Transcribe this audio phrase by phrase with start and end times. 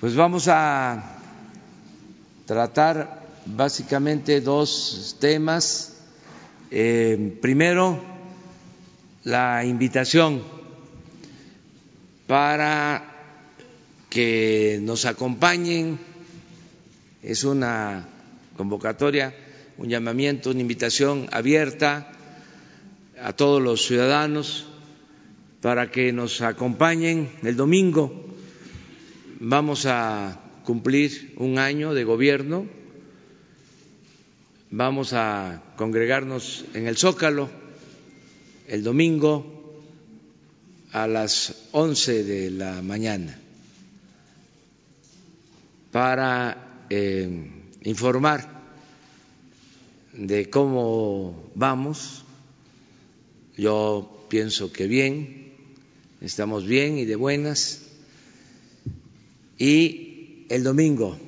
[0.00, 1.18] Pues vamos a
[2.46, 5.96] tratar básicamente dos temas.
[6.70, 8.00] Eh, primero,
[9.24, 10.40] la invitación
[12.28, 13.12] para
[14.08, 15.98] que nos acompañen.
[17.20, 18.06] Es una
[18.56, 19.34] convocatoria,
[19.78, 22.12] un llamamiento, una invitación abierta
[23.20, 24.68] a todos los ciudadanos
[25.60, 28.27] para que nos acompañen el domingo.
[29.40, 32.66] Vamos a cumplir un año de gobierno,
[34.72, 37.48] vamos a congregarnos en el Zócalo
[38.66, 39.80] el domingo
[40.90, 43.38] a las once de la mañana
[45.92, 47.50] para eh,
[47.84, 48.58] informar
[50.14, 52.24] de cómo vamos.
[53.56, 55.52] Yo pienso que bien,
[56.20, 57.87] estamos bien y de buenas.
[59.58, 61.18] Y el domingo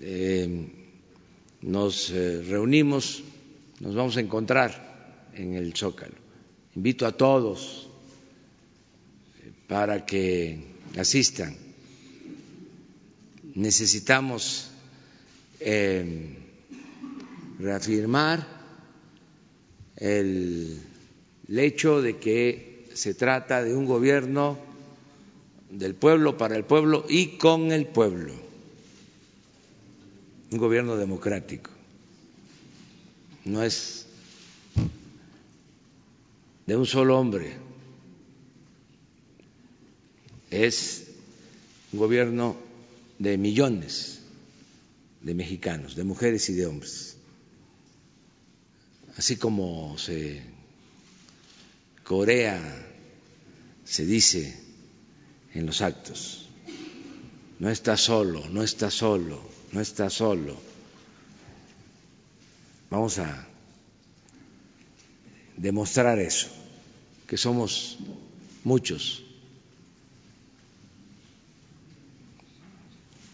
[0.00, 0.66] eh,
[1.60, 3.22] nos eh, reunimos,
[3.80, 6.14] nos vamos a encontrar en el Zócalo.
[6.74, 7.90] Invito a todos
[9.68, 10.58] para que
[10.96, 11.54] asistan.
[13.54, 14.70] Necesitamos
[15.60, 16.38] eh,
[17.58, 18.46] reafirmar
[19.96, 20.80] el
[21.48, 24.73] hecho de que se trata de un gobierno
[25.74, 28.32] del pueblo, para el pueblo y con el pueblo,
[30.50, 31.70] un gobierno democrático.
[33.44, 34.06] No es
[36.66, 37.56] de un solo hombre,
[40.50, 41.08] es
[41.92, 42.56] un gobierno
[43.18, 44.20] de millones
[45.22, 47.16] de mexicanos, de mujeres y de hombres,
[49.16, 50.40] así como se
[52.04, 52.60] corea,
[53.84, 54.63] se dice
[55.54, 56.48] en los actos.
[57.58, 59.40] No está solo, no está solo,
[59.72, 60.56] no está solo.
[62.90, 63.46] Vamos a
[65.56, 66.48] demostrar eso,
[67.26, 67.98] que somos
[68.64, 69.22] muchos.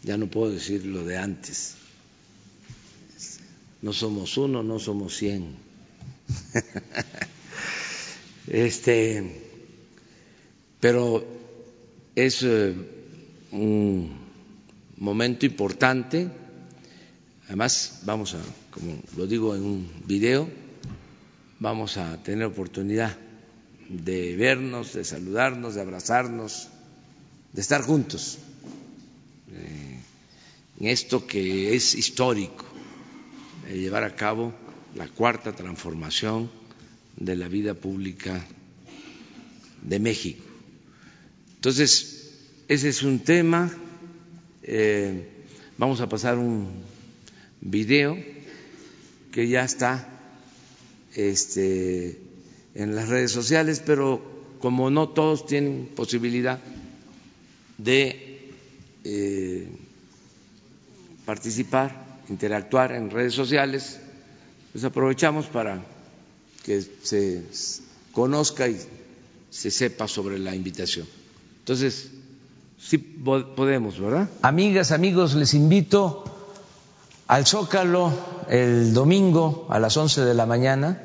[0.03, 1.75] Ya no puedo decir lo de antes.
[3.83, 5.57] No somos uno, no somos cien.
[8.47, 9.41] Este,
[10.81, 11.40] pero
[12.27, 12.75] es eh,
[13.53, 14.11] un
[14.97, 16.29] momento importante.
[17.47, 18.39] Además, vamos a,
[18.71, 20.49] como lo digo en un video,
[21.59, 23.17] vamos a tener oportunidad
[23.89, 26.69] de vernos, de saludarnos, de abrazarnos,
[27.53, 28.39] de estar juntos
[29.53, 29.99] eh,
[30.79, 32.65] en esto que es histórico,
[33.67, 34.55] de llevar a cabo
[34.95, 36.51] la cuarta transformación
[37.17, 38.45] de la vida pública
[39.83, 40.50] de México.
[41.61, 42.39] Entonces,
[42.69, 43.71] ese es un tema.
[44.63, 45.29] Eh,
[45.77, 46.71] vamos a pasar un
[47.61, 48.17] video
[49.31, 50.09] que ya está
[51.15, 52.19] este,
[52.75, 54.23] en las redes sociales, pero
[54.59, 56.59] como no todos tienen posibilidad
[57.77, 58.53] de
[59.05, 59.69] eh,
[61.27, 64.01] participar, interactuar en redes sociales,
[64.73, 65.85] pues aprovechamos para
[66.65, 67.43] que se
[68.13, 68.81] conozca y
[69.51, 71.20] se sepa sobre la invitación.
[71.71, 72.11] Entonces,
[72.81, 74.29] sí podemos, ¿verdad?
[74.43, 76.25] Amigas, amigos, les invito
[77.29, 78.11] al Zócalo
[78.49, 81.01] el domingo a las 11 de la mañana.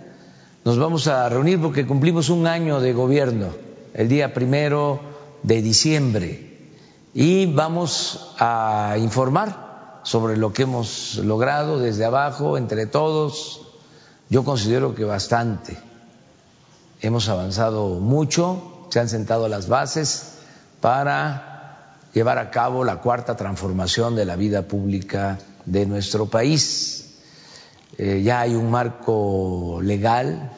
[0.64, 3.50] Nos vamos a reunir porque cumplimos un año de gobierno,
[3.94, 5.02] el día primero
[5.44, 6.72] de diciembre,
[7.14, 13.62] y vamos a informar sobre lo que hemos logrado desde abajo, entre todos.
[14.32, 15.78] Yo considero que bastante.
[17.02, 20.32] Hemos avanzado mucho, se han sentado las bases
[20.86, 27.16] para llevar a cabo la cuarta transformación de la vida pública de nuestro país.
[27.98, 30.52] Eh, ya hay un marco legal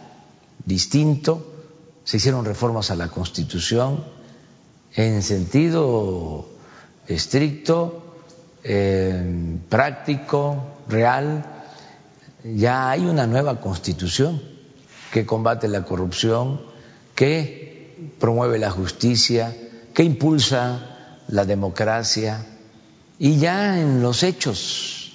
[0.65, 1.49] distinto,
[2.03, 4.03] se hicieron reformas a la Constitución
[4.95, 6.49] en sentido
[7.07, 8.03] estricto,
[9.69, 11.45] práctico, real.
[12.43, 14.41] Ya hay una nueva Constitución
[15.13, 16.59] que combate la corrupción,
[17.15, 19.55] que promueve la justicia,
[19.97, 22.45] que impulsa la democracia
[23.17, 25.13] y ya en los hechos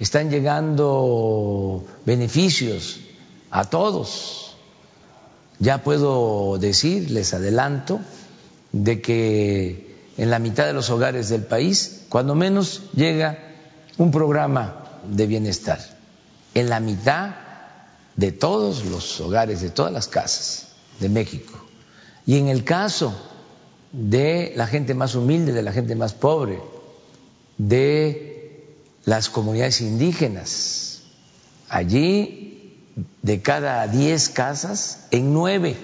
[0.00, 2.98] están llegando beneficios
[3.52, 4.56] a todos.
[5.60, 8.00] Ya puedo decir, les adelanto,
[8.72, 13.38] de que en la mitad de los hogares del país, cuando menos, llega
[13.98, 15.78] un programa de bienestar.
[16.54, 17.36] En la mitad
[18.16, 21.54] de todos los hogares, de todas las casas de México.
[22.26, 23.14] Y en el caso
[23.94, 26.60] de la gente más humilde, de la gente más pobre,
[27.58, 28.74] de
[29.04, 31.02] las comunidades indígenas,
[31.68, 32.80] allí
[33.22, 35.76] de cada diez casas, en nueve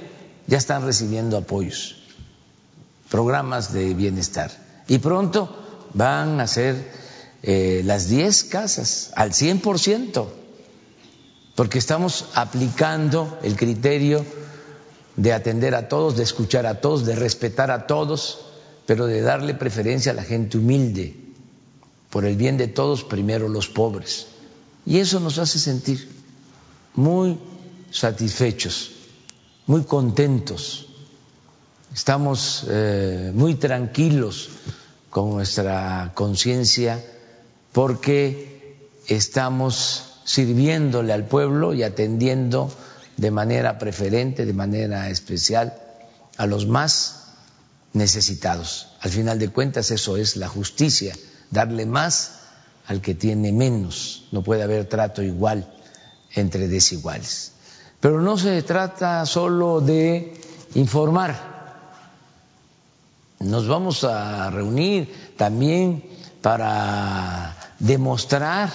[0.49, 2.03] ya están recibiendo apoyos,
[3.09, 4.51] programas de bienestar.
[4.89, 6.91] Y pronto van a ser
[7.43, 10.35] eh, las diez casas al cien por ciento
[11.55, 14.25] porque estamos aplicando el criterio
[15.20, 18.38] de atender a todos, de escuchar a todos, de respetar a todos,
[18.87, 21.14] pero de darle preferencia a la gente humilde,
[22.08, 24.28] por el bien de todos, primero los pobres.
[24.87, 26.08] Y eso nos hace sentir
[26.94, 27.38] muy
[27.90, 28.93] satisfechos,
[29.67, 30.88] muy contentos,
[31.94, 34.49] estamos eh, muy tranquilos
[35.11, 37.05] con nuestra conciencia
[37.72, 42.70] porque estamos sirviéndole al pueblo y atendiendo
[43.20, 45.75] de manera preferente, de manera especial
[46.38, 47.34] a los más
[47.93, 48.88] necesitados.
[49.02, 51.14] Al final de cuentas eso es la justicia,
[51.50, 52.38] darle más
[52.87, 54.25] al que tiene menos.
[54.32, 55.70] No puede haber trato igual
[56.34, 57.52] entre desiguales.
[58.00, 60.40] Pero no se trata solo de
[60.75, 61.37] informar.
[63.40, 66.02] Nos vamos a reunir también
[66.40, 68.70] para demostrar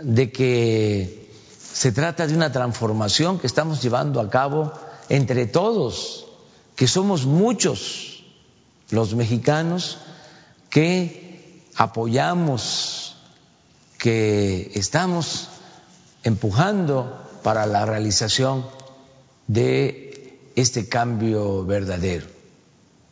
[0.00, 1.25] de que
[1.76, 4.72] se trata de una transformación que estamos llevando a cabo
[5.10, 6.24] entre todos,
[6.74, 8.24] que somos muchos
[8.88, 9.98] los mexicanos
[10.70, 13.16] que apoyamos,
[13.98, 15.48] que estamos
[16.22, 18.64] empujando para la realización
[19.46, 22.26] de este cambio verdadero.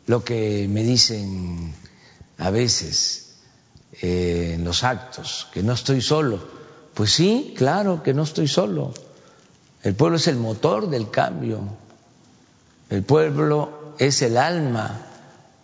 [0.07, 1.75] Lo que me dicen
[2.39, 3.35] a veces
[4.01, 6.54] eh, en los actos, que no estoy solo,
[6.95, 8.93] pues sí, claro que no estoy solo.
[9.83, 11.59] El pueblo es el motor del cambio.
[12.89, 15.05] El pueblo es el alma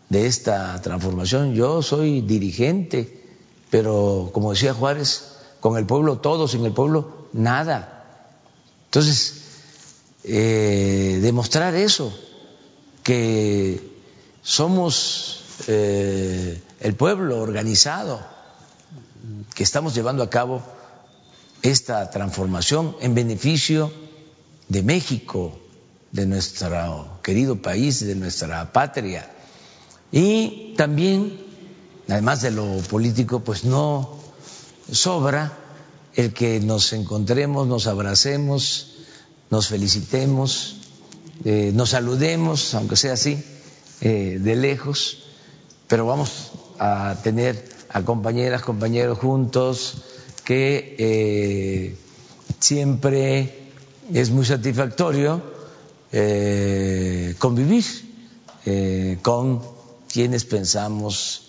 [0.10, 1.56] de esta transformación.
[1.56, 3.26] Yo soy dirigente,
[3.70, 8.28] pero como decía Juárez, con el pueblo todo, sin el pueblo nada.
[8.86, 9.42] Entonces,
[10.26, 12.14] eh, demostrar eso,
[13.04, 13.82] que
[14.42, 18.20] somos eh, el pueblo organizado,
[19.56, 20.62] que estamos llevando a cabo
[21.62, 23.92] esta transformación en beneficio
[24.68, 25.60] de México,
[26.12, 29.30] de nuestro querido país, de nuestra patria.
[30.12, 31.40] Y también,
[32.10, 34.18] además de lo político, pues no
[34.92, 35.58] sobra
[36.16, 38.92] el que nos encontremos, nos abracemos,
[39.50, 40.78] nos felicitemos,
[41.46, 43.44] eh, nos saludemos, aunque sea así,
[44.02, 45.20] eh, de lejos,
[45.88, 50.04] pero vamos a tener a compañeras, compañeros juntos,
[50.44, 51.96] que eh,
[52.60, 53.70] siempre
[54.14, 55.42] es muy satisfactorio
[56.12, 57.86] eh, convivir
[58.66, 59.62] eh, con
[60.12, 61.48] quienes pensamos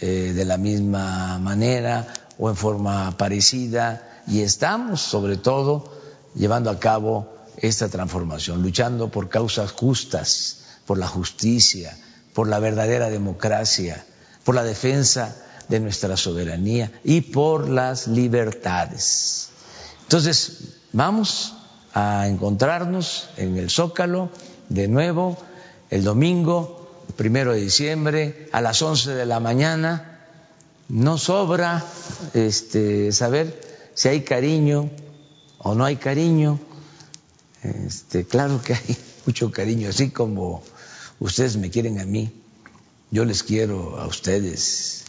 [0.00, 2.06] de la misma manera
[2.38, 5.92] o en forma parecida y estamos sobre todo
[6.36, 11.98] llevando a cabo esta transformación, luchando por causas justas, por la justicia,
[12.32, 14.06] por la verdadera democracia,
[14.44, 15.34] por la defensa
[15.68, 19.50] de nuestra soberanía y por las libertades.
[20.02, 21.54] Entonces, vamos
[21.94, 24.30] a encontrarnos en el Zócalo
[24.68, 25.36] de nuevo
[25.90, 30.20] el domingo, primero de diciembre, a las once de la mañana.
[30.88, 31.84] No sobra
[32.34, 34.90] este, saber si hay cariño
[35.58, 36.58] o no hay cariño.
[37.62, 38.96] Este, claro que hay
[39.26, 40.62] mucho cariño, así como
[41.20, 42.32] ustedes me quieren a mí,
[43.10, 45.04] yo les quiero a ustedes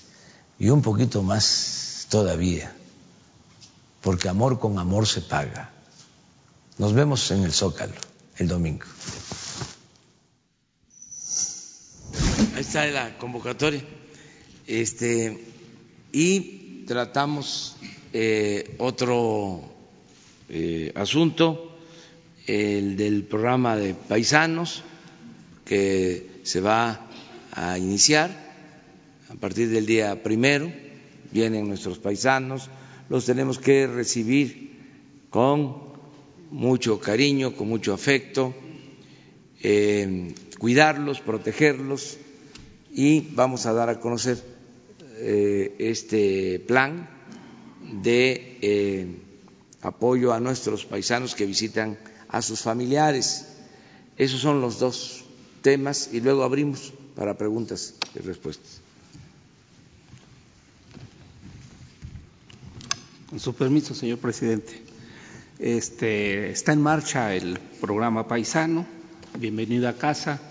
[0.59, 2.75] y un poquito más todavía,
[4.01, 5.71] porque amor con amor se paga.
[6.77, 7.93] Nos vemos en el Zócalo
[8.37, 8.85] el domingo.
[12.55, 13.83] Ahí está la convocatoria.
[14.67, 15.45] Este,
[16.11, 17.77] y tratamos
[18.11, 19.61] eh, otro
[20.49, 21.77] eh, asunto,
[22.47, 24.83] el del programa de paisanos,
[25.65, 27.07] que se va
[27.51, 28.48] a iniciar
[29.29, 30.71] a partir del día primero
[31.31, 32.69] vienen nuestros paisanos,
[33.09, 34.69] los tenemos que recibir
[35.29, 35.89] con
[36.51, 38.53] mucho cariño, con mucho afecto,
[39.61, 42.17] eh, cuidarlos, protegerlos
[42.91, 44.41] y vamos a dar a conocer
[45.17, 47.09] eh, este plan
[48.01, 49.07] de eh,
[49.81, 53.47] apoyo a nuestros paisanos que visitan a sus familiares.
[54.17, 55.25] Esos son los dos
[55.61, 58.78] temas y luego abrimos para preguntas y respuestas.
[63.29, 64.81] Con su permiso, señor presidente.
[65.59, 68.87] Este, está en marcha el programa Paisano,
[69.37, 70.41] Bienvenido a Casa,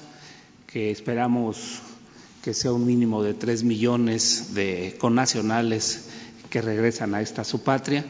[0.69, 1.81] que esperamos
[2.41, 6.05] que sea un mínimo de tres millones de connacionales
[6.51, 8.05] que regresan a esta su patria,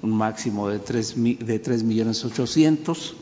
[0.00, 3.16] un máximo de tres, de tres millones ochocientos.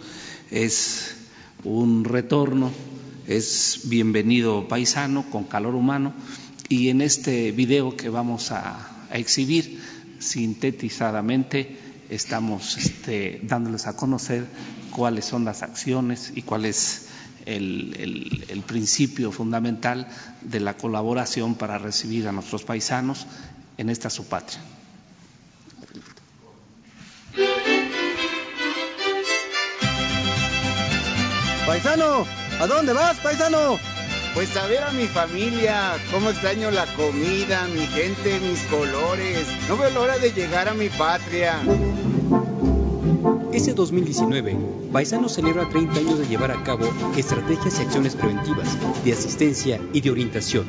[0.52, 1.16] Es
[1.64, 2.70] un retorno,
[3.26, 6.14] es bienvenido paisano con calor humano
[6.68, 9.80] y en este video que vamos a, a exhibir
[10.24, 11.78] sintetizadamente
[12.10, 14.46] estamos este, dándoles a conocer
[14.90, 17.08] cuáles son las acciones y cuál es
[17.46, 20.08] el, el, principio fundamental
[20.40, 23.26] de la colaboración para recibir a nuestros paisanos
[23.76, 24.60] en esta su patria.
[31.66, 32.26] Paisano,
[32.60, 33.93] ¿a dónde vas, paisano?
[34.34, 39.46] Pues a ver a mi familia, cómo extraño la comida, mi gente, mis colores.
[39.68, 41.62] No veo la hora de llegar a mi patria.
[43.52, 44.56] Este 2019,
[44.92, 50.00] Paisano celebra 30 años de llevar a cabo estrategias y acciones preventivas, de asistencia y
[50.00, 50.66] de orientación.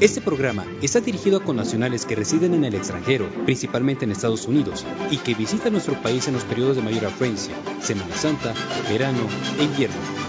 [0.00, 4.84] Este programa está dirigido a connacionales que residen en el extranjero, principalmente en Estados Unidos,
[5.10, 8.52] y que visitan nuestro país en los periodos de mayor afluencia, Semana Santa,
[8.90, 9.20] verano
[9.58, 10.21] e invierno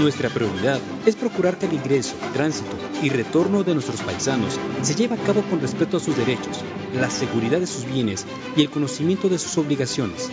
[0.00, 5.14] nuestra prioridad es procurar que el ingreso, tránsito y retorno de nuestros paisanos se lleve
[5.14, 6.64] a cabo con respeto a sus derechos,
[6.94, 8.26] la seguridad de sus bienes
[8.56, 10.30] y el conocimiento de sus obligaciones.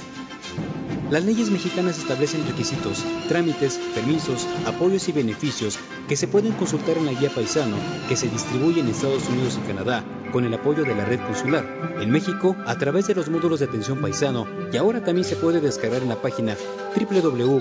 [1.12, 5.78] Las leyes mexicanas establecen requisitos, trámites, permisos, apoyos y beneficios
[6.08, 7.76] que se pueden consultar en la guía paisano
[8.08, 11.66] que se distribuye en Estados Unidos y Canadá con el apoyo de la red consular.
[12.00, 15.60] En México, a través de los módulos de atención paisano y ahora también se puede
[15.60, 16.56] descargar en la página
[16.96, 17.60] www.gov.inm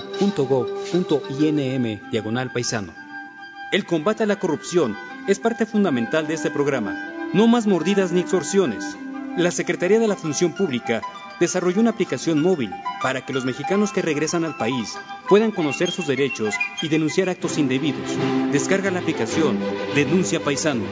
[2.10, 2.94] diagonal paisano.
[3.70, 4.96] El combate a la corrupción
[5.28, 6.96] es parte fundamental de este programa.
[7.32, 8.84] No más mordidas ni extorsiones.
[9.36, 11.00] La Secretaría de la Función Pública
[11.38, 12.70] desarrolló una aplicación móvil
[13.02, 14.98] para que los mexicanos que regresan al país
[15.28, 18.18] puedan conocer sus derechos y denunciar actos indebidos.
[18.50, 19.58] Descarga la aplicación
[19.94, 20.84] Denuncia Paisano.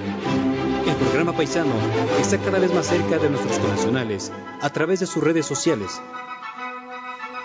[0.86, 1.74] El programa Paisano
[2.20, 6.00] está cada vez más cerca de nuestros connacionales a través de sus redes sociales,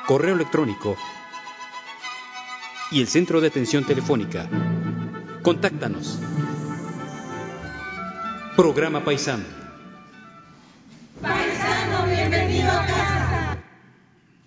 [0.08, 0.96] correo electrónico
[2.92, 4.48] y el centro de atención telefónica.
[5.42, 6.20] Contáctanos.
[8.56, 9.44] Programa Paisano.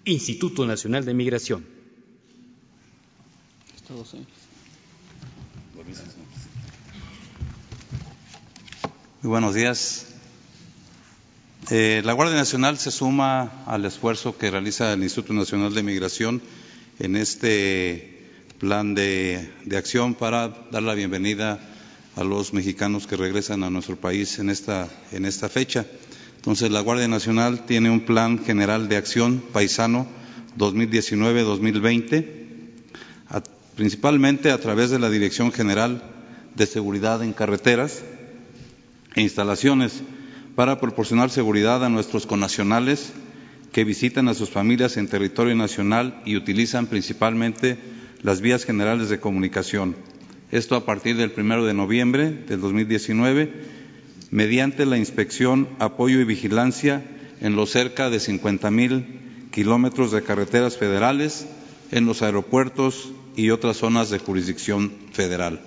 [0.06, 1.66] Instituto Nacional de Migración.
[9.20, 10.06] Muy buenos días.
[11.70, 16.40] Eh, la Guardia Nacional se suma al esfuerzo que realiza el Instituto Nacional de Migración
[16.98, 21.77] en este plan de, de, acción para dar la bienvenida a
[22.24, 25.86] los mexicanos que regresan a nuestro país en esta, en esta fecha.
[26.36, 30.06] Entonces, la Guardia Nacional tiene un plan general de acción paisano
[30.56, 32.26] 2019-2020,
[33.76, 36.02] principalmente a través de la Dirección General
[36.54, 38.02] de Seguridad en Carreteras
[39.14, 40.02] e Instalaciones,
[40.56, 43.12] para proporcionar seguridad a nuestros connacionales
[43.72, 47.78] que visitan a sus familias en territorio nacional y utilizan principalmente
[48.22, 49.94] las vías generales de comunicación.
[50.50, 53.52] Esto a partir del primero de noviembre del 2019
[54.30, 57.04] mediante la inspección, apoyo y vigilancia
[57.40, 59.20] en los cerca de 50 mil
[59.52, 61.46] kilómetros de carreteras federales
[61.90, 65.60] en los aeropuertos y otras zonas de jurisdicción federal.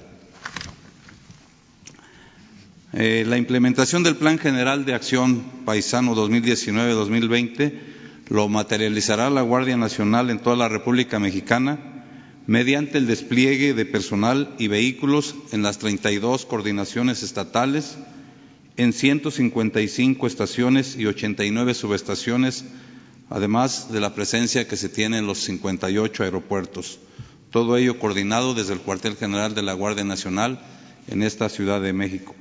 [2.93, 7.73] Eh, la implementación del Plan General de Acción Paisano 2019-2020
[8.29, 11.90] lo materializará la Guardia Nacional en toda la República Mexicana
[12.47, 17.97] mediante el despliegue de personal y vehículos en las 32 coordinaciones estatales,
[18.77, 22.65] en 155 estaciones y 89 subestaciones,
[23.29, 26.99] además de la presencia que se tiene en los 58 aeropuertos.
[27.51, 30.59] Todo ello coordinado desde el cuartel general de la Guardia Nacional
[31.07, 32.35] en esta Ciudad de México.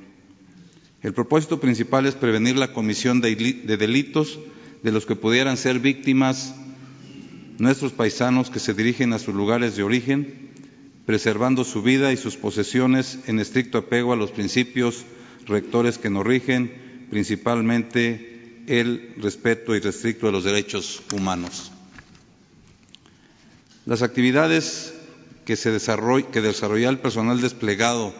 [1.03, 3.35] El propósito principal es prevenir la comisión de
[3.77, 4.39] delitos
[4.83, 6.55] de los que pudieran ser víctimas
[7.61, 10.49] nuestros paisanos que se dirigen a sus lugares de origen,
[11.05, 15.05] preservando su vida y sus posesiones en estricto apego a los principios
[15.45, 21.71] rectores que nos rigen, principalmente el respeto irrestricto de los derechos humanos.
[23.85, 24.95] Las actividades
[25.45, 25.69] que, se
[26.31, 28.11] que desarrolla el personal desplegado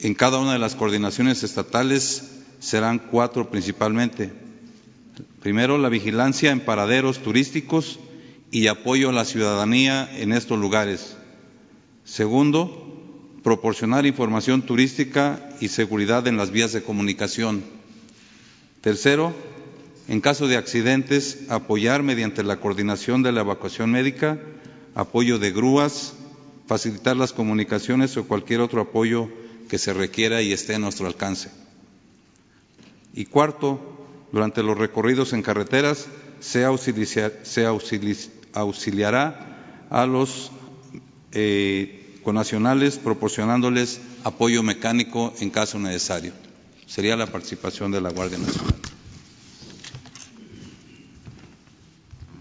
[0.00, 4.32] en cada una de las coordinaciones estatales serán cuatro principalmente.
[5.42, 8.00] Primero, la vigilancia en paraderos turísticos
[8.50, 11.16] y apoyo a la ciudadanía en estos lugares.
[12.04, 12.88] Segundo,
[13.42, 17.62] proporcionar información turística y seguridad en las vías de comunicación.
[18.80, 19.34] Tercero,
[20.08, 24.38] en caso de accidentes, apoyar mediante la coordinación de la evacuación médica,
[24.94, 26.14] apoyo de grúas,
[26.66, 29.28] facilitar las comunicaciones o cualquier otro apoyo
[29.68, 31.50] que se requiera y esté a nuestro alcance.
[33.14, 33.80] Y cuarto,
[34.32, 36.06] durante los recorridos en carreteras
[36.40, 36.64] se,
[38.52, 40.50] auxiliará a los
[41.32, 46.32] eh, conacionales proporcionándoles apoyo mecánico en caso necesario.
[46.86, 48.74] Sería la participación de la Guardia Nacional.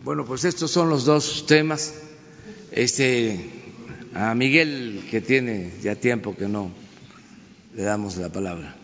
[0.04, 1.94] Bueno, pues estos son los dos temas.
[2.72, 3.50] Este,
[4.14, 6.72] a Miguel, que tiene ya tiempo que no
[7.76, 8.76] le damos la palabra.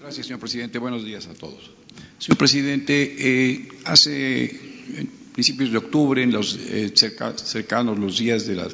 [0.00, 0.78] Gracias, señor presidente.
[0.78, 1.70] Buenos días a todos.
[2.20, 4.60] Señor presidente, eh, hace
[5.32, 8.68] principios de octubre, en los eh, cercanos los días de la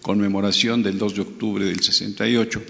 [0.00, 2.62] conmemoración del 2 de octubre del 68,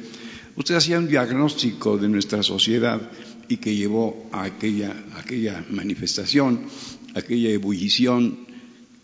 [0.57, 3.13] usted hacía un diagnóstico de nuestra sociedad
[3.47, 6.67] y que llevó a aquella, aquella manifestación,
[7.15, 8.39] aquella ebullición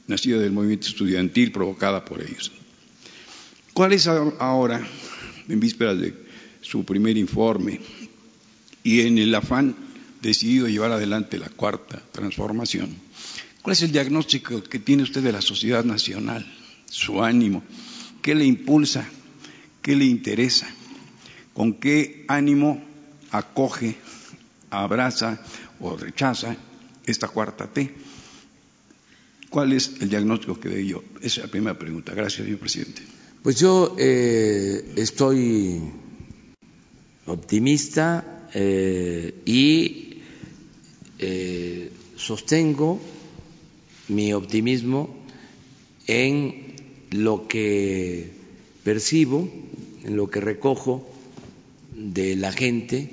[0.08, 2.50] nacida del movimiento estudiantil provocada por ellos.
[3.72, 4.84] ¿Cuál es ahora,
[5.48, 6.12] en vísperas de
[6.60, 7.80] su primer informe
[8.82, 9.86] y en el afán
[10.28, 12.94] decidido llevar adelante la cuarta transformación,
[13.62, 16.46] cuál es el diagnóstico que tiene usted de la sociedad nacional,
[16.86, 17.62] su ánimo,
[18.22, 19.08] qué le impulsa,
[19.82, 20.68] qué le interesa,
[21.54, 22.82] con qué ánimo
[23.30, 23.96] acoge,
[24.70, 25.40] abraza
[25.80, 26.56] o rechaza
[27.06, 27.94] esta cuarta T?
[29.50, 31.02] ¿Cuál es el diagnóstico que de ello?
[31.22, 32.14] Esa es la primera pregunta.
[32.14, 33.02] Gracias, señor presidente.
[33.42, 35.80] Pues yo eh, estoy
[37.26, 40.07] optimista eh, y
[41.18, 43.00] eh, sostengo
[44.08, 45.14] mi optimismo
[46.06, 46.74] en
[47.10, 48.30] lo que
[48.84, 49.48] percibo,
[50.04, 51.08] en lo que recojo
[51.94, 53.10] de la gente.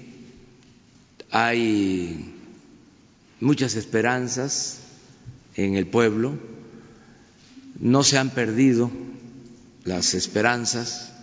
[1.31, 2.33] Hay
[3.39, 4.79] muchas esperanzas
[5.55, 6.37] en el pueblo,
[7.79, 8.89] no se han perdido
[9.83, 11.13] las esperanzas,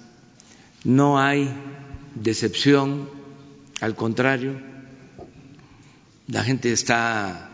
[0.84, 1.50] no hay
[2.14, 3.08] decepción,
[3.80, 4.71] al contrario,
[6.28, 7.50] la gente está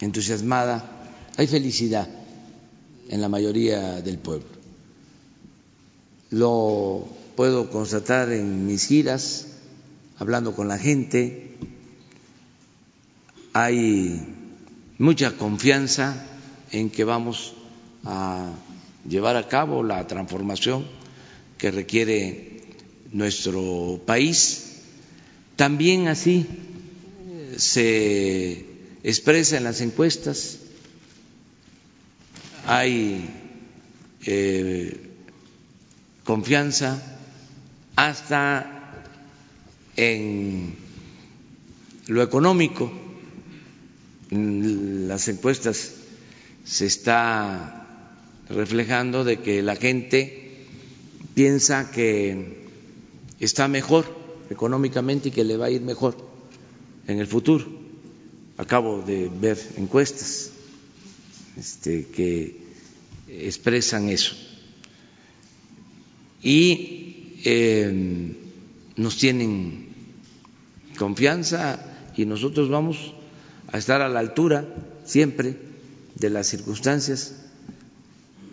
[0.00, 0.84] entusiasmada,
[1.36, 2.08] hay felicidad
[3.08, 4.46] en la mayoría del pueblo.
[6.30, 9.46] Lo puedo constatar en mis giras,
[10.18, 11.56] hablando con la gente,
[13.52, 14.20] hay
[14.98, 16.26] mucha confianza
[16.72, 17.54] en que vamos
[18.04, 18.52] a
[19.08, 20.86] llevar a cabo la transformación
[21.58, 22.62] que requiere
[23.12, 24.82] nuestro país.
[25.56, 26.46] También así
[27.56, 28.64] se
[29.02, 30.58] expresa en las encuestas,
[32.66, 33.30] hay
[34.24, 35.10] eh,
[36.24, 37.00] confianza
[37.94, 39.04] hasta
[39.96, 40.74] en
[42.08, 42.92] lo económico.
[44.30, 45.92] En las encuestas
[46.64, 47.86] se está
[48.48, 50.66] reflejando de que la gente
[51.34, 52.66] piensa que
[53.38, 54.04] está mejor
[54.50, 56.25] económicamente y que le va a ir mejor
[57.06, 57.64] en el futuro.
[58.58, 60.50] Acabo de ver encuestas
[61.56, 62.56] este, que
[63.28, 64.34] expresan eso.
[66.42, 68.34] Y eh,
[68.96, 69.88] nos tienen
[70.98, 73.14] confianza y nosotros vamos
[73.68, 74.66] a estar a la altura
[75.04, 75.56] siempre
[76.14, 77.34] de las circunstancias.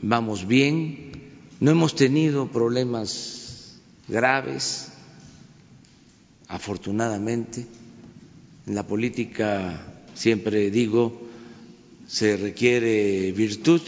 [0.02, 1.12] Vamos bien,
[1.60, 4.90] no hemos tenido problemas graves,
[6.48, 7.66] afortunadamente.
[8.66, 11.22] En la política, siempre digo,
[12.08, 13.82] se requiere virtud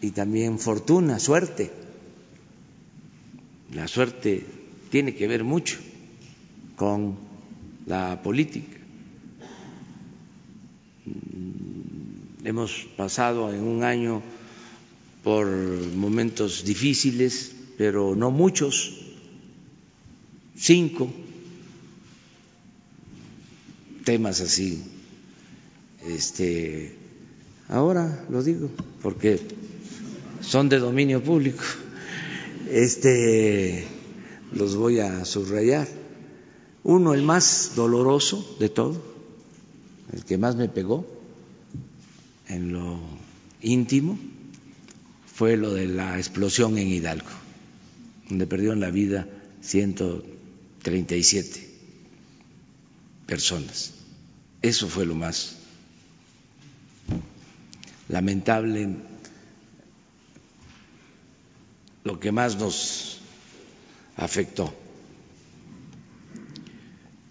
[0.00, 1.70] y también fortuna, suerte.
[3.74, 4.46] La suerte
[4.90, 5.78] tiene que ver mucho
[6.76, 7.16] con
[7.86, 8.78] la política.
[12.42, 14.22] Hemos pasado en un año
[15.22, 18.98] por momentos difíciles, pero no muchos,
[20.56, 21.12] cinco
[24.04, 24.82] temas así.
[26.06, 26.94] Este,
[27.68, 28.70] ahora lo digo
[29.02, 29.38] porque
[30.40, 31.62] son de dominio público.
[32.70, 33.86] Este,
[34.52, 35.88] los voy a subrayar.
[36.82, 39.00] Uno, el más doloroso de todo,
[40.12, 41.06] el que más me pegó
[42.48, 42.98] en lo
[43.60, 44.18] íntimo,
[45.26, 47.28] fue lo de la explosión en Hidalgo,
[48.28, 49.28] donde perdieron la vida
[49.60, 51.69] 137
[53.30, 53.94] personas.
[54.60, 55.56] Eso fue lo más
[58.08, 58.88] lamentable,
[62.02, 63.20] lo que más nos
[64.16, 64.74] afectó.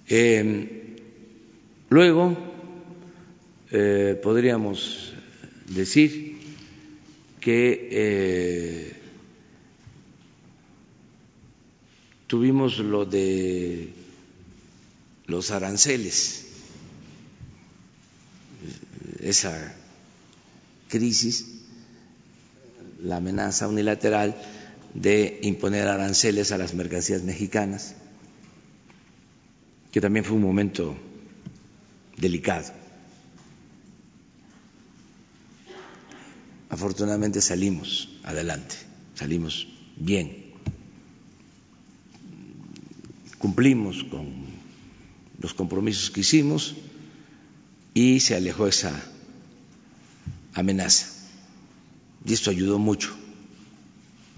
[0.07, 0.95] Eh,
[1.89, 2.37] luego
[3.69, 5.11] eh, podríamos
[5.67, 6.39] decir
[7.41, 8.93] que eh,
[12.25, 13.99] tuvimos lo de
[15.29, 16.45] los aranceles,
[19.21, 19.75] esa
[20.89, 21.45] crisis,
[22.99, 24.35] la amenaza unilateral
[24.95, 27.93] de imponer aranceles a las mercancías mexicanas,
[29.91, 30.97] que también fue un momento
[32.17, 32.73] delicado.
[36.69, 38.75] Afortunadamente salimos adelante,
[39.13, 40.53] salimos bien,
[43.37, 44.58] cumplimos con
[45.41, 46.75] los compromisos que hicimos
[47.93, 48.93] y se alejó esa
[50.53, 51.07] amenaza.
[52.25, 53.15] Y esto ayudó mucho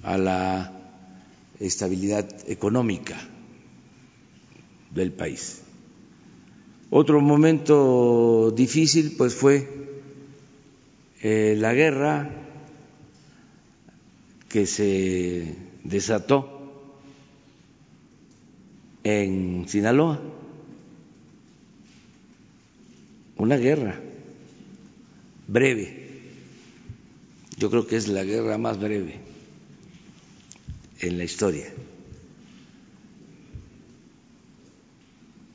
[0.04, 0.72] a la
[1.60, 3.18] estabilidad económica
[4.94, 5.62] del país.
[6.90, 9.70] Otro momento difícil pues fue
[11.22, 12.30] eh, la guerra
[14.50, 16.60] que se desató
[19.04, 20.20] en Sinaloa,
[23.42, 24.00] una guerra
[25.48, 26.22] breve,
[27.58, 29.20] yo creo que es la guerra más breve
[31.00, 31.66] en la historia.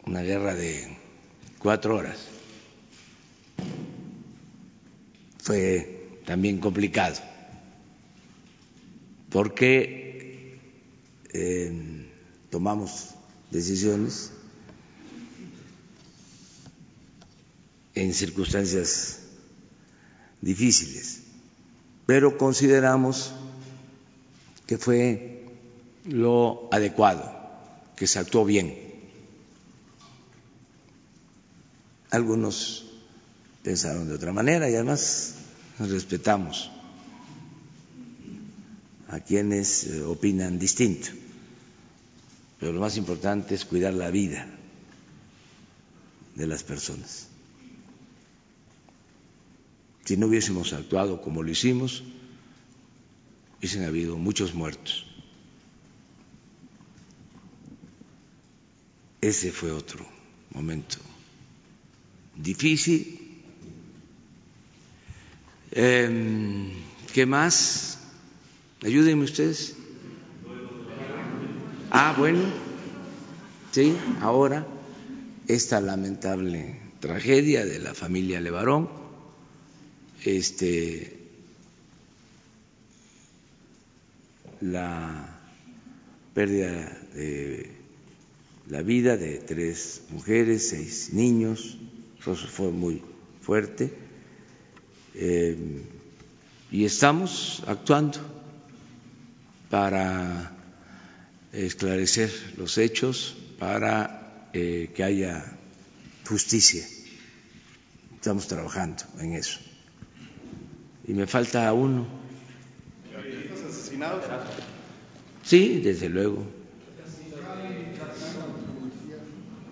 [0.05, 0.97] Una guerra de
[1.61, 2.19] cuatro horas.
[5.39, 7.21] Fue también complicado,
[9.31, 10.59] porque
[11.33, 12.05] eh,
[12.51, 13.11] tomamos
[13.53, 14.33] decisiones
[17.97, 19.21] en circunstancias
[20.41, 21.23] difíciles,
[22.05, 23.33] pero consideramos
[24.67, 25.49] que fue
[26.05, 27.25] lo adecuado,
[27.97, 28.77] que se actuó bien.
[32.11, 32.85] Algunos
[33.63, 35.35] pensaron de otra manera y además
[35.79, 36.71] respetamos
[39.09, 41.09] a quienes eh, opinan distinto,
[42.61, 44.47] pero lo más importante es cuidar la vida
[46.35, 47.26] de las personas.
[50.07, 52.05] Si no hubiésemos actuado como lo hicimos,
[53.59, 55.05] hubiesen habido muchos muertos.
[59.21, 60.07] Ese fue otro
[60.53, 60.99] momento
[62.37, 63.43] difícil.
[65.73, 66.73] Eh,
[67.13, 67.99] ¿Qué más?
[68.85, 69.75] Ayúdenme ustedes.
[71.91, 72.41] Ah, bueno,
[73.73, 74.67] sí, ahora
[75.49, 79.06] esta lamentable tragedia de la familia Levarón
[80.25, 81.17] este,
[84.61, 85.39] la
[86.35, 87.71] pérdida de
[88.69, 91.79] la vida de tres mujeres, seis niños,
[92.21, 93.03] eso fue muy
[93.41, 93.93] fuerte.
[95.15, 95.57] Eh,
[96.71, 98.19] y estamos actuando
[99.71, 100.53] para
[101.53, 105.57] esclarecer los hechos, para eh, que haya
[106.27, 106.85] justicia.
[108.17, 109.66] Estamos trabajando en eso
[111.07, 112.07] y me falta uno.
[113.69, 114.25] asesinados?
[115.45, 116.45] Sí, desde luego.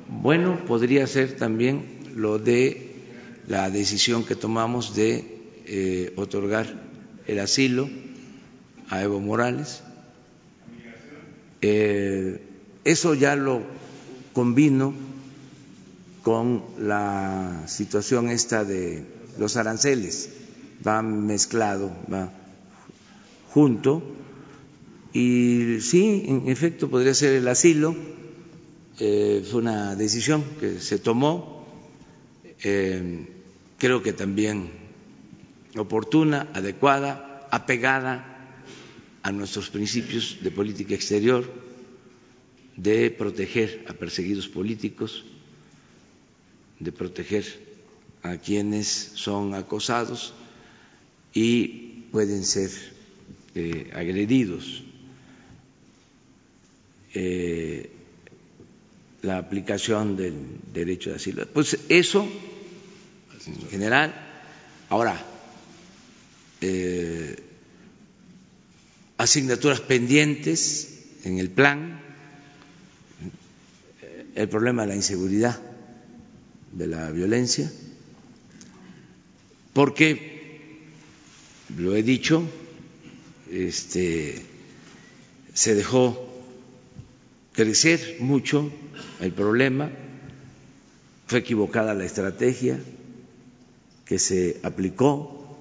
[0.09, 2.95] Bueno, podría ser también lo de
[3.47, 5.25] la decisión que tomamos de
[5.67, 6.67] eh, otorgar
[7.27, 7.89] el asilo
[8.89, 9.83] a Evo Morales.
[11.61, 12.41] Eh,
[12.85, 13.63] eso ya lo
[14.33, 14.95] combino
[16.23, 19.05] con la situación esta de
[19.39, 20.31] los aranceles,
[20.87, 22.33] va mezclado, va
[23.51, 24.03] junto,
[25.13, 27.95] y sí, en efecto, podría ser el asilo,
[28.99, 31.65] eh, fue una decisión que se tomó,
[32.65, 33.29] eh,
[33.79, 34.71] creo que también
[35.77, 38.59] oportuna, adecuada, apegada
[39.23, 41.45] a nuestros principios de política exterior,
[42.77, 45.25] de proteger a perseguidos políticos,
[46.81, 47.45] de proteger
[48.23, 50.35] a quienes son acosados
[51.35, 51.67] y
[52.13, 52.71] pueden ser
[53.55, 54.83] eh, agredidos.
[57.15, 57.91] Eh,
[59.23, 60.35] la aplicación del
[60.73, 61.47] derecho de asilo.
[61.53, 62.29] Pues eso,
[63.47, 64.15] en general,
[64.91, 65.19] ahora,
[66.61, 67.37] eh,
[69.17, 72.01] asignaturas pendientes en el plan,
[74.35, 75.61] el problema de la inseguridad,
[76.73, 77.71] de la violencia,
[79.73, 80.34] porque,
[81.77, 82.43] lo he dicho,
[83.51, 84.41] este,
[85.53, 86.29] se dejó
[87.53, 88.71] crecer mucho
[89.21, 89.91] el problema,
[91.27, 92.79] fue equivocada la estrategia
[94.05, 95.57] que se aplicó,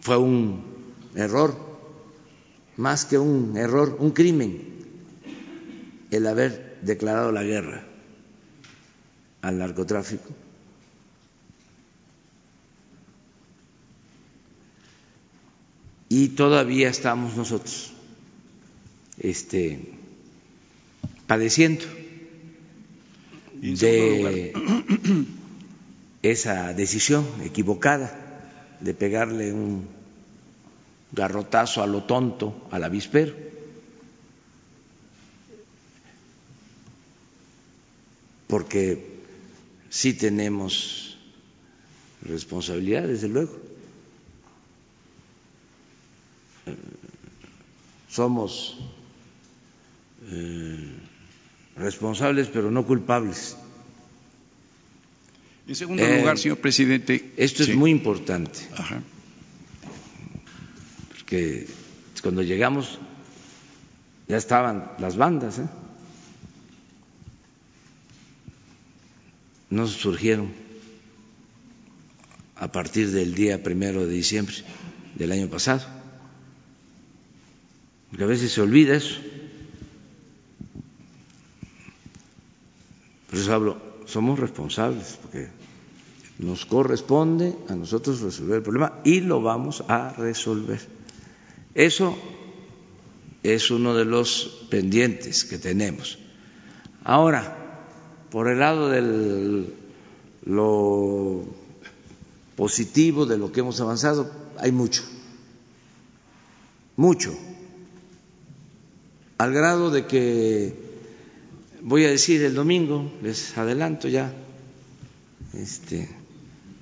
[0.00, 0.62] fue un
[1.14, 1.56] error,
[2.76, 4.62] más que un error, un crimen,
[6.10, 7.84] el haber declarado la guerra
[9.42, 10.45] al narcotráfico.
[16.08, 17.92] Y todavía estamos nosotros
[19.18, 19.80] este,
[21.26, 21.84] padeciendo
[23.54, 24.52] de
[26.22, 28.22] esa decisión equivocada
[28.80, 29.88] de pegarle un
[31.12, 33.34] garrotazo a lo tonto al avispero.
[38.46, 39.16] Porque
[39.88, 41.18] sí tenemos
[42.22, 43.65] responsabilidad, desde luego.
[48.10, 48.78] Somos
[50.30, 50.92] eh,
[51.76, 53.56] responsables, pero no culpables.
[55.68, 57.32] En segundo lugar, Eh, señor presidente.
[57.36, 59.02] Esto es muy importante, Ajá.
[61.10, 61.66] porque
[62.22, 62.98] cuando llegamos
[64.28, 65.68] ya estaban las bandas, ¿eh?
[69.70, 70.52] no surgieron
[72.56, 74.54] a partir del día primero de diciembre
[75.16, 75.82] del año pasado,
[78.08, 79.20] porque a veces se olvida eso.
[83.30, 85.48] Por eso hablo, somos responsables, porque
[86.38, 90.80] nos corresponde a nosotros resolver el problema y lo vamos a resolver.
[91.74, 92.16] Eso
[93.42, 96.18] es uno de los pendientes que tenemos.
[97.04, 97.56] Ahora,
[98.30, 99.66] por el lado de
[100.44, 101.44] lo
[102.56, 105.02] positivo de lo que hemos avanzado, hay mucho,
[106.96, 107.36] mucho,
[109.38, 110.74] al grado de que
[111.82, 114.32] voy a decir el domingo, les adelanto ya,
[115.52, 116.08] este,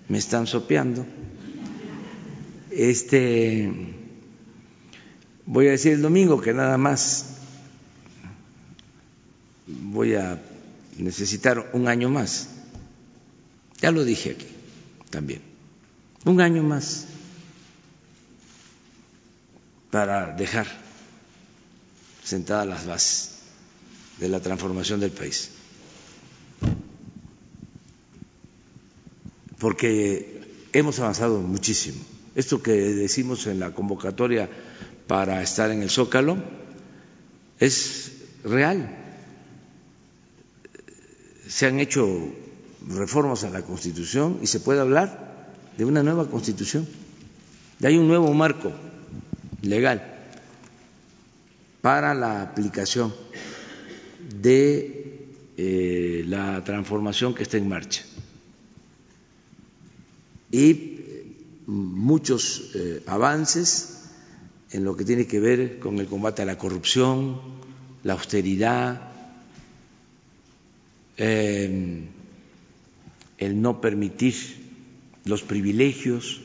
[0.08, 1.04] me están sopeando,
[2.70, 3.70] este,
[5.46, 7.26] voy a decir el domingo que nada más
[9.66, 10.40] voy a
[10.98, 12.50] necesitar un año más,
[13.80, 14.46] ya lo dije aquí
[15.10, 15.42] también,
[16.24, 17.06] un año más
[19.90, 20.83] para dejar
[22.24, 23.30] sentadas las bases
[24.18, 25.50] de la transformación del país.
[29.58, 31.98] Porque hemos avanzado muchísimo.
[32.34, 34.48] Esto que decimos en la convocatoria
[35.06, 36.36] para estar en el Zócalo
[37.60, 38.98] es real.
[41.46, 42.08] Se han hecho
[42.88, 46.88] reformas a la Constitución y se puede hablar de una nueva Constitución.
[47.82, 48.72] Hay un nuevo marco
[49.62, 50.13] legal
[51.84, 53.12] para la aplicación
[54.40, 58.02] de eh, la transformación que está en marcha.
[60.50, 61.26] Y eh,
[61.66, 64.08] muchos eh, avances
[64.70, 67.38] en lo que tiene que ver con el combate a la corrupción,
[68.02, 69.12] la austeridad,
[71.18, 72.08] el
[73.38, 74.34] no permitir
[75.26, 76.40] los privilegios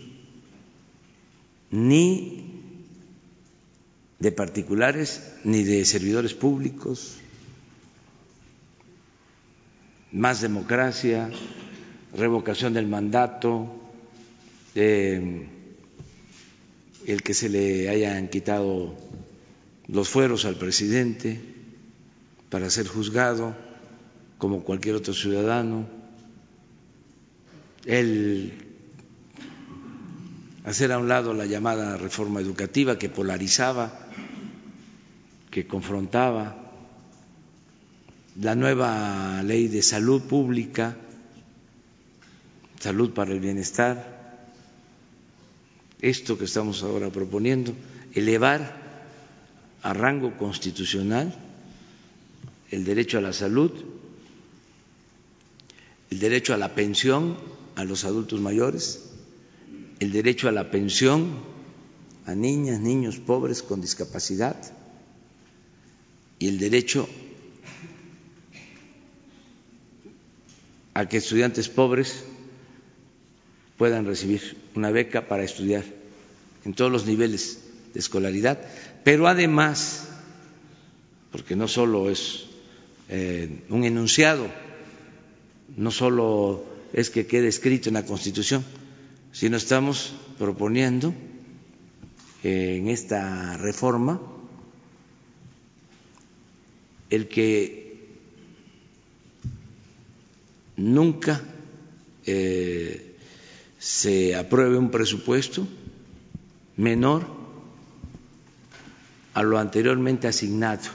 [1.72, 2.49] ni
[4.20, 7.18] de particulares ni de servidores públicos,
[10.12, 11.30] más democracia,
[12.16, 13.76] revocación del mandato,
[14.76, 15.48] el
[17.24, 18.96] que se le hayan quitado
[19.88, 21.40] los fueros al presidente
[22.50, 23.56] para ser juzgado
[24.38, 25.88] como cualquier otro ciudadano,
[27.86, 28.69] el
[30.66, 34.08] hacer a un lado la llamada reforma educativa que polarizaba,
[35.52, 36.56] que confrontaba,
[38.40, 40.96] la nueva ley de salud pública,
[42.80, 44.20] salud para el bienestar,
[46.02, 47.74] esto que estamos ahora proponiendo,
[48.14, 48.80] elevar
[49.82, 51.34] a rango constitucional
[52.72, 53.72] el derecho a la salud,
[56.10, 57.38] el derecho a la pensión
[57.76, 59.09] a los adultos mayores,
[60.00, 61.30] el derecho a la pensión
[62.26, 64.56] a niñas, niños pobres con discapacidad
[66.38, 67.08] y el derecho
[70.94, 72.24] a que estudiantes pobres
[73.78, 75.84] puedan recibir una beca para estudiar
[76.66, 77.60] en todos los niveles
[77.94, 78.60] de escolaridad,
[79.04, 80.08] pero además,
[81.32, 82.46] porque no solo es
[83.10, 84.48] eh, un enunciado,
[85.78, 88.64] no solo es que quede escrito en la Constitución,
[89.32, 91.14] sino estamos proponiendo
[92.44, 94.22] eh, en esta reforma
[97.10, 98.08] el que
[100.78, 101.42] nunca
[102.26, 103.16] eh,
[103.78, 105.68] se apruebe un presupuesto
[106.78, 107.26] menor
[109.34, 110.90] a lo anteriormente asignado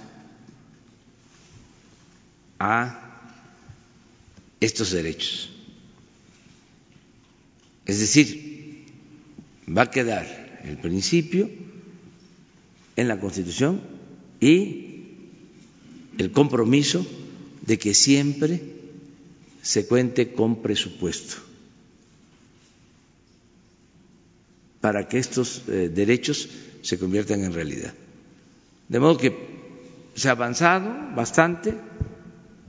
[2.59, 3.01] a
[4.61, 5.54] estos derechos.
[7.87, 8.87] Es decir,
[9.68, 11.51] va a quedar el principio
[12.97, 13.81] en la Constitución
[14.40, 14.94] y
[16.18, 17.07] el compromiso
[17.66, 18.62] de que siempre
[19.62, 21.37] se cuente con presupuesto
[24.81, 26.49] para que estos eh, derechos
[26.83, 27.94] se conviertan en realidad.
[28.88, 29.35] De modo que
[30.14, 31.75] se ha avanzado bastante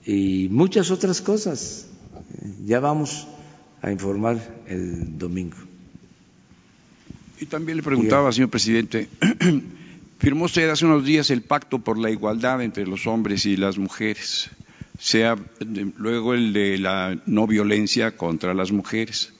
[0.05, 1.87] y muchas otras cosas.
[2.65, 3.27] Ya vamos
[3.85, 5.57] a informar el domingo.
[7.39, 9.07] Y también le preguntaba, señor presidente,
[10.19, 13.77] firmó usted hace unos días el pacto por la igualdad entre los hombres y las
[13.77, 14.49] mujeres,
[14.97, 15.35] sea
[15.97, 19.33] luego el de la no violencia contra las mujeres.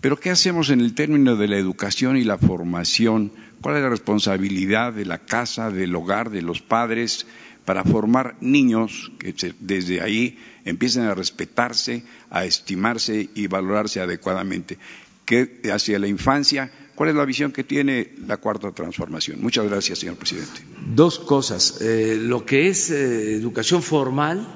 [0.00, 3.30] Pero ¿qué hacemos en el término de la educación y la formación?
[3.60, 7.24] ¿Cuál es la responsabilidad de la casa, del hogar, de los padres
[7.64, 14.78] para formar niños que desde ahí empiecen a respetarse, a estimarse y valorarse adecuadamente?
[15.24, 16.72] ¿Qué hacia la infancia?
[16.94, 19.40] ¿Cuál es la visión que tiene la cuarta transformación?
[19.40, 20.60] Muchas gracias, señor presidente.
[20.94, 21.80] Dos cosas.
[21.80, 24.46] Eh, lo que es eh, educación formal,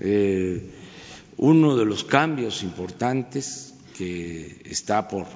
[0.00, 0.70] eh,
[1.36, 5.26] uno de los cambios importantes que está por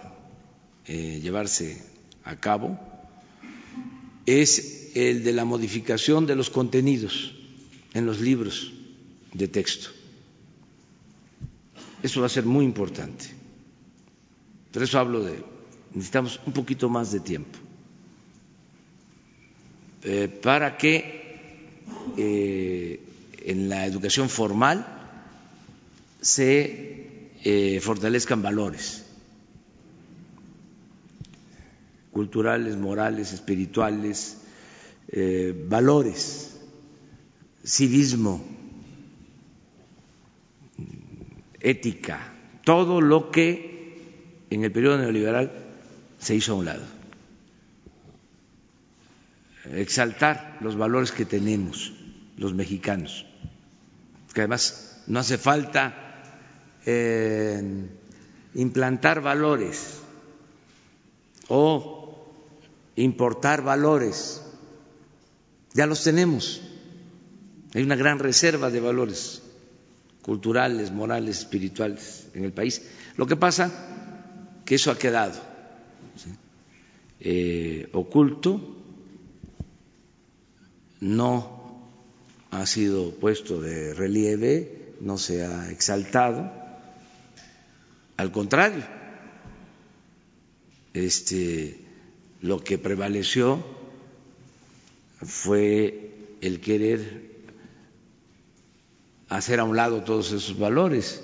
[0.86, 1.82] llevarse
[2.24, 2.78] a cabo
[4.24, 7.34] es el de la modificación de los contenidos
[7.94, 8.72] en los libros
[9.32, 9.90] de texto.
[12.02, 13.26] Eso va a ser muy importante.
[14.72, 15.42] Por eso hablo de,
[15.94, 17.58] necesitamos un poquito más de tiempo
[20.04, 21.68] eh, para que
[22.16, 23.00] eh,
[23.44, 24.86] en la educación formal
[26.20, 29.04] se eh, fortalezcan valores
[32.12, 34.38] culturales, morales, espirituales,
[35.08, 36.60] eh, valores,
[37.64, 38.44] civismo,
[41.60, 42.32] ética,
[42.64, 45.52] todo lo que en el periodo neoliberal
[46.18, 46.84] se hizo a un lado.
[49.72, 51.92] Exaltar los valores que tenemos
[52.36, 53.26] los mexicanos,
[54.32, 56.08] que además no hace falta
[58.54, 60.00] implantar valores
[61.48, 62.26] o
[62.96, 64.42] importar valores.
[65.78, 66.60] Ya los tenemos.
[67.72, 69.42] Hay una gran reserva de valores
[70.22, 72.82] culturales, morales, espirituales en el país.
[73.16, 73.70] Lo que pasa
[74.64, 75.40] que eso ha quedado
[77.20, 78.76] eh, oculto,
[80.98, 81.86] no
[82.50, 86.50] ha sido puesto de relieve, no se ha exaltado
[88.16, 88.82] al contrario,
[90.92, 91.78] este,
[92.40, 93.77] lo que prevaleció
[95.22, 97.28] fue el querer
[99.28, 101.22] hacer a un lado todos esos valores.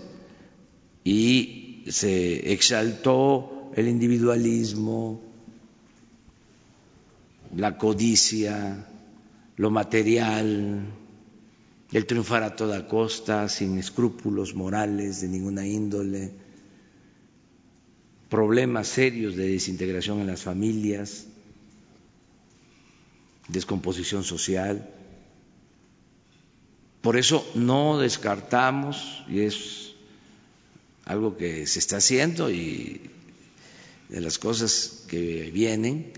[1.05, 5.20] Y se exaltó el individualismo,
[7.57, 8.86] la codicia,
[9.57, 10.86] lo material,
[11.92, 16.32] el triunfar a toda costa, sin escrúpulos morales de ninguna índole,
[18.28, 21.26] problemas serios de desintegración en las familias,
[23.49, 24.90] descomposición social.
[27.01, 29.92] Por eso no descartamos, y es
[31.05, 33.11] algo que se está haciendo y
[34.09, 36.12] de las cosas que vienen,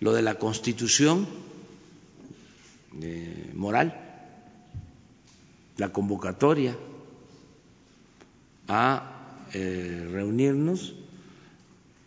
[0.00, 1.28] lo de la constitución
[3.00, 4.02] eh, moral
[5.76, 6.76] la convocatoria
[8.68, 10.94] a eh, reunirnos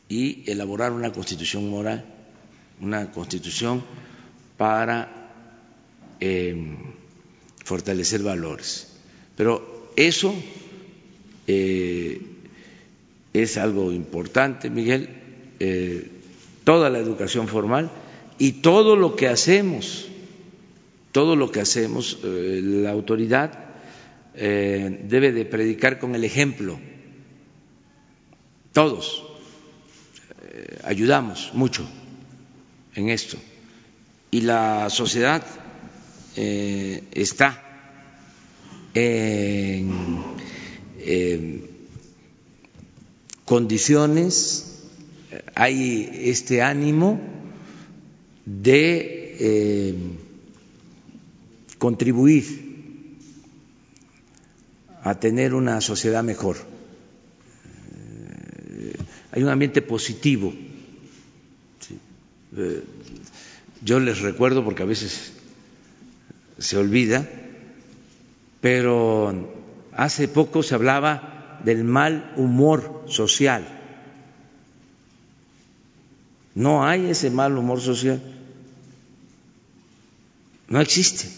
[0.07, 2.05] y elaborar una constitución moral,
[2.79, 3.83] una constitución
[4.57, 5.31] para
[6.19, 6.77] em,
[7.63, 8.87] fortalecer valores.
[9.35, 10.33] Pero eso
[11.47, 12.21] eh,
[13.33, 15.09] es algo importante, Miguel,
[15.59, 16.09] eh,
[16.63, 17.91] toda la educación formal
[18.37, 20.07] y todo lo que hacemos,
[21.11, 23.65] todo lo que hacemos, la autoridad
[24.35, 26.77] eh, debe de predicar con el ejemplo.
[28.73, 29.23] Todos
[30.41, 31.87] eh, ayudamos mucho
[32.95, 33.37] en esto
[34.35, 35.41] y la sociedad
[36.35, 37.63] eh, está
[38.93, 40.09] en
[43.45, 44.83] condiciones,
[45.55, 47.21] hay este ánimo
[48.45, 49.95] de
[51.77, 53.15] contribuir
[55.01, 56.57] a tener una sociedad mejor.
[57.95, 58.97] Eh,
[59.31, 60.53] hay un ambiente positivo.
[62.57, 62.83] Eh,
[63.85, 65.31] yo les recuerdo porque a veces
[66.57, 67.29] se olvida,
[68.59, 69.47] pero
[69.93, 73.65] hace poco se hablaba del mal humor social.
[76.55, 78.21] No hay ese mal humor social.
[80.67, 81.29] No existe.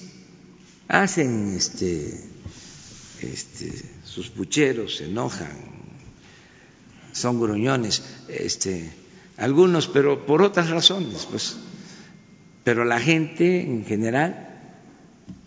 [0.88, 2.18] Hacen este
[3.22, 3.74] este,
[4.04, 5.52] sus pucheros se enojan,
[7.14, 8.92] son gruñones, este,
[9.38, 11.58] algunos, pero por otras razones, pues.
[12.68, 14.46] Pero la gente en general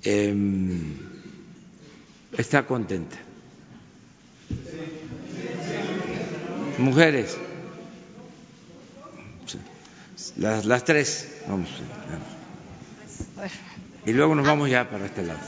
[0.05, 0.81] em,
[2.33, 3.15] está contenta.
[6.79, 7.37] Mujeres,
[10.39, 11.69] las, tres, vamos.
[14.07, 15.41] Y luego nos vamos ya para este lado.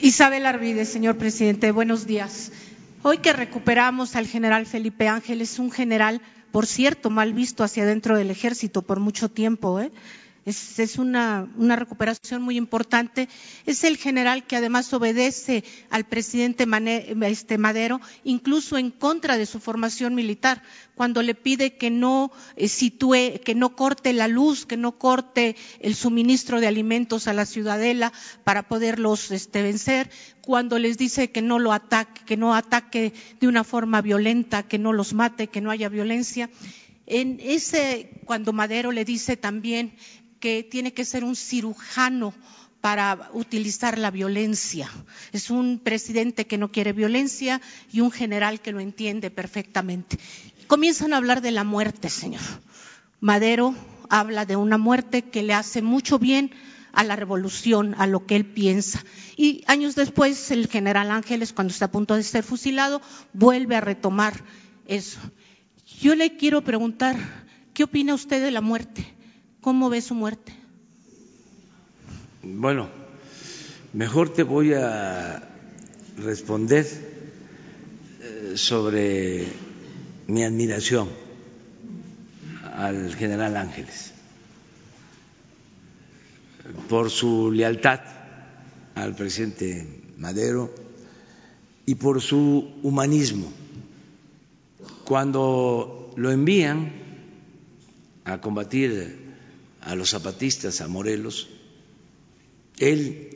[0.00, 2.50] Isabel Arvides, señor presidente, buenos días.
[3.04, 6.20] Hoy que recuperamos al general Felipe Ángeles, un general,
[6.52, 9.90] por cierto, mal visto hacia dentro del ejército por mucho tiempo, ¿eh?
[10.50, 13.28] Es, una, recuperación muy importante.
[13.66, 16.66] Es el general que además obedece al presidente
[17.22, 20.62] este, Madero, incluso en contra de su formación militar,
[20.94, 25.56] cuando le pide que no eh, sitúe, que no corte la luz, que no corte
[25.80, 28.12] el suministro de alimentos a la ciudadela
[28.44, 30.10] para poderlos este, vencer,
[30.42, 34.78] cuando les dice que no lo ataque, que no ataque de una forma violenta, que
[34.78, 36.50] no los mate, que no haya violencia.
[37.06, 39.94] En ese, cuando Madero le dice también
[40.40, 42.34] que tiene que ser un cirujano
[42.80, 44.90] para utilizar la violencia.
[45.32, 47.60] Es un presidente que no quiere violencia
[47.92, 50.18] y un general que lo entiende perfectamente.
[50.66, 52.40] Comienzan a hablar de la muerte, señor.
[53.20, 53.74] Madero
[54.08, 56.52] habla de una muerte que le hace mucho bien
[56.92, 59.04] a la revolución, a lo que él piensa.
[59.36, 63.80] Y años después, el general Ángeles, cuando está a punto de ser fusilado, vuelve a
[63.80, 64.42] retomar
[64.86, 65.20] eso.
[66.00, 67.16] Yo le quiero preguntar,
[67.74, 69.19] ¿qué opina usted de la muerte?
[69.60, 70.54] ¿Cómo ve su muerte?
[72.42, 72.88] Bueno,
[73.92, 75.42] mejor te voy a
[76.16, 76.86] responder
[78.22, 79.46] eh, sobre
[80.26, 81.08] mi admiración
[82.74, 84.14] al general Ángeles
[86.88, 88.00] por su lealtad
[88.94, 89.86] al presidente
[90.16, 90.72] Madero
[91.84, 93.52] y por su humanismo.
[95.04, 96.92] Cuando lo envían
[98.24, 99.19] a combatir
[99.82, 101.48] a los zapatistas, a Morelos,
[102.78, 103.30] él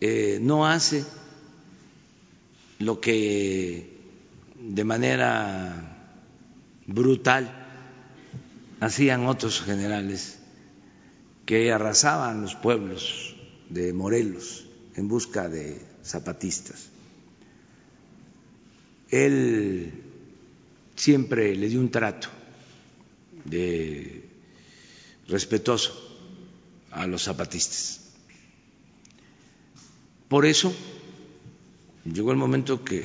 [0.00, 1.04] eh, no hace
[2.78, 3.88] lo que
[4.58, 6.08] de manera
[6.86, 7.62] brutal
[8.80, 10.38] hacían otros generales
[11.46, 13.36] que arrasaban los pueblos
[13.68, 14.66] de Morelos
[14.96, 16.88] en busca de zapatistas.
[19.10, 19.92] Él
[20.96, 22.28] siempre le dio un trato
[23.44, 24.21] de
[25.32, 25.92] respetuoso
[26.90, 28.00] a los zapatistas.
[30.28, 30.72] Por eso
[32.04, 33.04] llegó el momento que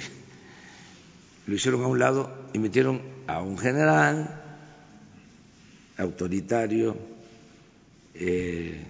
[1.48, 4.44] lo hicieron a un lado y metieron a un general
[5.98, 6.98] autoritario
[8.14, 8.86] eh,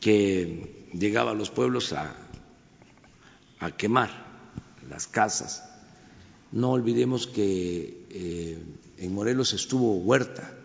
[0.00, 2.14] que llegaba a los pueblos a,
[3.76, 4.10] quemar
[4.88, 5.64] las casas.
[6.52, 8.62] No olvidemos que eh,
[8.98, 10.56] en Morelos estuvo Huerta.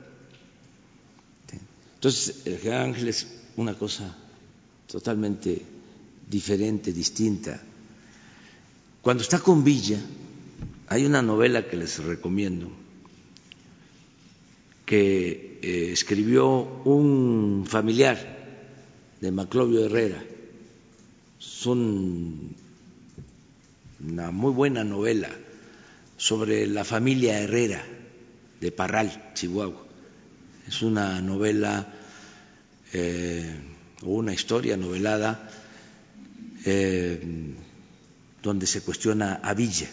[2.02, 3.28] Entonces, el General Ángel es
[3.58, 4.18] una cosa
[4.88, 5.62] totalmente
[6.28, 7.62] diferente, distinta.
[9.04, 10.00] Cuando está con Villa,
[10.88, 12.72] hay una novela que les recomiendo,
[14.84, 18.18] que eh, escribió un familiar
[19.22, 20.24] de Maclovio Herrera.
[21.40, 22.50] Es una
[24.32, 25.30] muy buena novela
[26.18, 27.86] sobre la familia Herrera
[28.60, 29.91] de Parral, Chihuahua.
[30.68, 31.88] Es una novela
[32.94, 33.56] eh,
[34.04, 35.50] o una historia novelada
[36.66, 37.20] eh,
[38.42, 39.90] donde se cuestiona a Villa,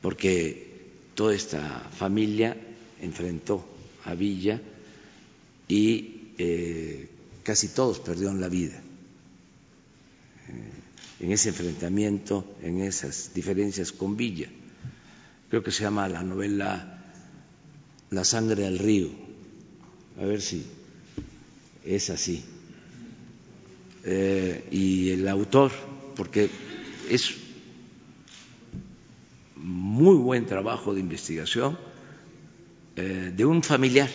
[0.00, 2.56] porque toda esta familia
[3.00, 3.66] enfrentó
[4.04, 4.60] a Villa
[5.68, 7.08] y eh,
[7.42, 8.80] casi todos perdieron la vida
[11.20, 14.48] en ese enfrentamiento, en esas diferencias con Villa.
[15.48, 17.01] Creo que se llama la novela
[18.12, 19.08] La sangre al río.
[20.20, 20.64] A ver si
[21.84, 22.44] es así.
[24.04, 25.72] Eh, y el autor,
[26.14, 26.50] porque
[27.08, 27.34] es
[29.56, 31.78] muy buen trabajo de investigación
[32.96, 34.10] eh, de un familiar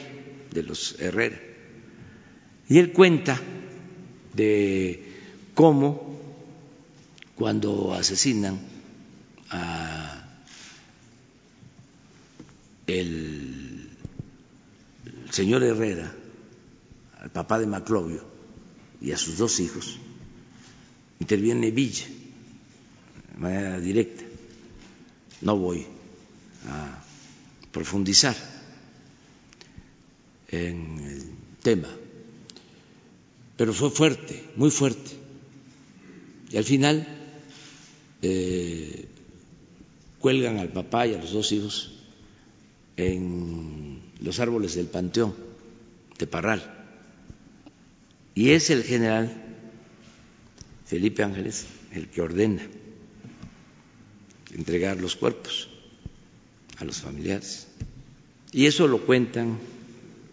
[0.52, 1.40] de los Herrera.
[2.70, 3.42] Y él cuenta
[4.36, 5.04] de
[5.56, 6.20] cómo
[7.36, 8.60] cuando asesinan
[9.50, 10.24] a
[12.88, 13.57] el
[15.32, 16.14] señor Herrera,
[17.20, 18.24] al papá de Maclovio
[19.02, 20.00] y a sus dos hijos,
[21.20, 22.06] interviene Villa
[23.34, 24.24] de manera directa.
[25.42, 25.86] No voy
[26.68, 27.04] a
[27.72, 28.36] profundizar
[30.50, 31.24] en el
[31.62, 31.90] tema,
[33.56, 35.12] pero fue fuerte, muy fuerte.
[36.50, 37.06] Y al final
[38.22, 39.08] eh,
[40.20, 41.92] cuelgan al papá y a los dos hijos
[42.96, 43.87] en
[44.22, 45.36] los árboles del Panteón
[46.18, 46.74] de Parral.
[48.36, 49.44] Y es el general
[50.86, 52.62] Felipe Ángeles el que ordena
[54.56, 55.70] entregar los cuerpos
[56.78, 57.68] a los familiares.
[58.52, 59.58] Y eso lo cuentan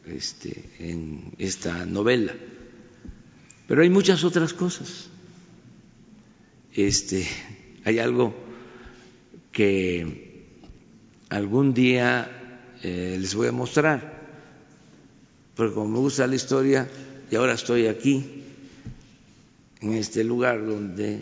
[0.06, 2.34] este, en esta novela.
[3.66, 5.08] Pero hay muchas otras cosas.
[6.74, 7.26] Este,
[7.84, 8.34] hay algo
[9.52, 10.44] que
[11.28, 12.33] algún día
[12.84, 14.22] eh, les voy a mostrar,
[15.56, 16.86] porque como me gusta la historia
[17.30, 18.42] y ahora estoy aquí,
[19.80, 21.20] en este lugar donde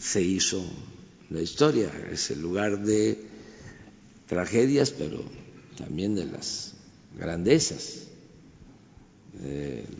[0.00, 0.64] se hizo
[1.28, 3.18] la historia, es el lugar de
[4.26, 5.22] tragedias, pero
[5.76, 6.72] también de las
[7.18, 8.04] grandezas,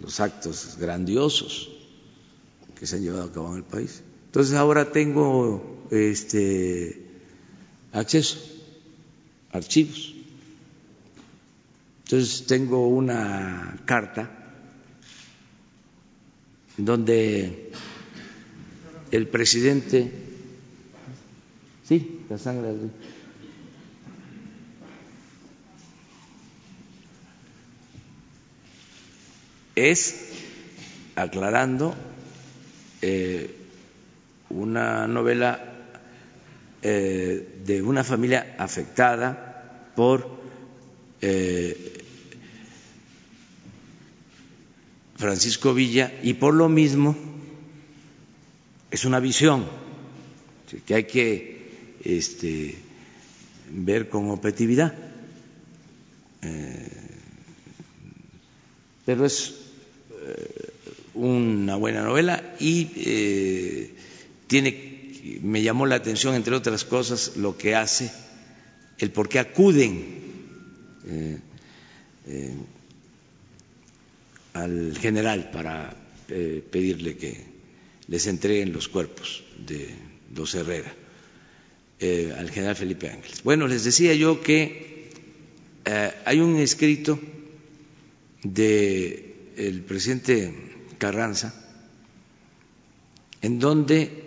[0.01, 1.69] los actos grandiosos
[2.81, 4.03] que se han llevado a cabo en el país.
[4.25, 7.03] Entonces ahora tengo este
[7.93, 8.39] acceso
[9.53, 10.16] a archivos.
[12.07, 14.31] Entonces tengo una carta
[16.77, 17.73] donde
[19.11, 20.13] el presidente,
[21.83, 22.75] sí, la sangre
[29.75, 30.29] es
[31.17, 31.93] aclarando
[33.03, 33.53] eh,
[34.51, 35.59] una novela
[36.83, 40.37] eh, de una familia afectada por
[41.21, 41.96] eh,
[45.17, 47.17] Francisco Villa y por lo mismo
[48.91, 49.67] es una visión
[50.85, 52.77] que hay que este,
[53.71, 54.95] ver con objetividad.
[59.05, 59.55] pero es
[61.17, 63.95] una buena novela y eh,
[64.47, 68.11] tiene, me llamó la atención, entre otras cosas, lo que hace,
[68.99, 70.05] el por qué acuden
[71.07, 71.39] eh,
[72.27, 72.55] eh,
[74.63, 75.97] al general para
[76.27, 77.45] pedirle que
[78.09, 79.95] les entreguen los cuerpos de
[80.35, 80.93] los Herrera,
[82.39, 83.43] al general Felipe Ángeles.
[83.43, 85.11] Bueno, les decía yo que
[86.25, 87.19] hay un escrito
[88.43, 90.53] del presidente
[90.99, 91.55] Carranza,
[93.43, 94.27] en donde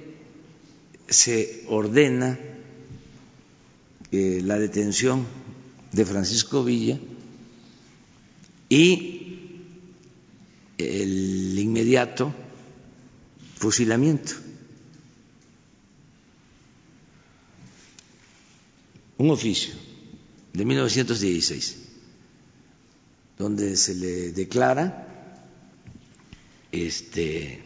[1.07, 2.39] se ordena
[4.11, 5.25] eh, la detención
[5.91, 6.99] de Francisco Villa
[8.69, 9.18] y
[10.79, 12.33] el inmediato
[13.55, 14.33] fusilamiento.
[19.17, 19.73] Un oficio
[20.53, 21.77] de 1916,
[23.37, 25.05] donde se le declara
[26.71, 27.61] este,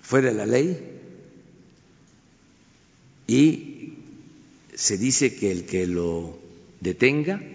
[0.00, 1.00] fuera de la ley
[3.26, 3.94] y
[4.74, 6.38] se dice que el que lo
[6.80, 7.51] detenga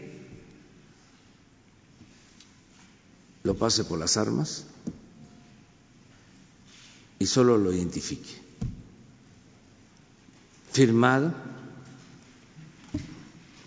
[3.48, 4.66] lo pase por las armas
[7.18, 8.30] y solo lo identifique.
[10.74, 11.34] Firmado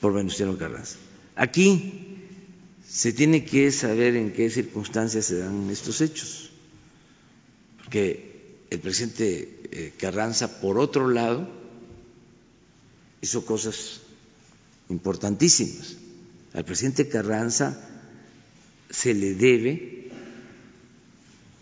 [0.03, 0.97] por Venustiano Carranza.
[1.35, 2.18] Aquí
[2.87, 6.51] se tiene que saber en qué circunstancias se dan estos hechos,
[7.78, 11.49] porque el presidente eh, Carranza, por otro lado,
[13.22, 14.03] hizo cosas
[14.91, 15.97] importantísimas.
[16.53, 17.89] Al presidente Carranza
[18.91, 20.01] se le debe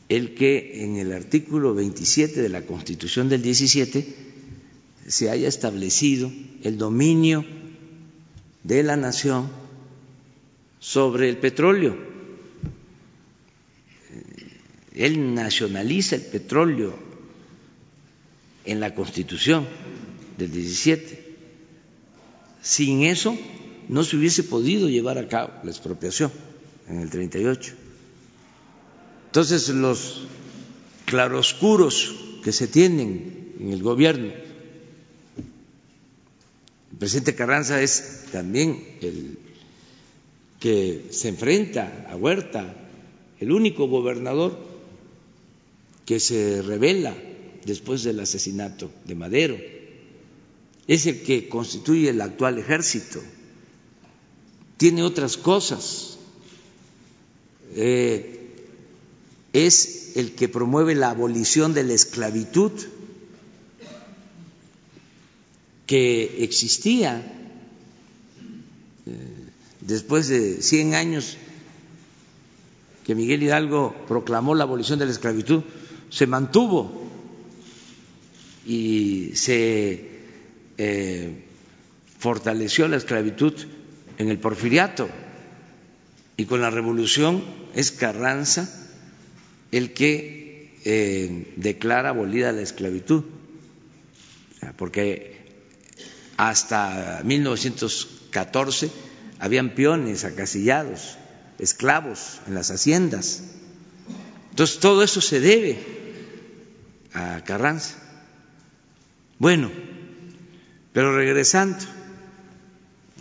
[0.09, 4.07] el que en el artículo 27 de la Constitución del 17
[5.07, 7.45] se haya establecido el dominio
[8.65, 9.51] de la nación
[10.81, 11.97] sobre el petróleo.
[14.95, 16.99] Él nacionaliza el petróleo
[18.65, 19.67] en la Constitución
[20.39, 21.27] del 17.
[22.63, 23.37] Sin eso
[23.89, 26.33] no se hubiese podido llevar a cabo la expropiación
[26.89, 27.75] en el 38.
[29.27, 30.27] Entonces los
[31.05, 34.33] claroscuros que se tienen en el gobierno,
[36.93, 39.39] el presidente Carranza es también el
[40.61, 42.75] que se enfrenta a Huerta,
[43.39, 44.59] el único gobernador
[46.05, 47.15] que se revela
[47.65, 49.57] después del asesinato de Madero,
[50.87, 53.21] es el que constituye el actual ejército,
[54.79, 56.18] tiene otras cosas,
[57.75, 58.39] eh,
[59.53, 62.73] es el que promueve la abolición de la esclavitud
[65.87, 67.23] que existía
[69.07, 69.13] eh,
[69.81, 71.37] después de 100 años
[73.05, 75.63] que Miguel Hidalgo proclamó la abolición de la esclavitud,
[76.11, 77.09] se mantuvo
[78.67, 80.11] y se
[80.77, 81.45] eh,
[82.19, 83.55] fortaleció la esclavitud
[84.19, 85.09] en el porfiriato
[86.39, 88.73] y con la revolución es Carranza
[89.73, 93.25] el que eh, declara abolida la esclavitud,
[94.77, 95.37] porque
[96.37, 98.91] hasta 1914
[99.41, 101.19] habían peones acasillados,
[101.59, 103.43] esclavos en las haciendas.
[104.51, 105.79] Entonces todo eso se debe
[107.15, 107.97] a Carranza.
[109.41, 109.73] Bueno,
[110.93, 111.85] pero regresando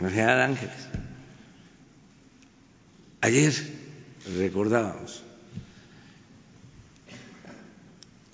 [0.04, 0.88] al general Ángeles,
[3.28, 3.54] ayer
[4.38, 5.24] recordábamos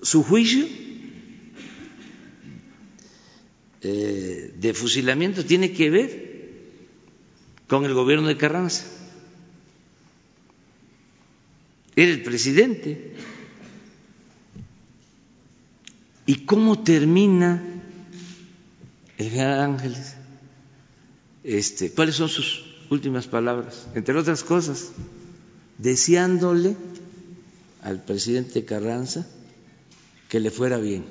[0.04, 0.66] su juicio
[3.80, 6.24] eh, de fusilamiento tiene que ver
[7.66, 8.84] con el gobierno de Carranza.
[11.96, 13.14] Era el presidente.
[16.26, 17.62] ¿Y cómo termina
[19.16, 20.16] el general Ángeles?
[21.44, 23.86] Este, ¿Cuáles son sus últimas palabras?
[23.94, 24.92] Entre otras cosas,
[25.78, 26.76] deseándole
[27.82, 29.26] al presidente Carranza
[30.28, 31.04] que le fuera bien.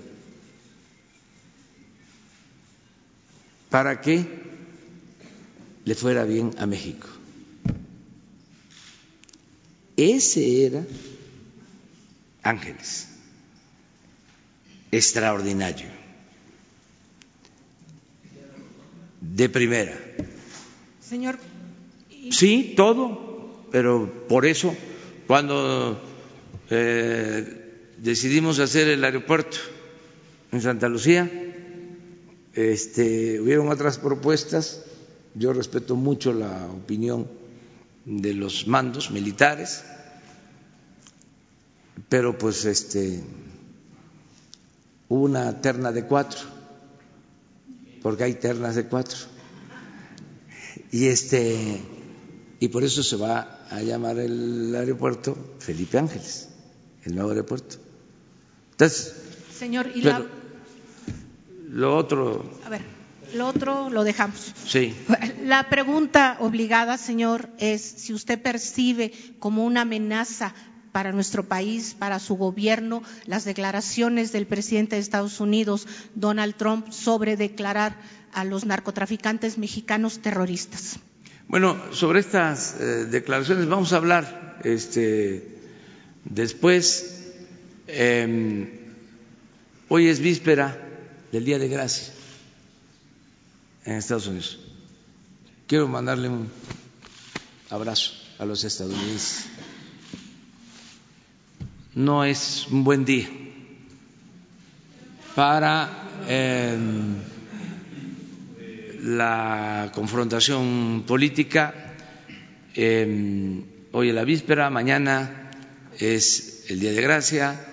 [3.69, 4.43] ¿Para qué?
[5.85, 7.07] le fuera bien a México.
[9.95, 10.83] Ese era
[12.41, 13.07] Ángeles,
[14.91, 15.87] extraordinario,
[19.21, 19.97] de primera.
[20.99, 21.37] Señor.
[22.31, 24.75] Sí, todo, pero por eso
[25.27, 25.99] cuando
[26.69, 29.57] eh, decidimos hacer el aeropuerto
[30.51, 31.29] en Santa Lucía,
[32.53, 34.83] este, hubieron otras propuestas
[35.35, 37.27] yo respeto mucho la opinión
[38.05, 39.83] de los mandos militares,
[42.09, 43.23] pero pues este
[45.09, 46.39] hubo una terna de cuatro,
[48.03, 49.17] porque hay ternas de cuatro.
[50.91, 51.81] Y este
[52.63, 56.47] y por eso se va a llamar el aeropuerto Felipe Ángeles,
[57.03, 57.75] el nuevo aeropuerto.
[58.71, 59.15] Entonces,
[59.53, 60.01] señor, ¿y
[61.67, 62.49] lo otro.
[62.63, 62.81] A ver
[63.33, 64.53] lo otro lo dejamos.
[64.65, 64.95] Sí.
[65.43, 70.53] La pregunta obligada, señor, es si usted percibe como una amenaza
[70.93, 75.85] para nuestro país, para su gobierno, las declaraciones del presidente de Estados Unidos,
[76.15, 77.97] Donald Trump, sobre declarar
[78.31, 80.99] a los narcotraficantes mexicanos terroristas.
[81.47, 85.47] Bueno, sobre estas eh, declaraciones vamos a hablar este,
[86.25, 87.31] después.
[87.87, 88.69] Em,
[89.89, 90.77] hoy es víspera
[91.31, 92.13] del Día de Gracia
[93.85, 94.59] en Estados Unidos.
[95.67, 96.49] Quiero mandarle un
[97.69, 99.45] abrazo a los estadounidenses.
[101.95, 103.29] No es un buen día
[105.35, 105.89] para
[106.27, 106.77] eh,
[109.03, 111.93] la confrontación política.
[112.73, 115.51] Eh, hoy es la víspera, mañana
[115.99, 117.65] es el Día de Gracia,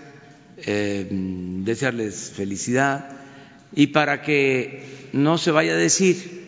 [0.58, 3.16] eh, desearles felicidad
[3.72, 6.40] y para que no se vaya a decir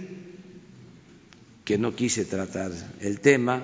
[1.65, 3.63] que no quise tratar el tema,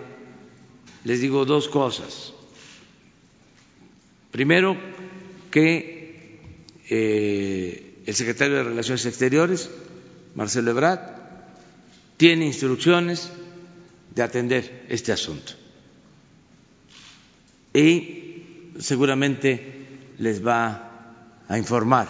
[1.05, 2.33] les digo dos cosas.
[4.31, 4.77] Primero,
[5.51, 6.39] que
[6.89, 9.69] eh, el secretario de Relaciones Exteriores,
[10.39, 11.01] Marcelo Ebrard,
[12.16, 13.28] tiene instrucciones
[14.14, 15.55] de atender este asunto.
[17.74, 22.07] Y seguramente les va a informar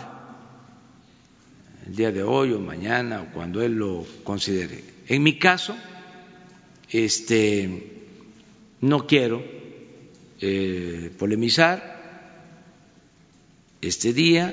[1.87, 4.85] el día de hoy o mañana o cuando él lo considere.
[5.07, 5.75] En mi caso,
[6.91, 8.13] este,
[8.83, 9.43] no quiero
[10.43, 11.81] eh, polemizar
[13.81, 14.53] este día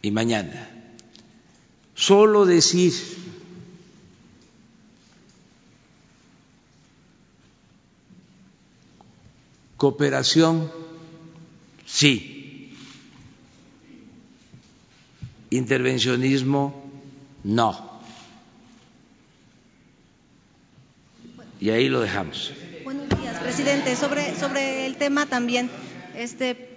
[0.00, 0.71] y mañana.
[1.94, 2.92] Solo decir
[9.82, 10.70] cooperación,
[11.84, 12.72] sí.
[15.50, 16.88] Intervencionismo,
[17.42, 18.00] no.
[21.60, 22.52] Y ahí lo dejamos.
[22.84, 23.96] Buenos días, presidente.
[23.96, 25.68] Sobre, sobre el tema también,
[26.16, 26.71] este,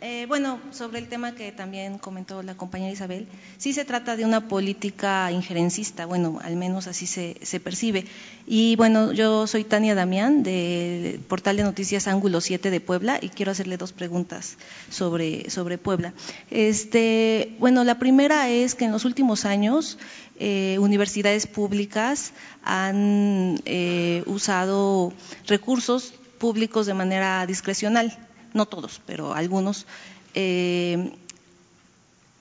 [0.00, 3.28] eh, bueno, sobre el tema que también comentó la compañera Isabel,
[3.58, 8.06] sí se trata de una política injerencista, bueno, al menos así se, percibe.
[8.46, 13.28] Y bueno, yo soy Tania Damián, del portal de noticias Ángulo 7 de Puebla, y
[13.28, 14.56] quiero hacerle dos preguntas
[14.88, 16.14] sobre, sobre Puebla.
[16.50, 19.98] Este, bueno, la primera es que en los últimos años
[20.38, 22.32] eh, universidades públicas
[22.62, 25.12] han eh, usado
[25.46, 28.16] recursos públicos de manera discrecional
[28.54, 29.86] no todos, pero algunos,
[30.34, 31.12] eh,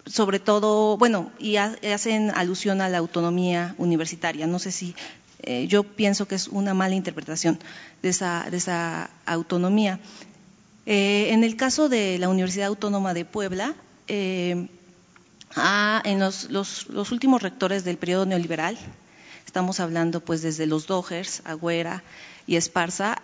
[0.05, 4.47] sobre todo, bueno, y hacen alusión a la autonomía universitaria.
[4.47, 4.95] No sé si
[5.43, 7.59] eh, yo pienso que es una mala interpretación
[8.01, 9.99] de esa, autonomía.
[10.85, 13.75] Eh, en el caso de la Universidad Autónoma de Puebla,
[14.07, 14.69] en
[16.19, 18.77] los, los, últimos rectores del periodo neoliberal,
[19.45, 22.03] estamos hablando pues desde los Dogers, Agüera
[22.47, 23.21] y Esparza,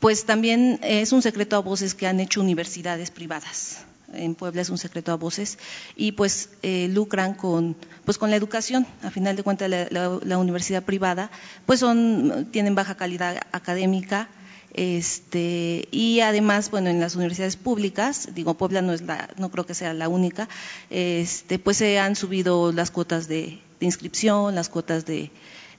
[0.00, 3.84] pues también es un secreto a voces que han hecho universidades privadas.
[4.12, 5.58] En Puebla es un secreto a voces
[5.96, 8.86] y pues eh, lucran con pues con la educación.
[9.02, 11.30] A final de cuentas la, universidad privada
[11.66, 14.28] pues son tienen baja calidad académica
[14.76, 19.64] este, y además, bueno, en las universidades públicas, digo, Puebla no es la, no creo
[19.64, 20.50] que sea la única,
[20.90, 25.30] este, pues se han subido las cuotas de inscripción, las cuotas de,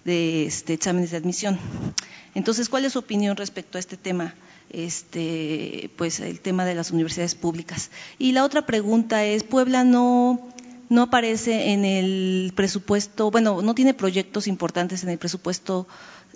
[0.08, 1.60] de este, exámenes de admisión.
[2.34, 4.36] Entonces, ¿cuál es su opinión respecto a este tema?
[4.70, 7.92] Este, pues el tema de las universidades públicas.
[8.18, 10.48] Y la otra pregunta es, Puebla no,
[10.88, 15.88] no aparece en el presupuesto, bueno, no tiene proyectos importantes en el presupuesto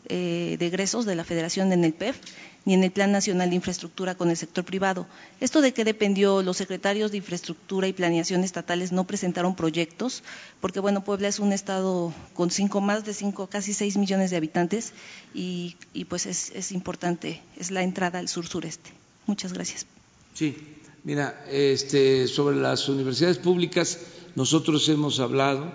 [0.10, 2.18] eh, de egresos de la Federación en el PEF
[2.66, 5.08] ni en el Plan Nacional de Infraestructura con el sector privado.
[5.40, 6.44] ¿Esto de qué dependió?
[6.44, 10.24] Los secretarios de Infraestructura y Planeación estatales no presentaron proyectos,
[10.60, 14.38] porque bueno, Puebla es un estado con cinco, más de cinco, casi seis millones de
[14.38, 14.94] habitantes
[15.34, 15.76] y,
[16.08, 18.92] pues es, importante, es la entrada al sur-sureste.
[19.26, 19.88] Muchas gracias.
[20.34, 20.58] Sí,
[21.04, 24.00] mira, este, sobre las universidades públicas,
[24.36, 25.74] nosotros hemos hablado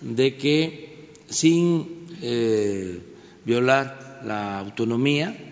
[0.00, 3.00] de que sin eh,
[3.44, 5.51] violar la autonomía,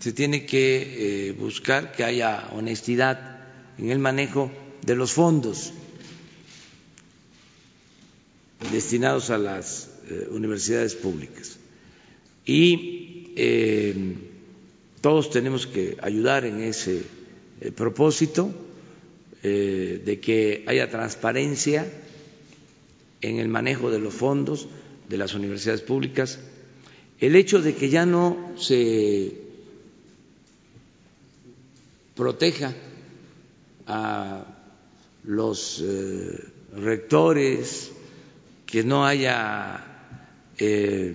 [0.00, 3.38] se tiene que eh, buscar que haya honestidad
[3.78, 4.50] en el manejo
[4.82, 5.72] de los fondos
[8.72, 11.58] destinados a las eh, universidades públicas.
[12.44, 13.94] Y eh,
[15.00, 17.02] todos tenemos que ayudar en ese
[17.74, 18.52] propósito
[19.42, 21.86] de que haya transparencia
[23.20, 24.66] en el manejo de los fondos
[25.08, 26.40] de las universidades públicas.
[27.20, 29.45] El hecho de que ya no se
[32.16, 32.74] proteja
[33.86, 34.44] a
[35.24, 36.44] los eh,
[36.74, 37.92] rectores,
[38.64, 39.84] que no haya
[40.58, 41.14] eh,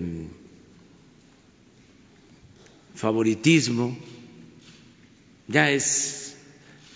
[2.94, 3.96] favoritismo,
[5.48, 6.36] ya es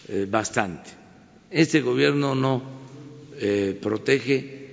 [0.08, 0.90] eh, bastante.
[1.50, 2.76] Este gobierno no
[3.82, 4.70] protege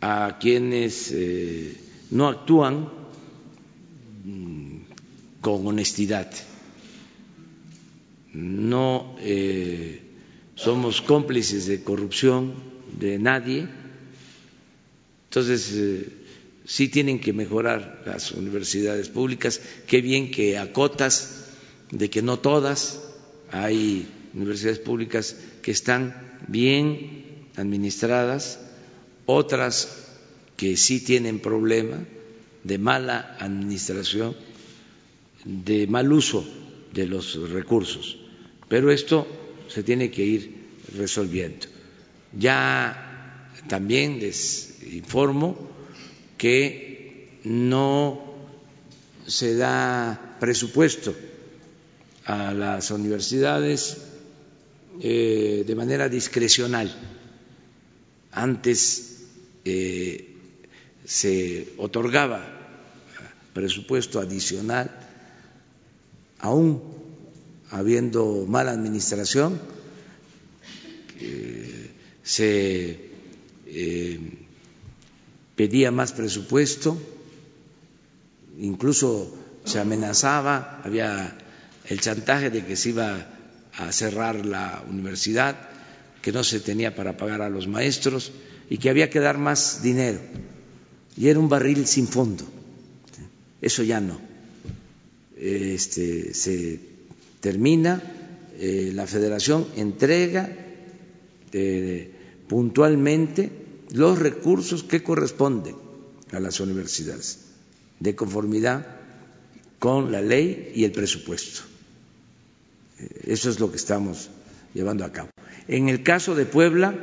[0.00, 1.12] a quienes
[2.12, 2.88] no actúan
[4.24, 4.76] mm,
[5.40, 6.30] con honestidad
[8.32, 10.02] no eh,
[10.54, 12.54] somos cómplices de corrupción
[12.98, 13.66] de nadie.
[15.28, 16.08] Entonces, eh,
[16.64, 19.60] sí tienen que mejorar las universidades públicas.
[19.86, 21.46] Qué bien que acotas
[21.90, 23.00] de que no todas,
[23.50, 28.60] hay universidades públicas que están bien administradas,
[29.26, 30.06] otras
[30.56, 31.98] que sí tienen problema
[32.64, 34.36] de mala administración,
[35.44, 36.46] de mal uso
[36.92, 38.19] de los recursos.
[38.70, 39.26] Pero esto
[39.66, 40.54] se tiene que ir
[40.94, 41.66] resolviendo.
[42.32, 45.58] Ya también les informo
[46.38, 48.32] que no
[49.26, 51.16] se da presupuesto
[52.26, 53.98] a las universidades
[55.00, 56.94] eh, de manera discrecional.
[58.30, 59.24] Antes
[59.64, 60.36] eh,
[61.04, 62.46] se otorgaba
[63.52, 64.88] presupuesto adicional,
[66.38, 66.99] aún
[67.70, 69.60] habiendo mala administración,
[71.20, 71.90] eh,
[72.22, 73.10] se
[75.56, 76.98] pedía más presupuesto,
[78.58, 81.36] incluso se amenazaba, había
[81.88, 83.26] el chantaje de que se iba
[83.76, 85.68] a cerrar la universidad,
[86.22, 88.32] que no se tenía para pagar a los maestros
[88.68, 90.20] y que había que dar más dinero.
[91.16, 92.44] Y era un barril sin fondo.
[93.60, 94.20] Eso ya no.
[95.36, 96.80] Este, se
[97.40, 98.02] termina,
[98.58, 100.54] eh, la federación entrega
[101.52, 102.10] eh,
[102.48, 103.50] puntualmente
[103.92, 105.74] los recursos que corresponden
[106.32, 107.46] a las universidades,
[107.98, 108.86] de conformidad
[109.78, 111.62] con la ley y el presupuesto.
[113.24, 114.28] Eso es lo que estamos
[114.74, 115.30] llevando a cabo.
[115.68, 116.94] En el caso de Puebla,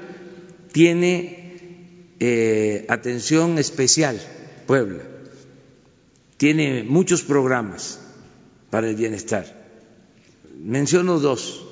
[0.71, 4.19] tiene eh, atención especial
[4.67, 5.03] Puebla,
[6.37, 7.99] tiene muchos programas
[8.69, 9.56] para el bienestar.
[10.59, 11.63] Menciono dos.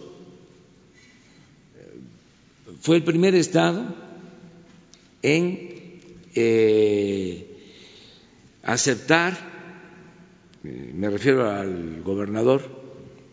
[2.82, 3.84] Fue el primer estado
[5.24, 6.02] en
[6.36, 7.48] eh,
[8.64, 9.34] aceptar,
[10.64, 12.62] eh, me refiero al gobernador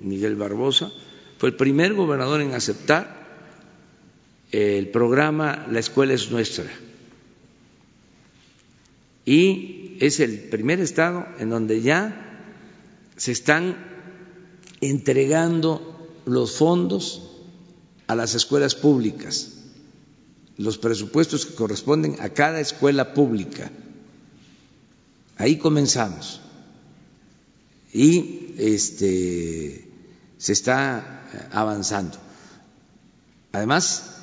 [0.01, 0.91] Miguel Barbosa,
[1.37, 3.23] fue el primer gobernador en aceptar
[4.53, 6.71] el programa La escuela es nuestra.
[9.25, 12.41] Y es el primer estado en donde ya
[13.17, 13.92] se están
[14.83, 15.81] entregando
[16.27, 17.23] los fondos
[18.09, 19.53] a las escuelas públicas,
[20.59, 23.71] los presupuestos que corresponden a cada escuela pública.
[25.39, 26.41] Ahí comenzamos.
[27.95, 29.89] Y este
[30.37, 32.19] se está eh, avanzando.
[33.53, 34.17] Además,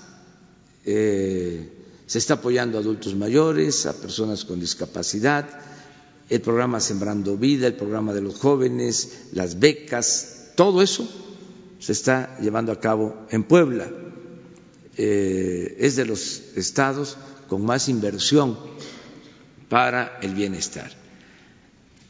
[0.86, 1.70] eh,
[2.06, 5.48] se está apoyando a adultos mayores, a personas con discapacidad,
[6.30, 11.08] el programa Sembrando Vida, el programa de los jóvenes, las becas, todo eso
[11.80, 13.90] se está llevando a cabo en Puebla.
[14.98, 18.60] Eh, es de los estados con más inversión
[19.70, 20.92] para el bienestar.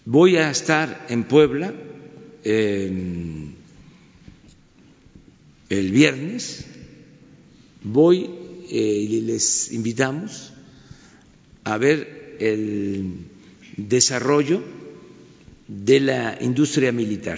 [0.04, 1.72] Voy a estar en Puebla
[2.44, 3.54] el
[5.70, 6.66] viernes
[7.84, 8.32] voy
[8.72, 10.54] eh, y les invitamos
[11.66, 13.28] a ver el
[13.78, 14.64] desarrollo
[15.68, 17.38] de la industria militar,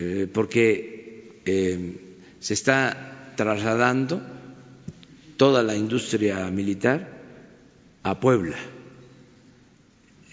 [0.00, 2.00] eh, porque eh,
[2.40, 4.20] se está trasladando
[5.36, 7.20] toda la industria militar
[8.02, 8.56] a Puebla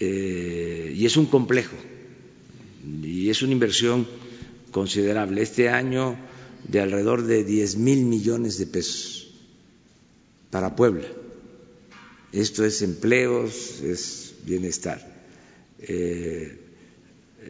[0.00, 1.76] y es un complejo
[3.02, 4.06] y es una inversión
[4.70, 5.42] considerable.
[5.42, 6.16] Este año
[6.66, 9.30] de alrededor de 10 mil millones de pesos
[10.50, 11.06] para Puebla.
[12.32, 15.00] Esto es empleos, es bienestar.
[15.80, 16.58] Eh,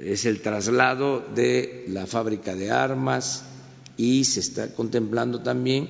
[0.04, 3.44] es el traslado de la fábrica de armas
[3.96, 5.88] y se está contemplando también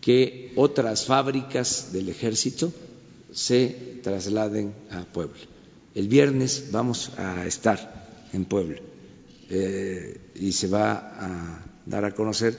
[0.00, 2.72] que otras fábricas del ejército
[3.32, 5.40] se trasladen a Puebla.
[5.94, 8.80] El viernes vamos a estar en Puebla.
[9.48, 12.58] Eh, y se va a dar a conocer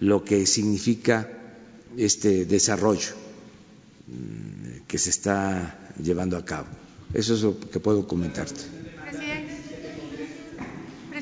[0.00, 1.28] lo que significa
[1.96, 3.14] este desarrollo
[4.06, 6.68] mm, que se está llevando a cabo.
[7.14, 8.79] Eso es lo que puedo comentarte.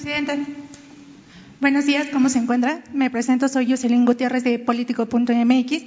[0.09, 0.51] Presidente.
[1.61, 2.83] Buenos días, ¿cómo se encuentra?
[2.95, 5.83] Me presento, soy Jocelyn Gutiérrez de Político.mx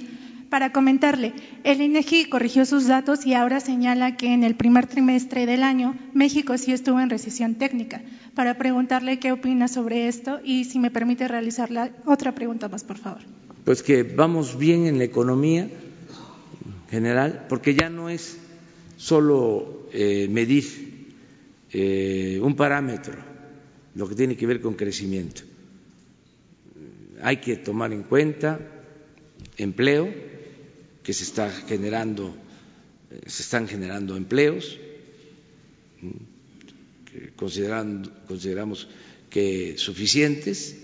[0.48, 1.32] para comentarle,
[1.64, 5.96] el INEGI corrigió sus datos y ahora señala que en el primer trimestre del año
[6.14, 8.00] México sí estuvo en recesión técnica.
[8.36, 11.68] Para preguntarle qué opina sobre esto y si me permite realizar
[12.04, 13.22] otra pregunta más, por favor.
[13.64, 15.68] Pues que vamos bien en la economía
[16.90, 18.38] general, porque ya no es
[18.96, 21.08] solo eh, medir
[21.72, 23.31] eh, un parámetro,
[23.94, 25.42] lo que tiene que ver con crecimiento.
[27.22, 28.58] Hay que tomar en cuenta
[29.56, 30.12] empleo,
[31.02, 32.34] que se está generando
[33.12, 34.78] eh, se están generando empleos,
[37.04, 38.88] que consideramos
[39.28, 40.76] que suficientes,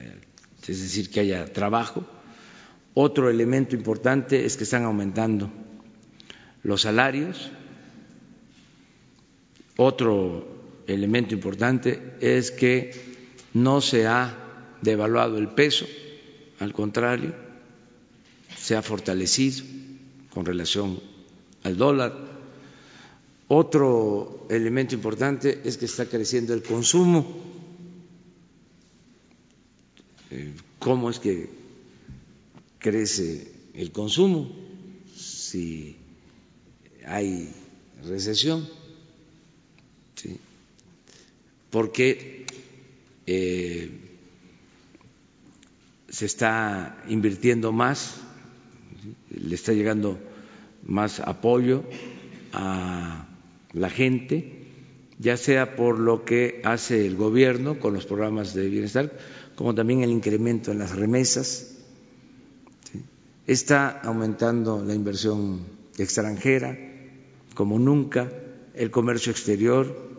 [0.00, 0.20] eh,
[0.68, 2.06] es decir, que haya trabajo.
[2.92, 5.50] Otro elemento importante es que están aumentando
[6.62, 7.50] los salarios.
[9.76, 10.53] Otro
[10.86, 12.92] elemento importante es que
[13.54, 15.86] no se ha devaluado el peso,
[16.60, 17.34] al contrario,
[18.56, 19.64] se ha fortalecido
[20.30, 21.00] con relación
[21.62, 22.12] al dólar.
[23.48, 27.26] Otro elemento importante es que está creciendo el consumo.
[30.30, 31.48] Eh, ¿Cómo es que
[32.78, 34.50] crece el consumo
[35.14, 35.96] si
[37.06, 37.50] hay
[38.02, 38.68] recesión?
[40.16, 40.38] ¿Sí?
[41.74, 42.46] Porque
[43.26, 43.90] eh,
[46.08, 48.20] se está invirtiendo más,
[49.30, 50.16] le está llegando
[50.86, 51.82] más apoyo
[52.52, 53.26] a
[53.72, 54.68] la gente,
[55.18, 59.10] ya sea por lo que hace el gobierno con los programas de bienestar,
[59.56, 61.74] como también el incremento en las remesas.
[63.48, 65.62] Está aumentando la inversión
[65.98, 66.78] extranjera
[67.56, 68.30] como nunca,
[68.74, 70.13] el comercio exterior.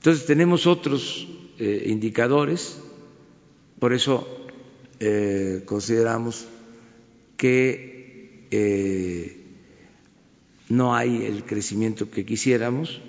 [0.00, 1.28] Entonces tenemos otros
[1.58, 2.78] eh, indicadores,
[3.78, 4.26] por eso
[4.98, 6.46] eh, consideramos
[7.36, 9.36] que eh,
[10.70, 13.02] no hay el crecimiento que quisiéramos,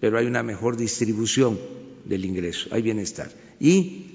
[0.00, 1.60] pero hay una mejor distribución
[2.04, 3.30] del ingreso, hay bienestar.
[3.60, 4.08] Y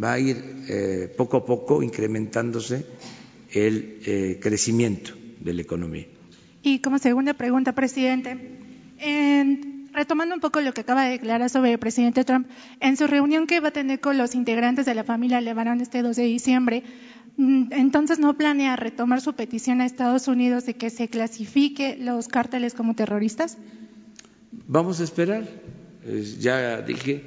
[0.00, 0.36] va a ir
[1.16, 2.84] poco a poco incrementándose
[3.52, 6.06] el crecimiento de la economía.
[6.62, 8.38] Y como segunda pregunta, presidente,
[9.98, 12.48] retomando un poco lo que acaba de declarar sobre el presidente Trump,
[12.80, 16.02] en su reunión que va a tener con los integrantes de la familia Levarón este
[16.02, 16.84] 2 de diciembre,
[17.38, 22.26] Mm, entonces no planea retomar su petición a Estados Unidos de que se clasifique los
[22.26, 23.58] cárteles como terroristas?
[24.66, 25.44] Vamos a esperar.
[26.40, 27.22] Ya dije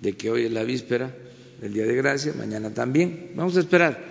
[0.00, 1.14] de que hoy es la víspera
[1.60, 3.32] del Día de Gracia, mañana también.
[3.34, 4.02] Vamos a esperar.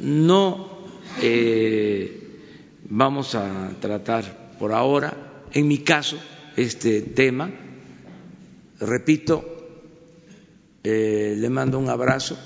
[0.00, 0.76] No
[1.22, 2.40] eh,
[2.88, 5.14] vamos a tratar por ahora,
[5.52, 6.18] en mi caso,
[6.56, 7.52] este tema.
[8.80, 9.44] Repito,
[10.82, 12.38] eh, le mando un abrazo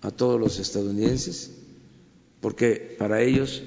[0.00, 1.50] a todos los estadounidenses,
[2.40, 3.62] porque para ellos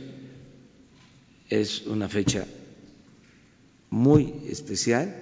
[1.50, 2.46] es una fecha
[3.90, 5.16] muy especial.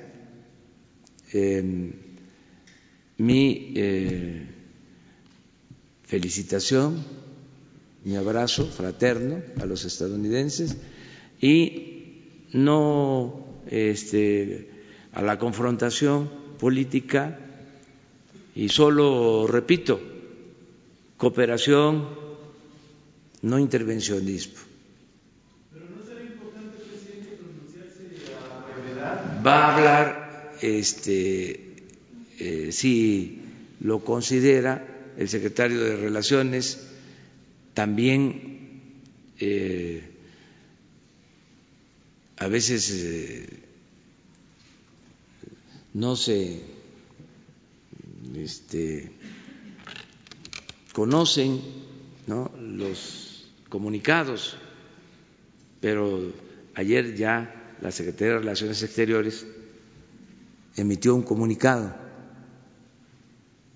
[1.31, 1.93] Em,
[3.17, 4.47] mi eh,
[6.03, 7.03] felicitación,
[8.05, 10.77] mi abrazo fraterno a los estadounidenses
[11.41, 14.69] y no este,
[15.13, 17.39] a la confrontación política
[18.55, 19.99] y solo repito,
[21.17, 22.07] cooperación,
[23.41, 24.59] no intervencionismo.
[25.71, 26.77] Pero no será importante,
[27.37, 31.75] pronunciarse a Va a hablar, este,
[32.39, 33.41] eh, si
[33.81, 34.85] lo considera,
[35.17, 36.87] el secretario de Relaciones,
[37.73, 38.91] también
[39.39, 40.03] eh,
[42.37, 43.58] a veces eh,
[45.93, 46.61] no se
[48.35, 49.11] este,
[50.93, 51.61] conocen
[52.27, 54.57] los comunicados,
[55.81, 56.31] pero
[56.75, 59.45] ayer ya la Secretaría de Relaciones Exteriores
[60.75, 61.95] emitió un comunicado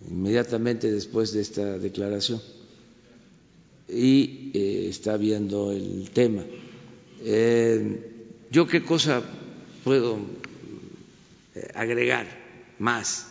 [0.09, 2.41] inmediatamente después de esta declaración
[3.87, 6.43] y eh, está viendo el tema.
[7.21, 8.11] Eh,
[8.51, 9.23] ¿Yo qué cosa
[9.83, 10.19] puedo
[11.73, 12.27] agregar
[12.79, 13.27] más?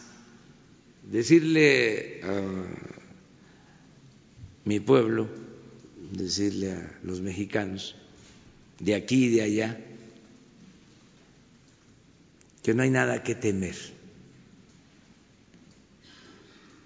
[1.11, 2.43] Decirle a
[4.65, 5.29] mi pueblo,
[6.13, 7.97] decirle a los mexicanos
[8.79, 9.81] de aquí y de allá
[12.63, 13.77] que no hay nada que temer.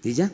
[0.03, 0.31] ¿Y ya?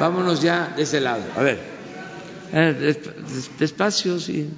[0.00, 1.22] Vámonos ya de ese lado.
[1.36, 1.58] A ver,
[2.52, 2.96] eh,
[3.58, 4.48] despacio, sí.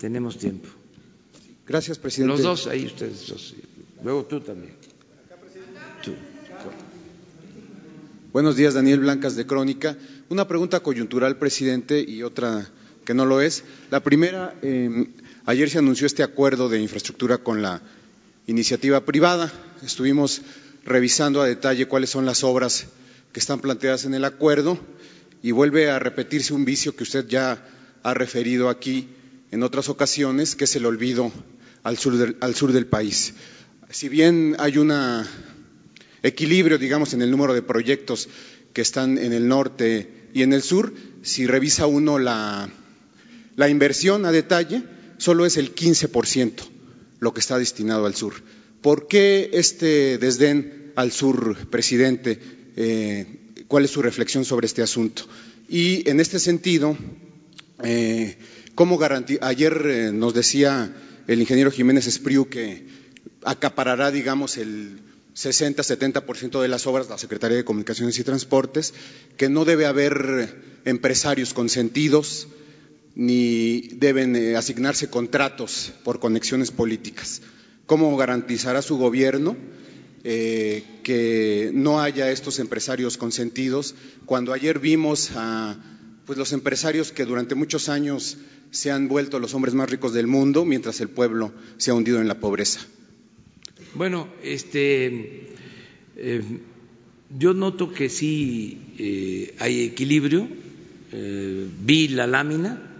[0.00, 0.68] Tenemos tiempo.
[1.66, 2.34] Gracias, presidente.
[2.34, 3.54] Los dos, ahí ustedes dos.
[4.02, 4.74] Luego tú también.
[8.32, 9.96] Buenos días, Daniel Blancas de Crónica.
[10.28, 12.68] Una pregunta coyuntural, presidente, y otra
[13.04, 13.64] que no lo es.
[13.90, 15.06] La primera, em,
[15.46, 17.80] ayer se anunció este acuerdo de infraestructura con la
[18.46, 19.52] iniciativa privada.
[19.84, 20.42] Estuvimos
[20.84, 22.86] revisando a detalle cuáles son las obras
[23.32, 24.78] que están planteadas en el acuerdo
[25.42, 27.66] y vuelve a repetirse un vicio que usted ya
[28.02, 29.08] ha referido aquí
[29.50, 31.32] en otras ocasiones, que es el olvido
[31.82, 32.16] al sur
[32.72, 33.34] del, país.
[33.90, 34.92] si bien hay un
[36.22, 38.28] equilibrio, digamos, en el número de proyectos
[38.72, 42.68] que están en el norte y en el sur, si revisa uno la,
[43.68, 44.82] inversión a detalle,
[45.18, 46.52] solo es el 15%
[47.20, 48.34] lo que está destinado al sur.
[48.84, 52.38] ¿Por qué este desdén al sur, presidente?
[52.76, 53.24] Eh,
[53.66, 55.22] ¿Cuál es su reflexión sobre este asunto?
[55.70, 56.94] Y en este sentido,
[57.82, 58.36] eh,
[58.74, 59.00] ¿cómo
[59.40, 60.94] ayer eh, nos decía
[61.26, 62.86] el ingeniero Jiménez Espriu que
[63.42, 65.00] acaparará, digamos, el
[65.34, 68.92] 60-70% de las obras la Secretaría de Comunicaciones y Transportes,
[69.38, 72.48] que no debe haber empresarios consentidos
[73.14, 77.40] ni deben eh, asignarse contratos por conexiones políticas.
[77.86, 79.56] ¿Cómo garantizará su gobierno
[80.24, 85.76] eh, que no haya estos empresarios consentidos cuando ayer vimos a
[86.24, 88.38] pues, los empresarios que durante muchos años
[88.70, 92.22] se han vuelto los hombres más ricos del mundo mientras el pueblo se ha hundido
[92.22, 92.80] en la pobreza?
[93.94, 95.52] Bueno, este,
[96.16, 96.42] eh,
[97.38, 100.48] yo noto que sí hay equilibrio.
[101.12, 102.93] vi la lámina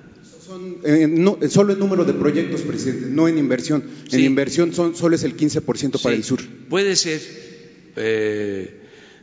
[0.44, 3.82] son, eh, no, solo el número de proyectos, presidente, no en inversión.
[4.12, 6.40] En inversión son, solo es el 15% para el sur.
[6.68, 7.20] Puede ser,
[7.96, 8.80] eh,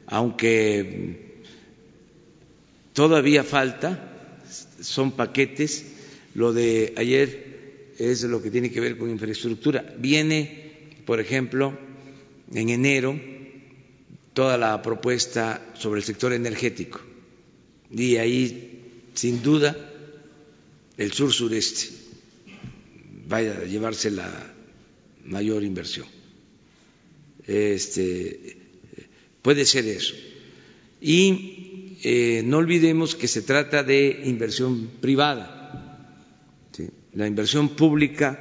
[0.07, 1.41] aunque
[2.93, 4.39] todavía falta,
[4.82, 5.86] son paquetes.
[6.34, 9.93] Lo de ayer es lo que tiene que ver con infraestructura.
[9.99, 11.78] Viene, por ejemplo,
[12.53, 13.19] en enero
[14.34, 16.99] toda la propuesta sobre el sector energético.
[17.91, 19.91] Y ahí, sin duda,
[20.98, 21.89] el sur sureste
[23.28, 24.30] vaya a llevarse la
[25.26, 26.08] mayor inversión.
[27.48, 28.58] Este,
[29.42, 30.14] puede ser eso.
[31.00, 35.58] Y eh, no olvidemos que se trata de inversión privada.
[37.14, 38.39] La inversión pública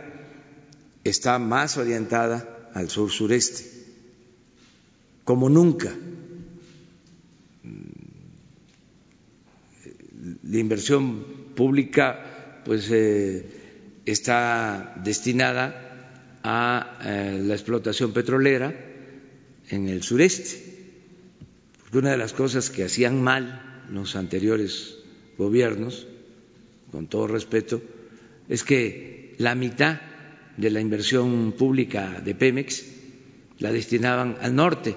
[1.03, 3.65] está más orientada al sur sureste,
[5.25, 5.93] como nunca.
[10.45, 11.25] La inversión
[11.57, 12.30] pública
[12.71, 13.45] pues eh,
[14.07, 18.73] está destinada a eh, la explotación petrolera
[19.71, 20.63] en el sureste.
[21.81, 24.99] Porque una de las cosas que hacían mal los anteriores
[25.37, 26.07] gobiernos,
[26.93, 27.83] con todo respeto,
[28.49, 30.01] es que la mitad
[30.57, 32.85] de la inversión pública de Pemex
[33.59, 34.95] la destinaban al norte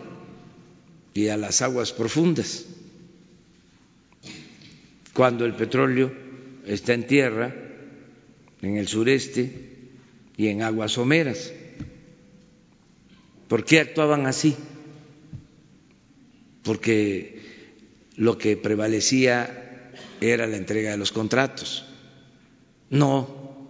[1.15, 2.67] y a las aguas profundas,
[5.15, 6.13] cuando el petróleo
[6.67, 7.62] está en tierra,
[8.63, 9.51] en el sureste
[10.37, 11.51] y en aguas someras.
[13.47, 14.55] ¿Por qué actuaban así?
[16.63, 17.41] Porque
[18.15, 19.91] lo que prevalecía
[20.21, 21.85] era la entrega de los contratos,
[22.89, 23.69] no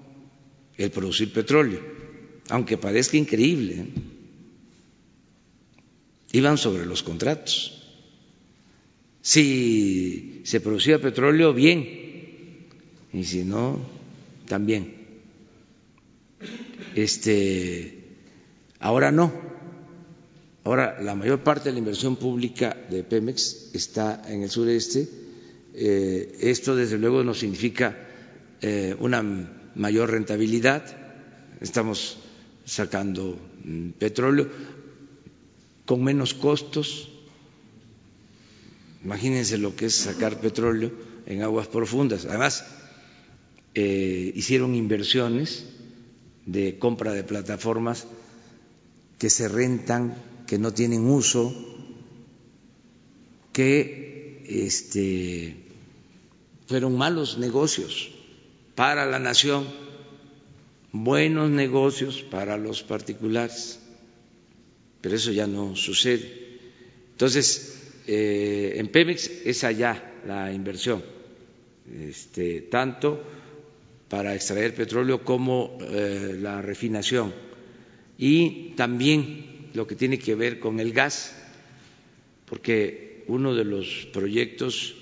[0.77, 1.81] el producir petróleo,
[2.49, 3.73] aunque parezca increíble.
[3.73, 3.87] ¿eh?
[6.33, 7.79] Iban sobre los contratos.
[9.21, 12.67] Si se producía petróleo, bien,
[13.13, 13.79] y si no,
[14.47, 15.03] también.
[16.95, 18.17] Este,
[18.79, 19.31] ahora no.
[20.63, 25.09] Ahora la mayor parte de la inversión pública de Pemex está en el sureste.
[25.73, 27.97] Eh, esto, desde luego, no significa
[28.61, 29.21] eh, una
[29.75, 30.83] mayor rentabilidad.
[31.59, 32.17] Estamos
[32.65, 34.47] sacando mm, petróleo
[35.85, 37.09] con menos costos.
[39.03, 40.91] Imagínense lo que es sacar petróleo
[41.25, 42.25] en aguas profundas.
[42.25, 42.65] Además,
[43.75, 45.65] eh, hicieron inversiones
[46.45, 48.05] de compra de plataformas
[49.17, 50.15] que se rentan,
[50.47, 51.53] que no tienen uso,
[53.51, 55.55] que este,
[56.67, 58.11] fueron malos negocios
[58.75, 59.67] para la nación,
[60.91, 63.79] buenos negocios para los particulares,
[65.01, 66.59] pero eso ya no sucede.
[67.11, 71.03] Entonces, eh, en Pemex es allá la inversión,
[71.91, 73.23] este, tanto
[74.09, 77.33] para extraer petróleo como eh, la refinación.
[78.17, 81.35] Y también lo que tiene que ver con el gas,
[82.45, 84.95] porque uno de los proyectos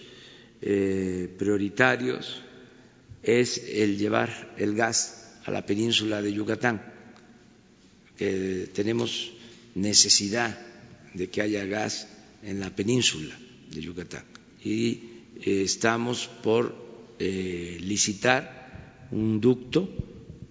[0.62, 2.42] eh, prioritarios
[3.24, 6.82] es el llevar el gas a la península de Yucatán,
[8.18, 9.34] que tenemos
[9.76, 10.58] necesidad
[11.14, 12.08] de que haya gas
[12.44, 13.38] en la península
[13.72, 14.24] de Yucatán.
[14.64, 15.04] Y
[15.44, 18.61] eh, estamos por licitar
[19.12, 19.90] un ducto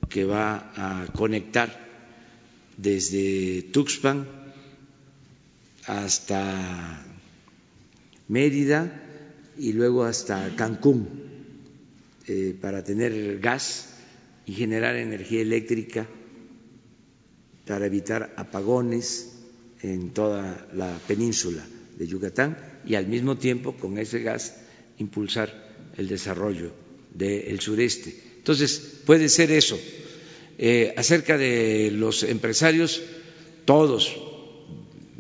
[0.09, 1.89] que va a conectar
[2.77, 4.27] desde Tuxpan
[5.87, 7.05] hasta
[8.29, 9.03] Mérida
[9.59, 11.09] y luego hasta Cancún
[12.27, 13.95] eh, para tener gas
[14.47, 16.07] y generar energía eléctrica
[17.67, 19.33] para evitar apagones
[19.83, 21.65] en toda la península
[21.99, 24.57] de Yucatán y al mismo tiempo con ese gas
[24.99, 26.73] impulsar el desarrollo
[27.15, 28.30] del sureste.
[28.51, 29.79] Entonces, puede ser eso.
[30.59, 33.01] Eh, acerca de los empresarios,
[33.65, 34.17] todos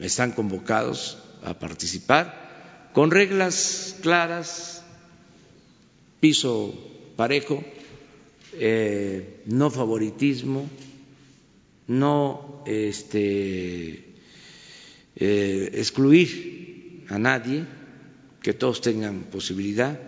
[0.01, 4.82] están convocados a participar con reglas claras,
[6.19, 6.74] piso
[7.15, 7.62] parejo,
[8.55, 10.69] eh, no favoritismo,
[11.86, 14.07] no este,
[15.15, 17.65] eh, excluir a nadie,
[18.43, 20.01] que todos tengan posibilidad,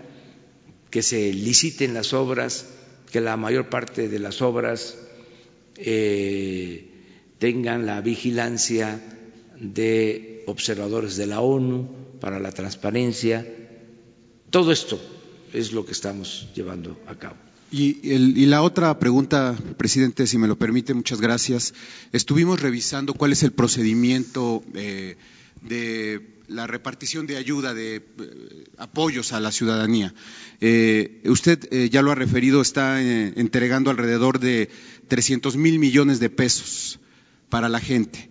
[0.90, 2.66] que se liciten las obras,
[3.12, 4.96] que la mayor parte de las obras
[5.76, 6.88] eh,
[7.38, 9.00] tengan la vigilancia
[9.60, 11.88] de observadores de la ONU
[12.20, 13.46] para la transparencia.
[14.50, 14.98] Todo esto
[15.52, 17.36] es lo que estamos llevando a cabo.
[17.70, 21.74] Y, la otra pregunta, presidente, si me lo permite, muchas gracias.
[22.12, 25.16] Estuvimos revisando cuál es el procedimiento eh,
[25.62, 30.14] de la repartición de ayuda, de eh, apoyos a la ciudadanía.
[30.60, 34.70] Eh, usted ya lo ha referido, está entregando alrededor de
[35.08, 37.00] 300 mil millones de pesos
[37.48, 38.30] para la gente.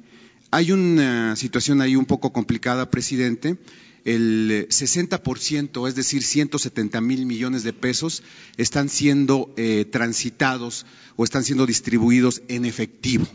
[0.51, 3.57] Hay una situación ahí un poco complicada, presidente
[4.05, 8.23] el 60%, es decir, 170 mil millones de pesos,
[8.57, 10.85] están siendo eh, transitados
[11.15, 13.27] o están siendo distribuidos en efectivo.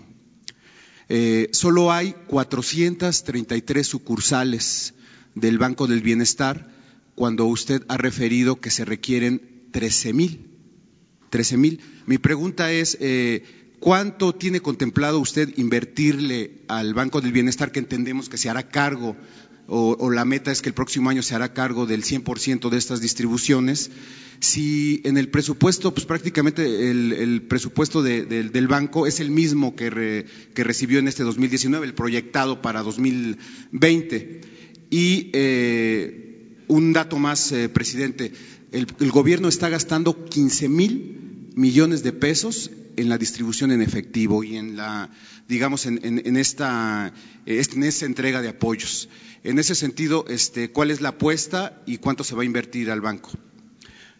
[1.08, 4.94] Eh, solo hay 433 sucursales
[5.34, 6.68] del Banco del Bienestar
[7.14, 10.50] cuando usted ha referido que se requieren 13 mil.
[11.30, 11.80] 13 mil.
[12.06, 13.44] Mi pregunta es, eh,
[13.78, 19.16] ¿cuánto tiene contemplado usted invertirle al Banco del Bienestar que entendemos que se hará cargo
[19.68, 23.00] o, la meta es que el próximo año se hará cargo del 100% de estas
[23.00, 23.90] distribuciones,
[24.38, 30.24] si en el presupuesto, pues prácticamente el, presupuesto del banco es el mismo que,
[30.54, 34.40] recibió en este 2019, el proyectado para 2020.
[34.90, 38.32] Y eh, un dato más, eh, presidente,
[38.72, 44.56] el, gobierno está gastando 15 mil millones de pesos en la distribución en efectivo y
[44.56, 45.10] en la,
[45.48, 47.12] digamos, en, esta,
[47.46, 49.08] en esta entrega de apoyos.
[49.46, 53.00] En ese sentido, este, ¿cuál es la apuesta y cuánto se va a invertir al
[53.00, 53.30] banco?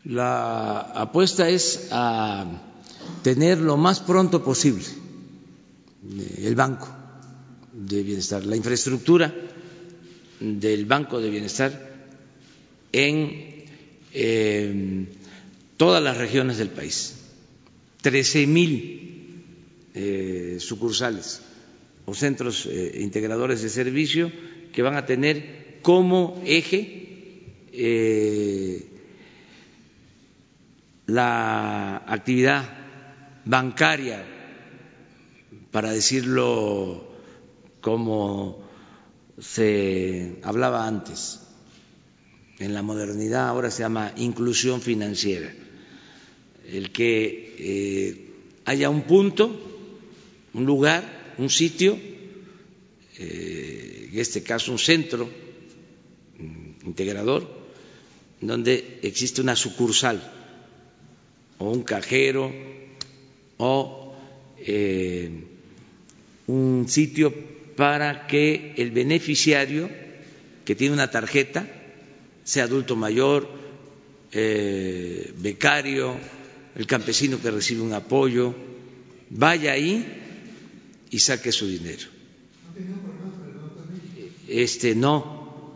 [0.05, 2.47] La apuesta es a
[3.25, 4.85] tener lo más pronto posible
[6.39, 6.89] el Banco
[7.73, 9.35] de Bienestar, la infraestructura
[10.39, 12.07] del Banco de Bienestar
[12.93, 13.65] en
[14.13, 15.07] eh,
[15.77, 17.15] todas las regiones del país.
[18.01, 19.43] Trece mil
[19.93, 21.41] eh, sucursales
[22.05, 24.31] o centros eh, integradores de servicio
[24.77, 28.87] que van a tener como eje eh,
[31.07, 32.63] la actividad
[33.47, 34.23] bancaria,
[35.71, 37.09] para decirlo
[37.81, 38.69] como
[39.41, 41.41] se hablaba antes.
[42.59, 45.51] En la modernidad ahora se llama inclusión financiera.
[46.67, 48.31] El que eh,
[48.67, 49.59] haya un punto,
[50.53, 51.99] un lugar, un sitio
[53.19, 55.29] eh, en este caso un centro
[56.87, 57.47] integrador,
[58.41, 60.17] donde existe una sucursal
[61.59, 62.51] o un cajero
[63.59, 64.17] o
[64.57, 65.29] eh,
[66.47, 67.35] un sitio
[67.77, 69.91] para que el beneficiario
[70.65, 71.69] que tiene una tarjeta,
[72.43, 73.47] sea adulto mayor,
[74.33, 76.17] eh, becario,
[76.75, 78.55] el campesino que recibe un apoyo,
[79.29, 80.07] vaya ahí
[81.11, 82.16] y saque su dinero
[84.49, 85.73] este no,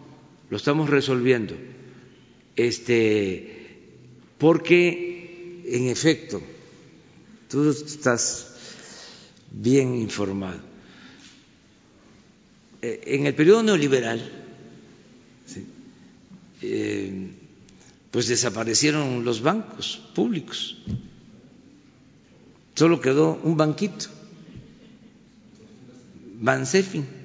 [0.48, 1.54] lo estamos resolviendo.
[2.56, 3.78] Este,
[4.38, 6.42] porque en efecto,
[7.48, 8.54] tú estás
[9.50, 10.60] bien informado.
[12.82, 14.20] Eh, en el periodo neoliberal,
[16.62, 17.30] eh,
[18.10, 20.78] pues desaparecieron los bancos públicos.
[22.74, 24.06] Solo quedó un banquito,
[26.40, 27.19] Bansefin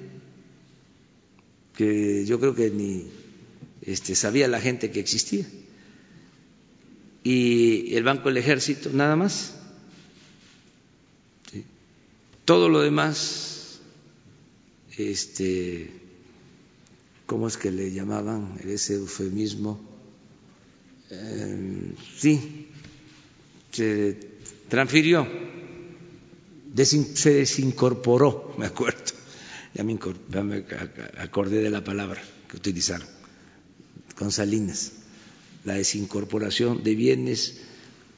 [1.76, 3.06] que yo creo que ni
[3.82, 5.46] este, sabía la gente que existía.
[7.22, 9.54] Y el Banco del Ejército, nada más.
[12.44, 13.80] Todo lo demás,
[14.96, 15.90] este,
[17.26, 19.80] ¿cómo es que le llamaban ese eufemismo?
[21.10, 22.68] Em, sí,
[23.72, 24.16] se
[24.68, 25.26] transfirió,
[26.76, 29.15] se desincorporó, me acuerdo
[29.76, 29.98] ya me,
[31.18, 33.06] acordé de la palabra que utilizaron,
[34.16, 34.92] con Salinas,
[35.64, 37.60] la desincorporación de bienes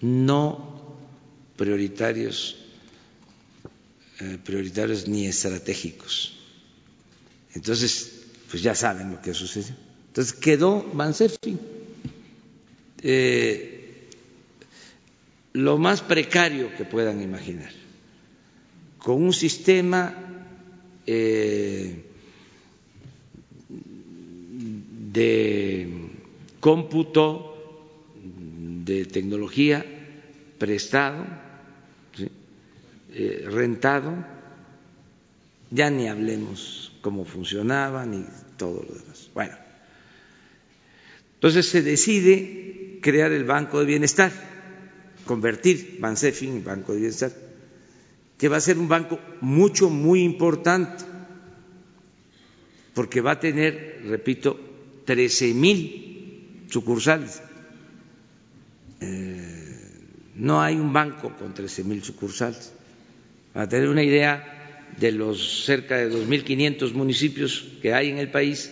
[0.01, 0.97] no
[1.57, 2.57] prioritarios
[4.21, 6.35] eh, prioritarios ni estratégicos.
[7.55, 9.75] Entonces, pues ya saben lo que sucedió.
[10.09, 11.57] Entonces quedó Bansefi
[13.03, 14.09] eh,
[15.53, 17.71] lo más precario que puedan imaginar,
[18.99, 20.28] con un sistema
[21.11, 22.05] eh,
[25.13, 25.89] de
[26.61, 27.57] cómputo,
[28.85, 29.85] de tecnología
[30.59, 31.25] prestado,
[33.15, 34.13] eh, rentado,
[35.71, 38.25] ya ni hablemos cómo funcionaba ni
[38.59, 39.31] todo lo demás.
[39.33, 39.57] Bueno,
[41.35, 44.31] entonces se decide crear el Banco de Bienestar,
[45.25, 47.48] convertir Bansefi en Banco de Bienestar,
[48.39, 51.05] que va a ser un banco mucho, muy importante,
[52.95, 54.59] porque va a tener, repito,
[55.05, 57.43] 13 mil sucursales.
[59.01, 59.69] Eh,
[60.37, 62.73] no hay un banco con 13 mil sucursales.
[63.53, 68.71] Para tener una idea de los cerca de 2.500 municipios que hay en el país,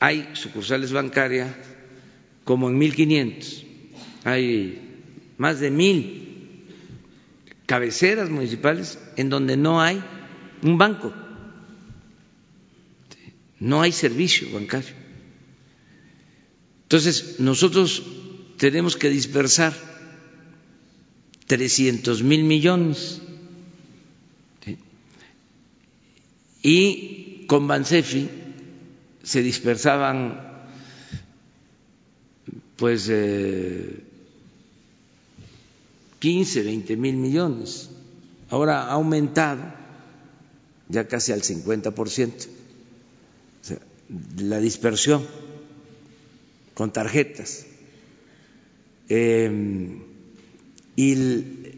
[0.00, 1.50] hay sucursales bancarias
[2.44, 3.64] como en 1.500.
[4.24, 4.80] Hay
[5.38, 6.23] más de mil
[7.66, 10.02] cabeceras municipales en donde no hay
[10.62, 11.12] un banco,
[13.58, 14.94] no hay servicio bancario.
[16.82, 18.02] Entonces, nosotros
[18.58, 19.74] tenemos que dispersar
[21.46, 23.20] 300 mil millones
[26.62, 28.28] y con Bansefi
[29.22, 30.54] se dispersaban
[32.76, 34.02] pues eh,
[36.24, 37.90] 15, 20 mil millones.
[38.48, 39.62] Ahora ha aumentado
[40.88, 42.46] ya casi al 50%
[43.60, 43.78] o sea,
[44.38, 45.22] la dispersión
[46.72, 47.66] con tarjetas.
[49.10, 49.98] Eh,
[50.96, 51.74] y el,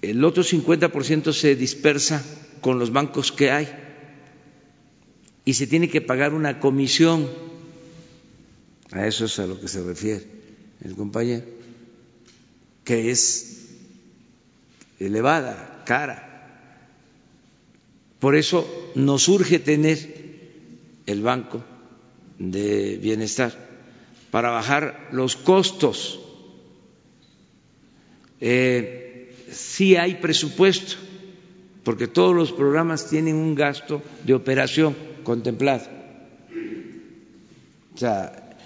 [0.00, 2.24] el otro 50% se dispersa
[2.62, 3.68] con los bancos que hay
[5.44, 7.28] y se tiene que pagar una comisión.
[8.92, 10.24] A eso es a lo que se refiere
[10.82, 11.44] el compañero,
[12.86, 13.66] que es
[15.00, 16.22] elevada, cara.
[18.20, 19.98] Por eso nos urge tener
[21.04, 21.62] el Banco
[22.38, 23.52] de Bienestar
[24.30, 26.20] para bajar los costos.
[28.40, 30.94] Eh, sí hay presupuesto,
[31.82, 35.88] porque todos los programas tienen un gasto de operación contemplado.
[37.94, 38.56] O sea,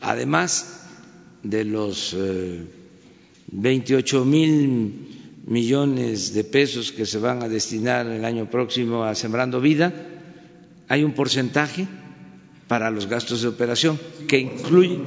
[0.00, 0.86] además
[1.42, 2.64] de los eh,
[3.52, 4.92] 28 mil
[5.46, 9.92] millones de pesos que se van a destinar el año próximo a Sembrando Vida,
[10.88, 11.86] hay un porcentaje
[12.68, 15.00] para los gastos de operación que incluye,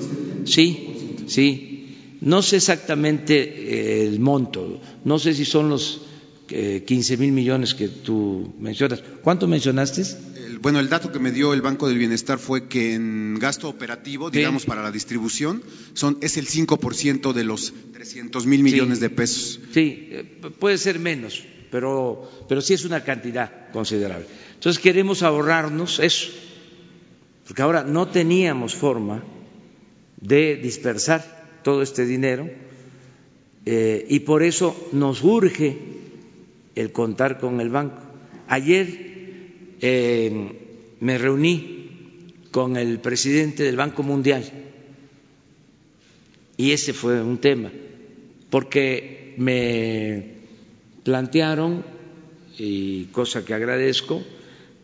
[0.45, 6.18] sí, sí, no sé exactamente el monto, no sé si son los eh,
[6.49, 9.03] 15 mil millones que tú mencionas.
[9.21, 10.01] ¿Cuánto mencionaste?
[10.45, 13.69] El, bueno, el dato que me dio el Banco del Bienestar fue que en gasto
[13.69, 15.61] operativo, digamos, para la distribución,
[15.93, 19.01] son, es el 5% de los 300 mil millones Sí.
[19.01, 19.59] de pesos.
[19.73, 20.23] Sí, eh,
[20.59, 24.26] puede ser menos, pero, pero sí es una cantidad considerable.
[24.55, 26.30] Entonces queremos ahorrarnos eso,
[27.47, 29.23] porque ahora no teníamos forma
[30.19, 32.49] de dispersar todo este dinero
[33.65, 35.77] eh, y por eso nos urge
[36.75, 38.01] el contar con el banco.
[38.47, 38.87] Ayer
[39.81, 40.51] eh,
[40.99, 41.79] me reuní
[42.51, 44.43] con el presidente del Banco Mundial
[46.57, 47.71] y ese fue un tema,
[48.49, 50.39] porque me
[51.03, 51.85] plantearon,
[52.57, 54.21] y cosa que agradezco,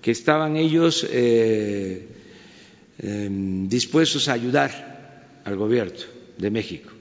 [0.01, 2.07] que estaban ellos eh,
[2.99, 3.29] eh,
[3.67, 5.99] dispuestos a ayudar al gobierno
[6.37, 6.91] de México.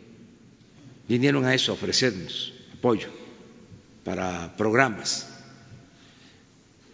[1.08, 3.23] Vinieron a eso, a ofrecernos apoyo
[4.04, 5.28] para programas.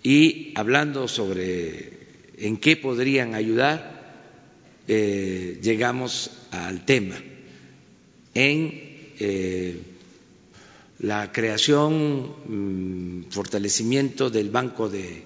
[0.03, 1.99] Y hablando sobre
[2.39, 4.01] en qué podrían ayudar,
[4.89, 7.17] eh, llegamos al tema
[8.35, 8.81] en
[9.19, 9.77] eh,
[11.01, 15.25] la creación, mm, fortalecimiento del Banco de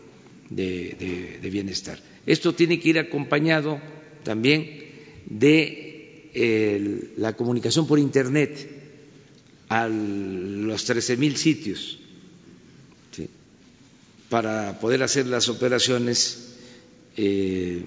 [1.43, 1.99] Bienestar.
[2.27, 3.81] Esto tiene que ir acompañado
[4.25, 4.85] también
[5.27, 8.74] de eh, la comunicación por Internet
[9.69, 11.99] a los 13 mil sitios
[14.29, 16.57] para poder hacer las operaciones
[17.17, 17.85] eh,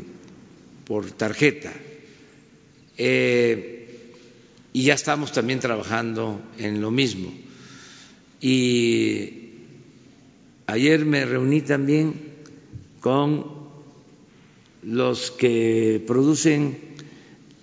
[0.86, 1.74] por tarjeta.
[2.98, 4.14] Eh,
[4.72, 7.34] y ya estamos también trabajando en lo mismo.
[8.40, 9.50] Y
[10.68, 12.14] ayer me reuní también
[13.02, 13.46] con
[14.84, 16.78] los que producen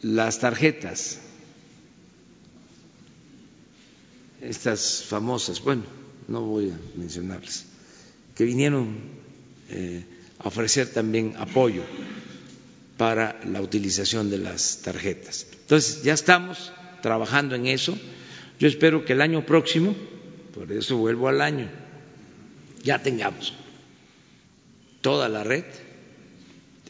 [0.03, 1.21] las tarjetas,
[4.49, 5.83] estas famosas, bueno,
[6.29, 7.65] no voy a mencionarlas,
[8.35, 8.97] que vinieron
[9.71, 10.05] eh,
[10.39, 11.83] a ofrecer también apoyo
[12.97, 15.47] para la utilización de las tarjetas.
[15.63, 16.73] Entonces, ya estamos
[17.03, 17.97] trabajando en eso.
[18.59, 19.95] Yo espero que el año próximo,
[20.55, 21.69] por eso vuelvo al año,
[22.83, 23.55] ya tengamos
[25.01, 25.65] toda la red,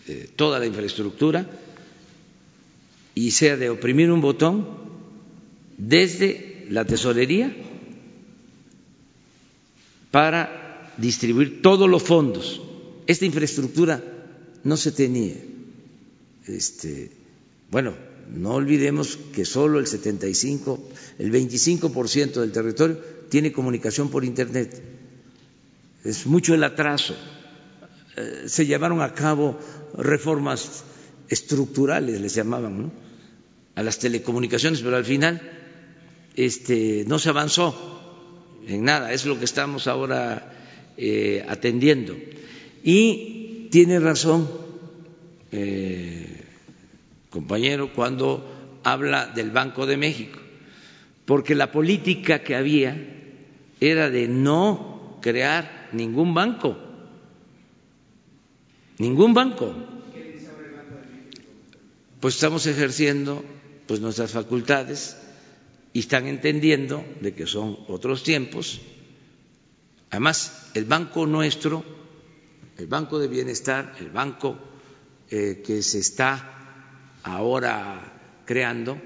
[0.06, 1.46] eh, toda la infraestructura
[3.14, 4.68] y sea de oprimir un botón
[5.78, 7.54] desde la tesorería
[10.10, 12.60] para distribuir todos los fondos.
[13.06, 14.02] Esta infraestructura
[14.62, 15.34] no se tenía.
[16.46, 17.10] Este,
[17.70, 17.94] bueno,
[18.32, 20.88] no olvidemos que solo el 75,
[21.18, 24.82] el 25% del territorio tiene comunicación por Internet.
[26.04, 27.16] Es mucho el atraso.
[28.16, 29.58] Eh, se llevaron a cabo
[29.96, 30.84] reformas
[31.28, 32.92] estructurales, les llamaban,
[33.74, 35.63] a las telecomunicaciones, pero al final
[36.36, 37.74] este, no se avanzó
[38.66, 39.12] en nada.
[39.12, 40.52] Es lo que estamos ahora
[40.96, 42.16] eh, atendiendo.
[42.82, 44.48] Y tiene razón.
[45.52, 46.42] Eh,
[47.30, 50.38] compañero, cuando habla del Banco de México,
[51.24, 52.96] porque la política que había
[53.80, 56.78] era de no crear ningún banco,
[58.98, 59.74] ningún banco.
[62.20, 63.44] Pues estamos ejerciendo
[63.86, 65.16] pues nuestras facultades
[65.94, 68.80] y están entendiendo de que son otros tiempos.
[70.10, 71.84] Además, el banco nuestro,
[72.76, 74.58] el Banco de Bienestar, el banco
[75.30, 79.00] eh, que se está ahora creando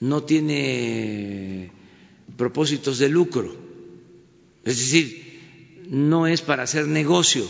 [0.00, 1.70] no tiene
[2.36, 3.56] propósitos de lucro,
[4.64, 7.46] es decir, no es para hacer negocio,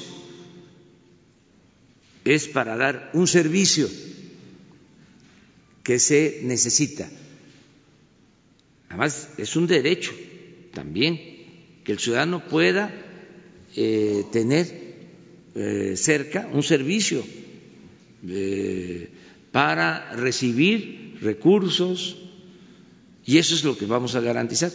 [2.26, 3.88] es para dar un servicio
[5.82, 7.08] que se necesita.
[8.92, 10.12] Además, es un derecho
[10.74, 11.18] también
[11.82, 12.92] que el ciudadano pueda
[13.74, 14.66] eh, tener
[15.54, 17.24] eh, cerca un servicio.
[18.28, 19.08] Eh,
[19.50, 22.18] para recibir recursos
[23.24, 24.70] y eso es lo que vamos a garantizar.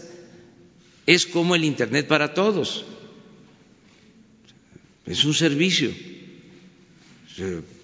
[1.06, 2.86] Es como el Internet para todos.
[5.06, 5.92] Es un servicio.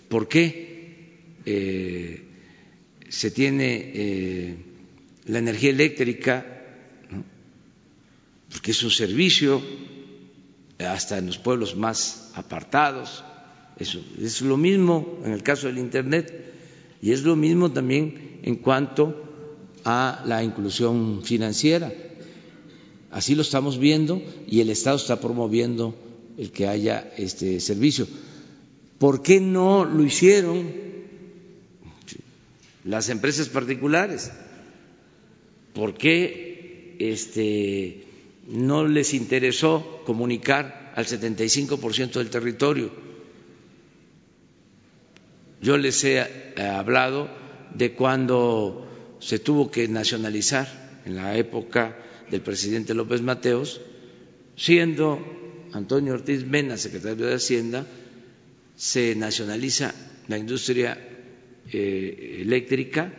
[0.09, 2.23] ¿Por qué
[3.09, 4.72] se tiene
[5.25, 6.45] la energía eléctrica?
[8.51, 9.61] Porque es un servicio
[10.79, 13.23] hasta en los pueblos más apartados.
[13.77, 16.53] Eso es lo mismo en el caso del Internet
[17.01, 19.23] y es lo mismo también en cuanto
[19.83, 21.91] a la inclusión financiera.
[23.11, 25.95] Así lo estamos viendo y el Estado está promoviendo
[26.37, 28.07] el que haya este servicio.
[28.97, 30.71] ¿Por qué no lo hicieron
[32.85, 34.31] las empresas particulares?
[35.73, 38.03] ¿Por qué este,
[38.47, 42.91] no les interesó comunicar al 75% del territorio?
[45.61, 46.21] Yo les he
[46.59, 47.29] hablado
[47.73, 51.97] de cuando se tuvo que nacionalizar en la época
[52.29, 53.81] del presidente López Mateos,
[54.55, 55.19] siendo
[55.71, 57.87] Antonio Ortiz Mena secretario de Hacienda,
[58.75, 59.93] se nacionaliza
[60.27, 60.97] la industria
[61.71, 63.11] eh, eléctrica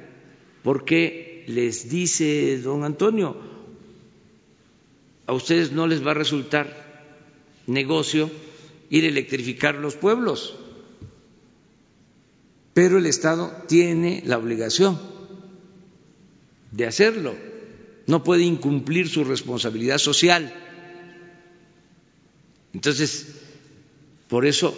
[0.63, 3.37] porque les dice don Antonio,
[5.27, 6.67] a ustedes no les va a resultar
[7.67, 8.31] negocio
[8.91, 10.55] ir a electrificar los pueblos
[12.75, 15.01] pero el Estado tiene la obligación
[16.73, 17.35] de hacerlo,
[18.09, 20.53] no puede incumplir su responsabilidad social.
[22.75, 23.29] Entonces,
[24.29, 24.77] por eso,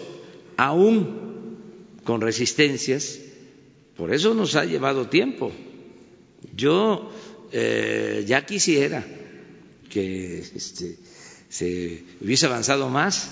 [0.57, 1.57] aún
[2.03, 3.19] con resistencias,
[3.97, 5.51] por eso nos ha llevado tiempo.
[6.55, 7.11] Yo
[7.51, 9.05] eh, ya quisiera
[9.89, 10.97] que este,
[11.49, 13.31] se hubiese avanzado más,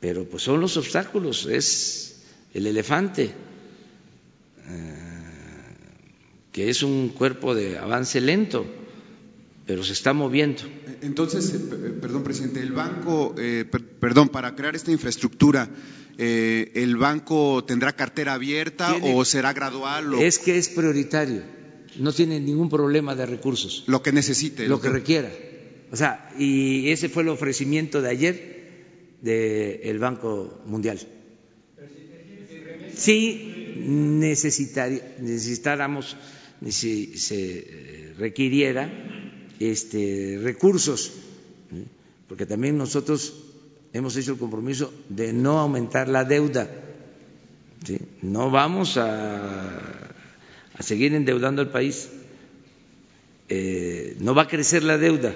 [0.00, 2.16] pero pues son los obstáculos, es
[2.52, 3.32] el elefante,
[4.66, 4.94] eh,
[6.52, 8.64] que es un cuerpo de avance lento,
[9.66, 10.62] pero se está moviendo.
[11.02, 13.34] Entonces, eh, eh, perdón, presidente, el banco,
[13.98, 15.68] perdón, para crear esta infraestructura,
[16.16, 20.14] ¿el banco tendrá cartera abierta o será gradual?
[20.14, 21.42] Es que es prioritario,
[21.98, 23.84] no tiene ningún problema de recursos.
[23.86, 24.68] Lo que necesite.
[24.68, 25.30] Lo que requiera.
[25.92, 28.54] O sea, y ese fue el ofrecimiento de ayer
[29.22, 30.98] del Banco Mundial
[32.96, 36.16] si necesitáramos,
[36.68, 38.90] si se eh, requiriera
[39.58, 41.12] este, recursos,
[42.28, 43.34] porque también nosotros
[43.92, 46.68] hemos hecho el compromiso de no aumentar la deuda.
[48.22, 50.03] No vamos a,
[50.76, 52.08] a, seguir endeudando al país.
[53.48, 55.34] Eh, no va a crecer la deuda.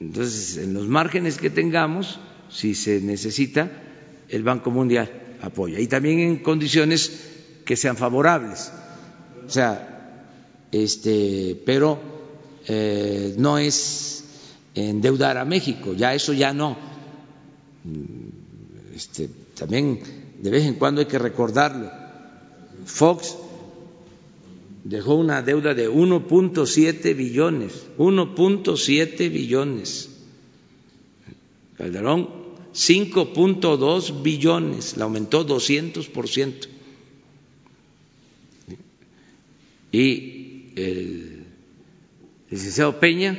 [0.00, 2.20] Entonces, en los márgenes que tengamos,
[2.50, 3.70] si se necesita,
[4.28, 5.10] el Banco Mundial
[5.40, 5.80] apoya.
[5.80, 7.28] Y también en condiciones
[7.64, 8.72] que sean favorables.
[9.46, 10.26] O sea,
[10.70, 11.98] este, pero
[12.66, 14.24] eh, no es
[14.74, 16.76] endeudar a México, ya eso ya no.
[18.94, 20.00] Este, también
[20.40, 21.90] de vez en cuando hay que recordarlo.
[22.84, 23.36] Fox
[24.88, 30.08] dejó una deuda de 1.7 billones, 1.7 billones.
[31.76, 32.30] Calderón,
[32.72, 36.68] 5.2 billones, la aumentó 200 por ciento.
[39.92, 41.44] Y el
[42.50, 43.38] licenciado Peña,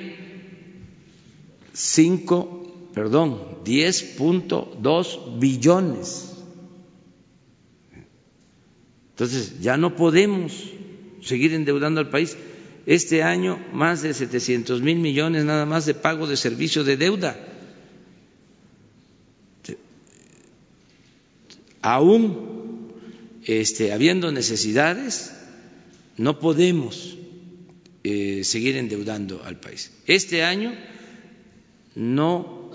[1.73, 6.43] 5, perdón, 10.2 billones.
[9.11, 10.78] Entonces, ya no podemos
[11.21, 12.37] seguir endeudando al país.
[12.85, 17.37] Este año más de 700 mil millones nada más de pago de servicio de deuda.
[21.81, 22.89] Aún
[23.45, 25.33] este, habiendo necesidades,
[26.17, 27.17] no podemos
[28.03, 29.91] eh, seguir endeudando al país.
[30.05, 30.73] Este año
[31.95, 32.71] no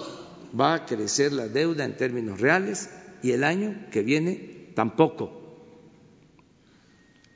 [0.58, 2.90] va a crecer la deuda en términos reales
[3.22, 5.40] y el año que viene tampoco.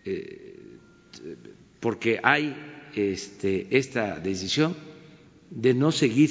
[0.04, 0.47] Eh,
[1.80, 2.56] porque hay
[2.94, 4.76] este, esta decisión
[5.50, 6.30] de no seguir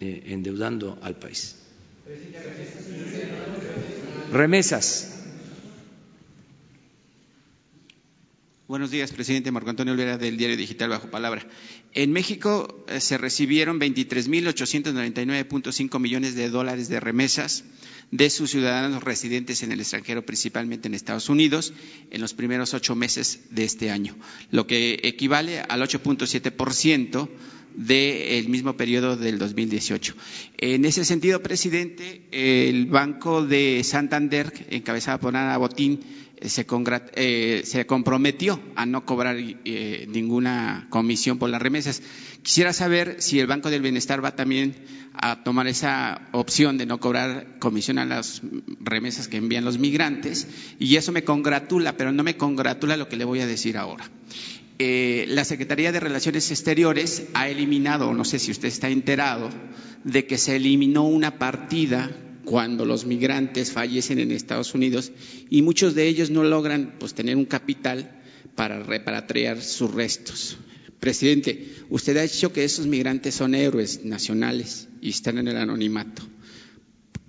[0.00, 1.56] eh, endeudando al país.
[4.32, 5.18] Remesas.
[8.68, 11.46] Buenos días, presidente Marco Antonio Olvera del Diario Digital Bajo Palabra.
[11.94, 17.64] En México eh, se recibieron 23.899.5 millones de dólares de remesas
[18.10, 21.72] de sus ciudadanos residentes en el extranjero, principalmente en Estados Unidos,
[22.10, 24.16] en los primeros ocho meses de este año,
[24.50, 27.28] lo que equivale al 8.7%
[27.74, 30.14] del mismo periodo del 2018.
[30.58, 36.00] En ese sentido, presidente, el Banco de Santander, encabezado por Ana Botín,
[36.42, 36.66] se,
[37.14, 42.02] eh, se, comprometió a no cobrar eh, ninguna comisión por las remesas.
[42.42, 44.76] Quisiera saber si el Banco del Bienestar va también
[45.14, 48.42] a tomar esa opción de no cobrar comisión a las
[48.80, 50.48] remesas que envían los migrantes
[50.78, 54.08] y eso me congratula, pero no me congratula lo que le voy a decir ahora.
[54.78, 59.50] Eh, la Secretaría de Relaciones Exteriores ha eliminado, no sé si usted está enterado,
[60.04, 62.10] de que se eliminó una partida
[62.48, 65.12] cuando los migrantes fallecen en Estados Unidos
[65.50, 68.22] y muchos de ellos no logran pues, tener un capital
[68.54, 70.56] para repatriar sus restos.
[70.98, 76.22] Presidente, usted ha dicho que esos migrantes son héroes nacionales y están en el anonimato.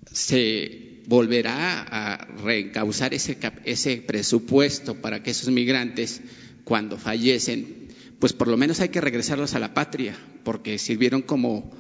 [0.10, 6.22] ¿Se volverá a reencauzar ese, ese presupuesto para que esos migrantes,
[6.64, 7.90] cuando fallecen,
[8.20, 10.16] pues por lo menos hay que regresarlos a la patria,
[10.46, 11.72] porque sirvieron como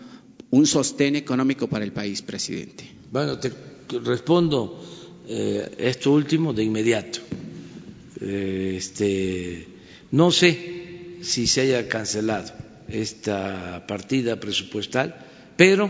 [0.49, 2.98] un sostén económico para el país, presidente?
[3.11, 3.51] Bueno, te
[4.03, 4.79] respondo
[5.27, 7.19] eh, esto último de inmediato.
[8.21, 9.67] Eh, este,
[10.11, 12.51] no sé si se haya cancelado
[12.87, 15.15] esta partida presupuestal,
[15.57, 15.89] pero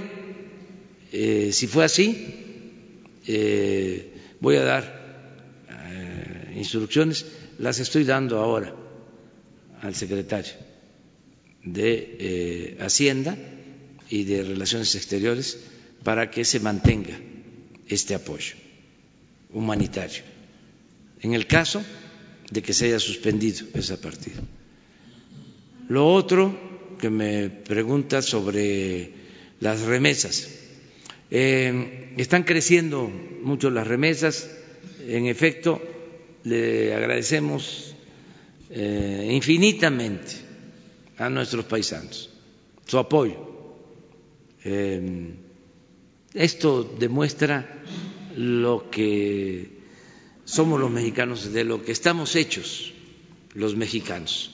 [1.12, 2.16] eh, si fue así,
[4.40, 5.00] voy a dar
[6.56, 7.26] instrucciones,
[7.60, 8.74] las estoy dando ahora
[9.82, 10.54] al secretario
[11.64, 13.38] de Hacienda
[14.10, 15.58] y de Relaciones Exteriores
[16.04, 17.18] para que se mantenga
[17.88, 18.56] este apoyo
[19.54, 20.24] humanitario,
[21.22, 21.84] en el caso
[22.52, 24.42] de que se haya suspendido esa partida.
[25.90, 29.12] Lo otro que me pregunta sobre
[29.60, 30.50] las remesas.
[31.32, 33.08] Eh, están creciendo
[33.44, 34.50] mucho las remesas,
[35.08, 35.82] en efecto,
[36.44, 37.96] le agradecemos
[38.70, 40.34] eh, infinitamente
[41.18, 42.30] a nuestros paisanos
[42.86, 43.38] su apoyo.
[44.64, 45.34] Eh,
[46.34, 47.84] esto demuestra
[48.36, 49.80] lo que
[50.46, 52.94] somos los mexicanos, de lo que estamos hechos
[53.54, 54.52] los mexicanos,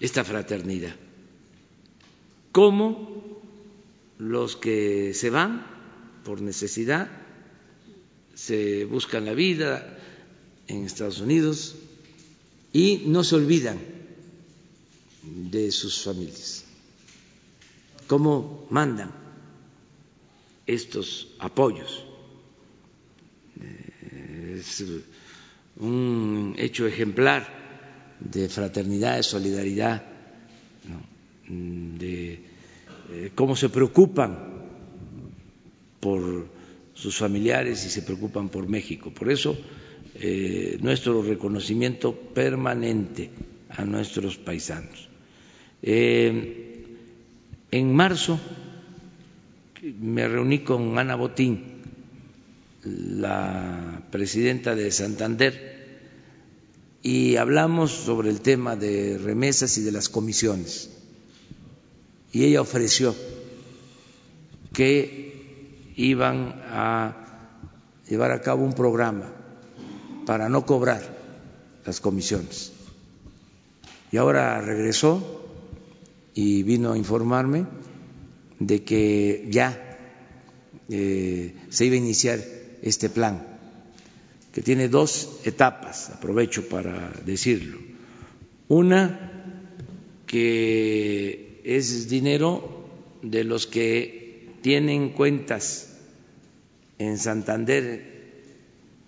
[0.00, 0.96] esta fraternidad.
[2.52, 3.40] Cómo
[4.18, 5.66] los que se van
[6.24, 7.10] por necesidad,
[8.34, 9.98] se buscan la vida
[10.68, 11.74] en Estados Unidos
[12.72, 13.78] y no se olvidan
[15.22, 16.64] de sus familias,
[18.06, 19.21] cómo mandan
[20.66, 22.04] estos apoyos.
[24.58, 24.84] Es
[25.78, 27.46] un hecho ejemplar
[28.20, 30.02] de fraternidad, de solidaridad,
[31.48, 32.40] de
[33.10, 34.62] eh, cómo se preocupan
[36.00, 36.46] por
[36.94, 39.10] sus familiares y se preocupan por México.
[39.12, 39.56] Por eso,
[40.14, 43.30] eh, nuestro reconocimiento permanente
[43.70, 45.08] a nuestros paisanos.
[45.82, 46.72] Eh,
[47.72, 48.38] En marzo
[49.82, 51.82] me reuní con Ana Botín,
[52.84, 55.72] la presidenta de Santander,
[57.02, 60.90] y hablamos sobre el tema de remesas y de las comisiones.
[62.30, 63.14] Y ella ofreció
[64.72, 67.16] que iban a
[68.08, 69.32] llevar a cabo un programa
[70.26, 71.02] para no cobrar
[71.84, 72.72] las comisiones.
[74.12, 75.42] Y ahora regresó
[76.34, 77.66] y vino a informarme
[78.66, 79.98] de que ya
[80.88, 82.40] eh, se iba a iniciar
[82.82, 83.46] este plan
[84.52, 87.78] que tiene dos etapas, aprovecho para decirlo.
[88.68, 89.32] Una,
[90.26, 92.86] que es dinero
[93.22, 95.96] de los que tienen cuentas
[96.98, 98.04] en Santander,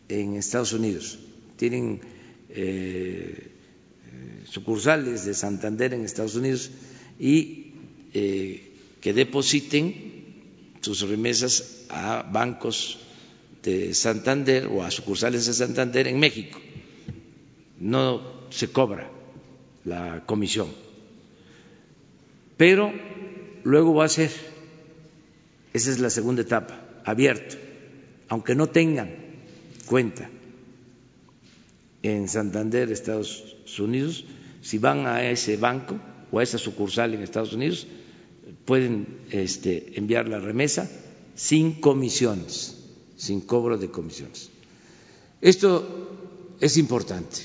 [0.09, 1.18] en Estados Unidos,
[1.56, 2.01] tienen
[2.48, 3.51] eh,
[4.48, 6.70] sucursales de Santander en Estados Unidos
[7.18, 7.72] y
[8.14, 8.74] eh,
[9.05, 12.97] que depositen sus remesas a bancos
[13.62, 16.59] de Santander o a sucursales de Santander en México.
[17.78, 19.10] No se cobra
[19.85, 20.68] la comisión.
[22.56, 22.94] Pero
[23.62, 24.31] luego va a ser,
[25.74, 27.56] esa es la segunda etapa, abierto,
[28.31, 29.10] aunque no tengan
[29.85, 30.31] cuenta
[32.02, 34.24] en Santander, Estados Unidos,
[34.62, 36.01] si van a ese banco
[36.32, 37.86] o a esa sucursal en Estados Unidos,
[38.65, 40.91] pueden este, enviar la remesa
[41.35, 42.85] sin comisiones
[43.16, 44.51] sin cobro de comisiones.
[45.41, 47.43] Esto es importante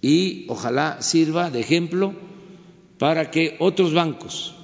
[0.00, 2.14] y ojalá sirva de ejemplo
[2.98, 4.54] para que otros bancos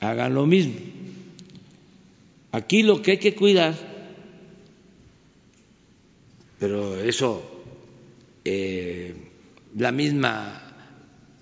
[0.00, 0.74] hagan lo mismo.
[2.52, 3.74] Aquí lo que hay que cuidar,
[6.58, 7.42] pero eso
[8.44, 9.14] eh,
[9.76, 10.62] la misma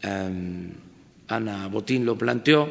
[0.03, 0.73] em,
[1.29, 2.69] Ana Botín lo planteó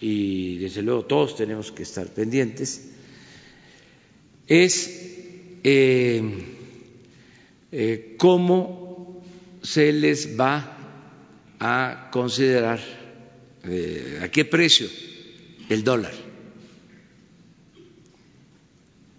[0.00, 2.90] y desde luego todos tenemos que estar pendientes
[4.46, 4.90] es
[5.64, 6.22] eh,
[7.72, 9.24] eh, cómo
[9.62, 10.72] se les va
[11.58, 12.80] a considerar,
[13.64, 14.86] eh, a qué precio
[15.68, 16.14] el dólar.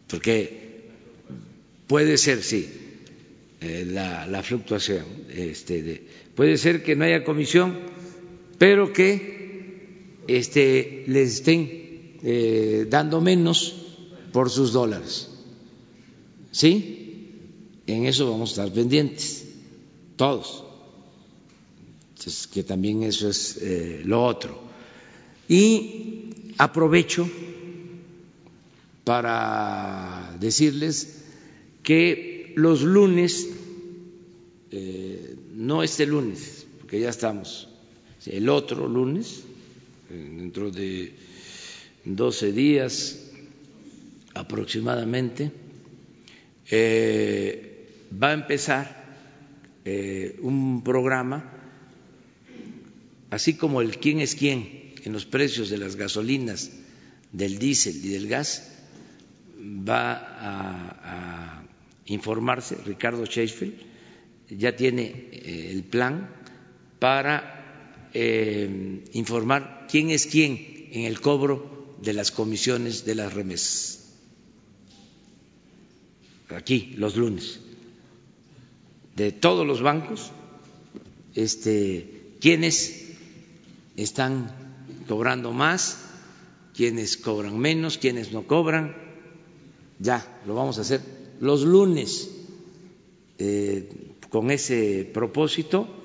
[0.08, 0.88] Porque
[1.88, 2.70] puede ser, sí,
[3.60, 7.78] la, fluctuación, este, puede ser que no haya comisión,
[8.58, 9.37] pero que
[10.28, 13.76] este, les estén dando menos
[14.32, 15.30] por sus dólares.
[16.52, 17.08] ¿Sí?
[17.88, 19.46] En eso vamos a estar pendientes,
[20.16, 20.64] todos.
[22.10, 24.60] Entonces, que también eso es eh, lo otro.
[25.48, 27.30] Y aprovecho
[29.04, 31.24] para decirles
[31.82, 33.48] que los lunes,
[34.72, 37.70] eh, no este lunes, porque ya estamos,
[38.26, 39.57] el otro lunes, eh,
[40.10, 41.14] dentro de
[42.06, 43.32] 12 días,
[44.34, 45.52] aproximadamente,
[46.70, 49.06] eh, va a empezar
[49.86, 51.52] eh, un programa,
[53.30, 56.72] así como el quién es quién en los precios de las gasolinas,
[57.32, 58.74] del diésel y del gas,
[59.58, 61.64] va a,
[62.06, 62.78] informarse.
[62.86, 63.76] Ricardo Sheffield,
[64.50, 66.30] ya tiene eh, el plan
[67.00, 67.57] para
[68.14, 74.14] informar quién es quién en el cobro de las comisiones de las remesas.
[76.50, 77.60] Aquí los lunes,
[79.16, 80.32] de todos los bancos,
[81.36, 83.10] este, quienes
[83.98, 84.56] están
[85.08, 86.00] cobrando más,
[86.74, 88.96] quienes cobran menos, quienes no cobran,
[90.00, 91.02] ya lo vamos a hacer
[91.40, 92.30] los lunes
[93.40, 93.90] eh,
[94.30, 95.97] con ese propósito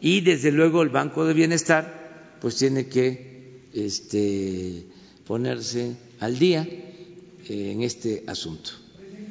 [0.00, 4.84] y desde luego el Banco de Bienestar pues tiene que este,
[5.26, 6.66] ponerse al día
[7.48, 8.70] en este asunto.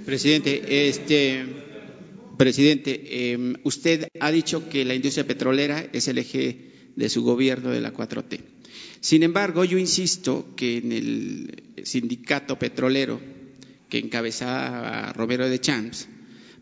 [0.06, 1.46] Presidente, este,
[2.38, 7.70] presidente, em, usted ha dicho que la industria petrolera es el eje de su gobierno
[7.70, 8.40] de la 4T.
[9.02, 13.20] Sin embargo, yo insisto que en el sindicato petrolero
[13.90, 16.08] que encabezaba Romero de Champs,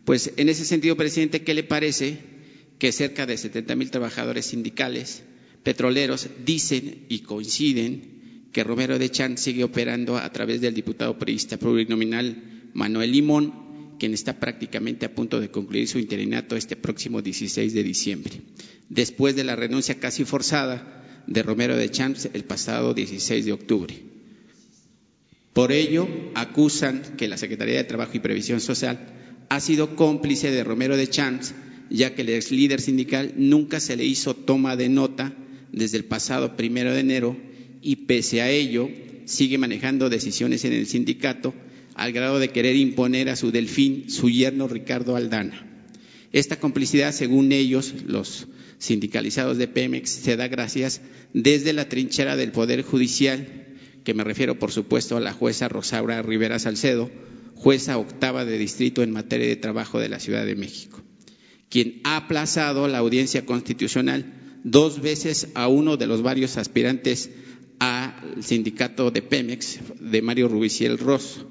[0.04, 2.37] pues en ese sentido, presidente, ¿qué le parece
[2.78, 5.22] que cerca de 70 mil trabajadores sindicales
[5.62, 11.56] petroleros dicen y coinciden que Romero de Champs sigue operando a través del diputado periodista
[11.58, 17.74] plurinominal Manuel Limón, quien está prácticamente a punto de concluir su interinato este próximo 16
[17.74, 18.40] de diciembre,
[18.88, 23.94] después de la renuncia casi forzada de Romero de Champs el pasado 16 de octubre.
[25.52, 28.98] Por ello, acusan que la Secretaría de Trabajo y Previsión Social
[29.48, 31.54] ha sido cómplice de Romero de Champs,
[31.90, 35.34] ya que el ex líder sindical nunca se le hizo toma de nota
[35.72, 37.36] desde el pasado primero de enero
[37.82, 38.88] y pese a ello
[39.24, 41.54] sigue manejando decisiones en el sindicato
[41.94, 45.66] al grado de querer imponer a su delfín su yerno Ricardo Aldana.
[46.32, 48.48] Esta complicidad, según ellos, los
[48.78, 51.00] sindicalizados de Pemex, se da gracias
[51.32, 53.66] desde la trinchera del Poder Judicial,
[54.04, 57.10] que me refiero, por supuesto, a la jueza Rosaura Rivera Salcedo,
[57.54, 61.02] jueza octava de distrito en materia de trabajo de la Ciudad de México,
[61.68, 67.30] quien ha aplazado la audiencia constitucional dos veces a uno de los varios aspirantes
[67.78, 71.44] al sindicato de Pemex, de Mario Rubiciel Ross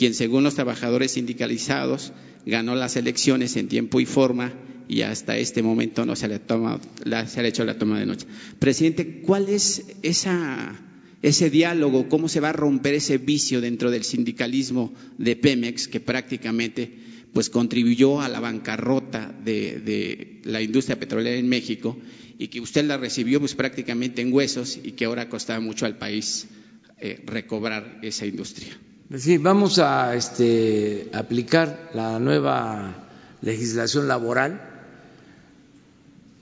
[0.00, 2.14] quien según los trabajadores sindicalizados
[2.46, 4.50] ganó las elecciones en tiempo y forma
[4.88, 6.80] y hasta este momento no se le, toma,
[7.26, 8.26] se ha hecho la toma de noche.
[8.58, 12.08] Presidente, ¿cuál es ese diálogo?
[12.08, 16.94] ¿Cómo se va a romper ese vicio dentro del sindicalismo de Pemex que prácticamente
[17.32, 21.96] pues contribuyó a la bancarrota de, la industria petrolera en México
[22.38, 25.96] y que usted la recibió pues prácticamente en huesos y que ahora costaba mucho al
[25.96, 26.48] país
[26.98, 28.76] eh, recobrar esa industria?
[29.16, 33.08] Sí, vamos a este, aplicar la nueva
[33.42, 34.68] legislación laboral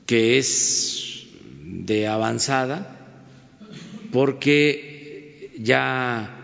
[0.06, 1.26] que es
[1.64, 2.94] de avanzada
[4.10, 6.34] porque ya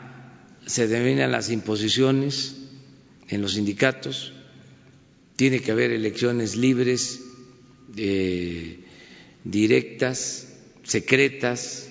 [0.66, 2.56] se determinan las imposiciones
[3.28, 4.33] en los sindicatos,
[5.36, 7.20] tiene que haber elecciones libres,
[7.96, 8.80] eh,
[9.44, 10.48] directas,
[10.82, 11.90] secretas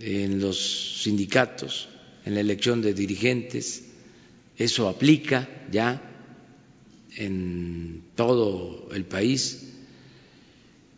[0.00, 1.88] en los sindicatos
[2.24, 3.84] en la elección de dirigentes,
[4.56, 6.00] eso aplica ya
[7.16, 9.72] en todo el país.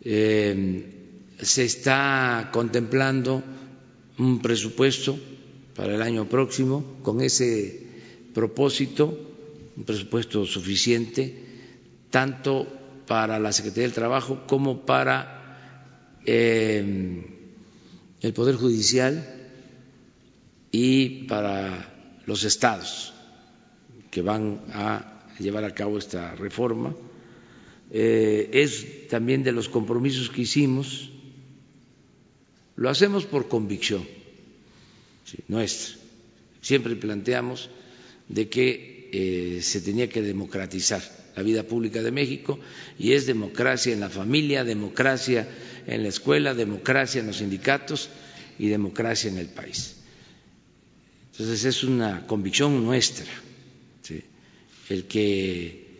[0.02, 0.84] Eh,
[1.40, 3.42] se está contemplando
[4.18, 5.18] un presupuesto
[5.74, 7.82] para el año próximo con ese
[8.32, 9.35] propósito,
[9.76, 11.44] un presupuesto suficiente
[12.10, 12.66] tanto
[13.06, 17.24] para la Secretaría del Trabajo como para eh,
[18.20, 19.24] el Poder Judicial
[20.72, 23.12] y para los estados
[24.10, 26.94] que van a llevar a cabo esta reforma.
[27.90, 31.10] Eh, es también de los compromisos que hicimos,
[32.76, 34.04] lo hacemos por convicción
[35.48, 35.96] nuestra.
[36.60, 37.70] Siempre planteamos
[38.28, 41.00] de que eh, se tenía que democratizar
[41.34, 42.60] la vida pública de México
[42.98, 45.48] y es democracia en la familia, democracia
[45.86, 48.10] en la escuela, democracia en los sindicatos
[48.58, 49.96] y democracia en el país.
[51.32, 53.24] Entonces es una convicción nuestra
[54.90, 55.98] el que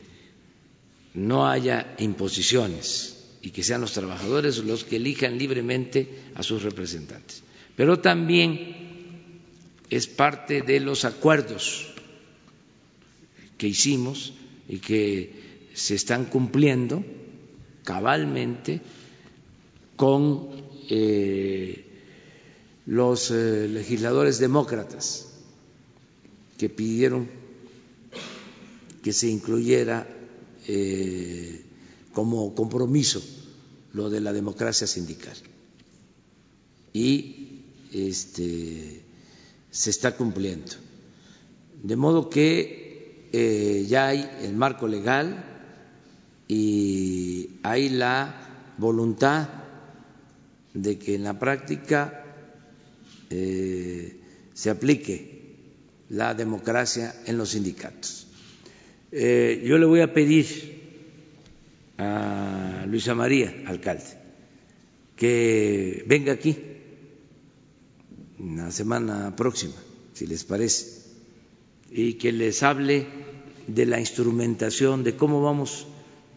[1.14, 7.42] no haya imposiciones y que sean los trabajadores los que elijan libremente a sus representantes.
[7.76, 9.40] Pero también
[9.88, 11.95] es parte de los acuerdos
[13.58, 14.34] que hicimos
[14.68, 17.04] y que se están cumpliendo
[17.84, 18.80] cabalmente
[19.96, 20.48] con
[20.88, 21.84] eh,
[22.86, 25.26] los eh, legisladores demócratas
[26.58, 27.28] que pidieron
[29.02, 30.08] que se incluyera
[30.66, 31.62] eh,
[32.12, 33.22] como compromiso
[33.92, 35.36] lo de la democracia sindical.
[36.92, 37.60] Y
[37.92, 39.02] este,
[39.70, 40.72] se está cumpliendo.
[41.82, 42.85] De modo que
[43.32, 45.44] eh, ya hay el marco legal
[46.48, 49.48] y hay la voluntad
[50.74, 52.24] de que en la práctica
[53.30, 54.20] eh,
[54.54, 55.36] se aplique
[56.10, 58.26] la democracia en los sindicatos.
[59.12, 60.76] Eh, yo le voy a pedir
[61.98, 64.04] a Luisa María, alcalde,
[65.16, 66.56] que venga aquí
[68.38, 69.74] la semana próxima,
[70.12, 70.95] si les parece,
[71.96, 73.06] y que les hable
[73.66, 75.86] de la instrumentación, de cómo vamos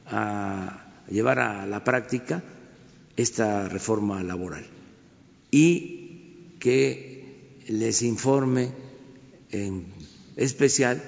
[0.07, 2.41] a llevar a la práctica
[3.17, 4.65] esta reforma laboral
[5.51, 8.71] y que les informe
[9.51, 9.87] en
[10.37, 11.03] especial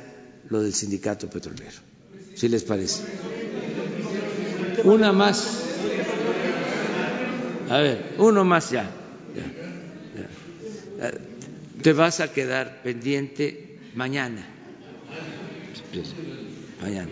[0.49, 1.79] lo del sindicato petrolero,
[2.35, 3.03] si les parece.
[4.83, 5.63] Una más.
[7.69, 8.91] A ver, uno más ya.
[11.81, 14.45] Te vas a quedar pendiente mañana.
[16.81, 17.09] Mañana.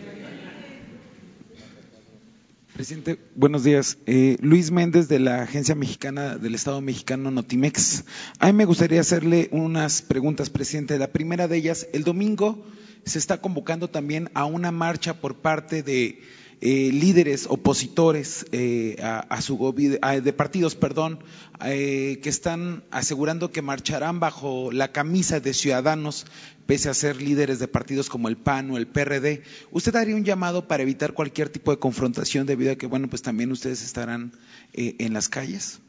[2.74, 3.98] Presidente, buenos días.
[4.06, 8.06] Eh, Luis Méndez de la Agencia Mexicana del Estado Mexicano Notimex.
[8.40, 10.98] A mí me gustaría hacerle unas preguntas, presidente.
[10.98, 12.66] La primera de ellas, el domingo
[13.06, 16.22] se está convocando también a una marcha por parte de
[16.62, 21.20] eh, líderes opositores eh, a, su de partidos, perdón,
[21.64, 26.26] eh, que están asegurando que marcharán bajo la camisa de ciudadanos,
[26.70, 29.42] pese a ser líderes de partidos como el PAN o el PRD.
[29.72, 33.24] ¿Usted haría un llamado para evitar cualquier tipo de confrontación debido a que, bueno, pues
[33.24, 34.34] también ustedes estarán
[34.74, 35.80] en las calles?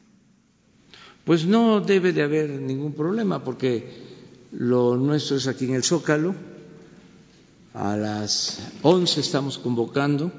[1.23, 3.91] Pues no debe de haber ningún problema porque
[4.53, 6.33] lo nuestro es aquí en el Zócalo.
[7.75, 10.31] A las 11 estamos convocando.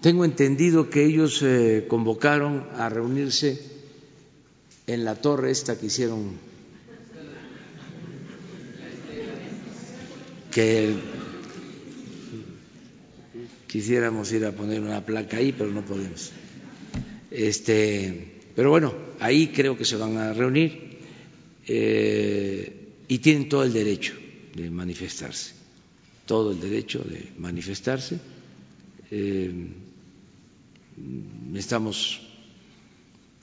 [0.00, 3.60] Tengo entendido que ellos eh, convocaron a reunirse
[4.86, 6.50] en la torre esta que hicieron,
[10.52, 10.94] que
[13.66, 16.30] quisiéramos ir a poner una placa ahí, pero no podemos.
[17.30, 20.98] Este, pero bueno, ahí creo que se van a reunir
[21.66, 24.12] eh, y tienen todo el derecho
[24.54, 25.54] de manifestarse,
[26.26, 28.20] todo el derecho de manifestarse.
[29.10, 29.52] Eh,
[31.54, 32.20] estamos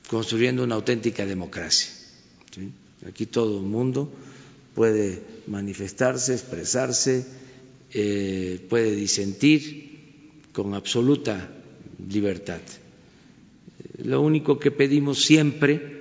[0.08, 1.90] construyendo una auténtica democracia.
[3.08, 4.12] Aquí todo el mundo
[4.76, 7.26] puede manifestarse, expresarse,
[7.94, 9.90] eh, puede disentir
[10.54, 11.50] con absoluta
[12.08, 12.62] libertad.
[14.04, 16.00] Lo único que pedimos siempre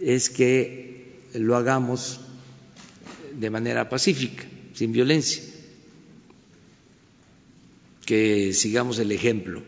[0.00, 2.20] es que lo hagamos
[3.38, 4.44] de manera pacífica,
[4.74, 5.42] sin violencia,
[8.06, 9.62] que sigamos el ejemplo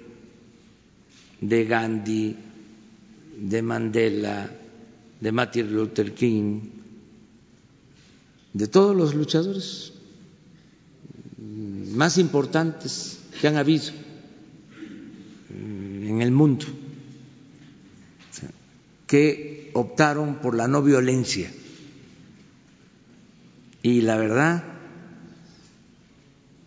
[1.41, 2.37] de Gandhi,
[3.37, 4.51] de Mandela,
[5.20, 6.80] de Martin Luther King,
[8.52, 9.93] de todos los luchadores
[11.39, 13.93] más importantes que han habido
[15.51, 16.66] en el mundo,
[19.06, 21.51] que optaron por la no violencia.
[23.82, 24.64] Y la verdad,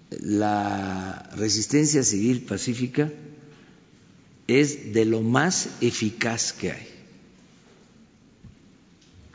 [0.09, 3.11] la resistencia civil pacífica
[4.47, 6.87] es de lo más eficaz que hay.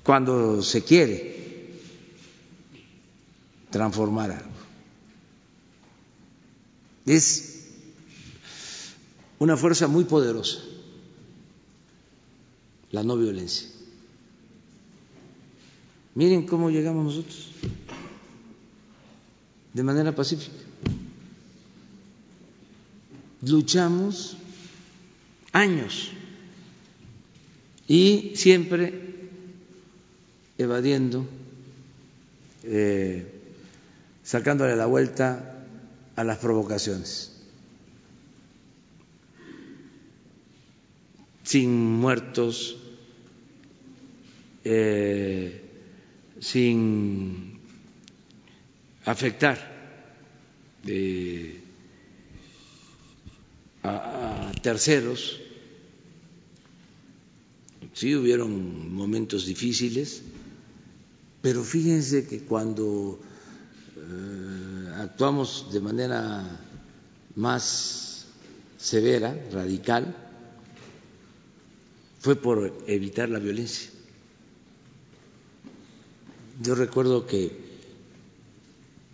[0.03, 1.48] Cuando se quiere
[3.71, 4.59] transformar algo.
[7.07, 7.69] Es
[9.39, 10.59] una fuerza muy poderosa,
[12.91, 13.69] la no violencia.
[16.15, 17.49] Miren cómo llegamos nosotros,
[19.73, 20.57] de manera pacífica.
[23.43, 24.37] Luchamos
[25.53, 26.11] años
[27.87, 29.31] y siempre
[30.59, 31.25] evadiendo,
[32.65, 33.38] eh,
[34.29, 35.65] sacándole la vuelta
[36.15, 37.33] a las provocaciones,
[41.45, 42.77] sin muertos,
[44.65, 45.63] eh,
[46.41, 47.59] sin
[49.07, 49.57] afectar
[50.87, 51.63] eh,
[53.83, 55.41] a, a terceros.
[57.95, 60.21] Sí, hubieron momentos difíciles,
[61.41, 63.19] pero fíjense que cuando
[64.97, 66.45] actuamos de manera
[67.37, 68.27] más
[68.79, 70.15] severa, radical,
[72.21, 73.91] fue por evitar la violencia.
[76.61, 77.69] Yo recuerdo que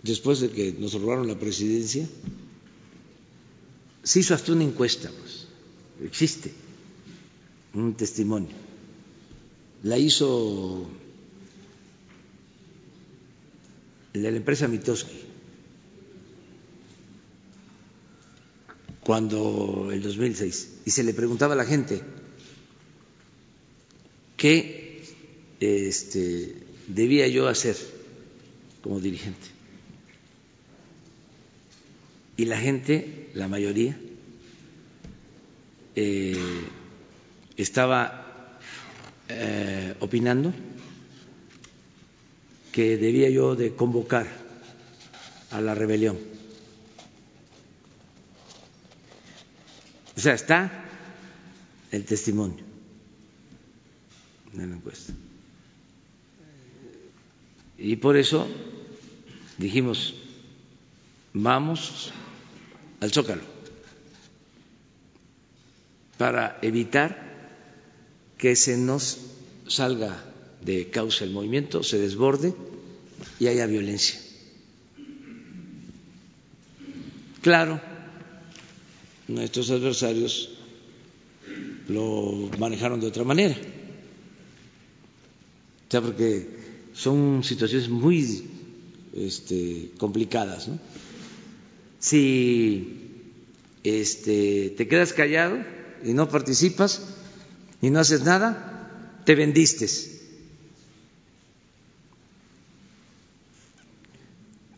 [0.03, 2.07] después de que nos robaron la presidencia,
[4.03, 5.47] se hizo hasta una encuesta, pues,
[6.03, 6.53] existe
[7.73, 8.55] un testimonio.
[9.83, 10.87] La hizo
[14.15, 15.23] de la empresa Mitoski
[19.01, 22.01] cuando el 2006 y se le preguntaba a la gente
[24.37, 25.03] qué
[25.61, 26.55] este,
[26.87, 27.77] debía yo hacer
[28.83, 29.49] como dirigente.
[32.37, 33.97] Y la gente, la mayoría,
[35.97, 36.37] eh,
[37.57, 38.59] estaba
[39.29, 40.53] eh, opinando
[42.75, 44.27] que debía yo de convocar
[45.53, 46.19] a la rebelión.
[50.17, 50.85] O sea, está
[51.93, 52.65] el testimonio
[54.55, 55.13] en la encuesta.
[57.79, 58.49] Y por eso
[59.57, 60.17] dijimos,
[61.33, 62.13] vamos
[62.99, 63.43] al Zócalo
[66.19, 67.23] para evitar
[68.37, 69.21] que se nos
[69.69, 70.34] salga
[70.65, 72.55] de causa el movimiento, se desborde
[73.39, 74.19] y haya violencia.
[77.43, 77.81] Claro,
[79.29, 80.51] nuestros adversarios
[81.89, 83.55] lo manejaron de otra manera,
[85.87, 86.49] o sea, porque
[86.95, 88.45] son situaciones muy
[89.15, 90.69] este, complicadas.
[90.69, 90.79] ¿no?
[91.99, 93.11] Si
[93.83, 95.59] este, te quedas callado
[96.03, 97.03] y no participas
[97.83, 99.87] y no haces nada, te vendiste.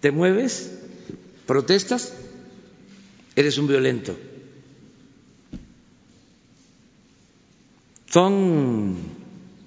[0.06, 0.70] Te mueves,
[1.48, 2.12] protestas,
[3.34, 4.14] eres un violento.
[8.08, 8.94] son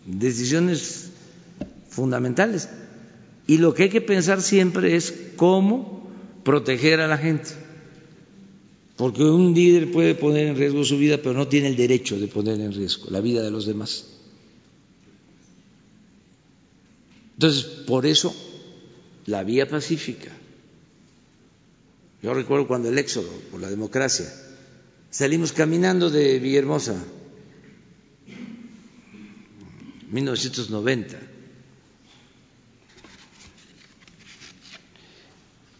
[0.05, 1.09] decisiones
[1.89, 2.69] fundamentales.
[3.47, 6.09] Y lo que hay que pensar siempre es cómo
[6.45, 7.49] proteger a la gente.
[8.95, 12.27] Porque un líder puede poner en riesgo su vida, pero no tiene el derecho de
[12.27, 14.05] poner en riesgo la vida de los demás.
[17.33, 18.33] Entonces, por eso,
[19.29, 20.31] la vía pacífica.
[22.21, 24.25] Yo recuerdo cuando el éxodo por la democracia,
[25.09, 26.95] salimos caminando de Villahermosa,
[30.11, 31.17] 1990.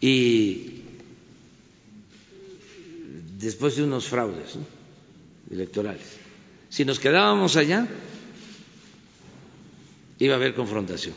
[0.00, 0.82] Y
[3.36, 4.54] después de unos fraudes
[5.50, 6.06] electorales,
[6.70, 7.86] si nos quedábamos allá,
[10.20, 11.14] iba a haber confrontación,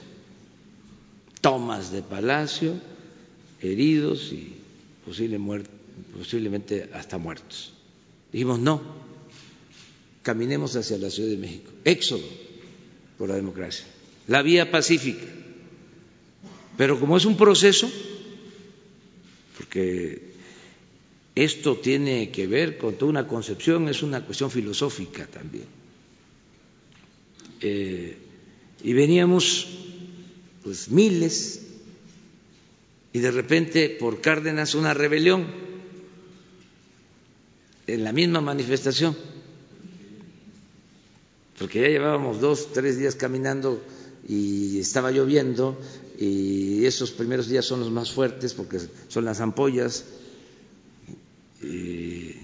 [1.44, 2.74] tomas de palacio,
[3.62, 4.54] heridos y
[5.06, 5.38] posible
[6.18, 7.74] posiblemente hasta muertos.
[8.32, 8.82] Dijimos, no,
[10.22, 12.24] caminemos hacia la Ciudad de México, éxodo
[13.18, 13.86] por la democracia,
[14.28, 15.26] la vía pacífica.
[16.78, 17.92] Pero como es un proceso,
[19.58, 20.32] porque
[21.36, 25.66] esto tiene que ver con toda una concepción, es una cuestión filosófica también.
[27.60, 28.18] Eh,
[28.82, 29.83] y veníamos
[30.64, 31.62] pues miles
[33.12, 35.48] y de repente por Cárdenas una rebelión
[37.88, 39.16] en la misma manifestación
[41.58, 43.82] porque ya llevábamos dos, tres días caminando
[44.28, 45.80] y estaba lloviendo
[46.20, 50.06] y esos primeros días son los más fuertes porque son las ampollas.
[51.62, 52.36] Y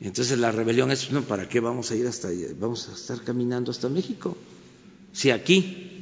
[0.00, 2.28] entonces la rebelión es, no, ¿para qué vamos a ir hasta?
[2.58, 4.36] Vamos a estar caminando hasta México.
[5.12, 5.93] Si aquí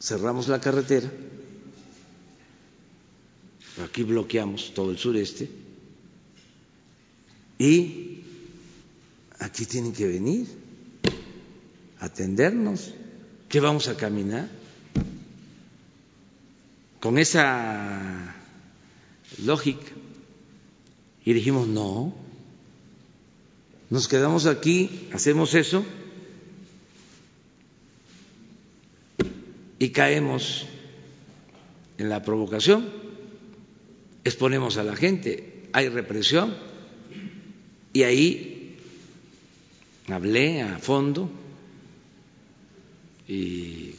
[0.00, 1.10] cerramos la carretera,
[3.84, 5.48] aquí bloqueamos todo el sureste
[7.58, 8.22] y
[9.38, 10.46] aquí tienen que venir
[12.00, 12.92] atendernos,
[13.48, 14.48] ¿qué vamos a caminar?
[17.00, 18.34] Con esa
[19.44, 19.92] lógica.
[21.24, 22.14] Y dijimos, no,
[23.90, 25.84] nos quedamos aquí, hacemos eso
[29.78, 30.66] y caemos
[31.98, 32.88] en la provocación,
[34.24, 36.54] exponemos a la gente, hay represión
[37.92, 38.76] y ahí
[40.08, 41.30] hablé a fondo
[43.28, 43.94] y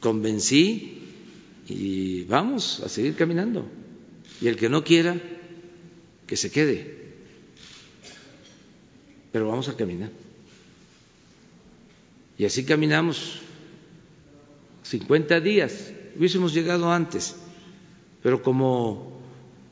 [0.00, 1.02] convencí
[1.68, 3.68] y vamos a seguir caminando.
[4.40, 5.20] Y el que no quiera,
[6.26, 6.96] que se quede.
[9.32, 10.10] Pero vamos a caminar.
[12.38, 13.40] Y así caminamos
[14.88, 15.92] 50 días.
[16.16, 17.34] Hubiésemos llegado antes,
[18.22, 19.20] pero como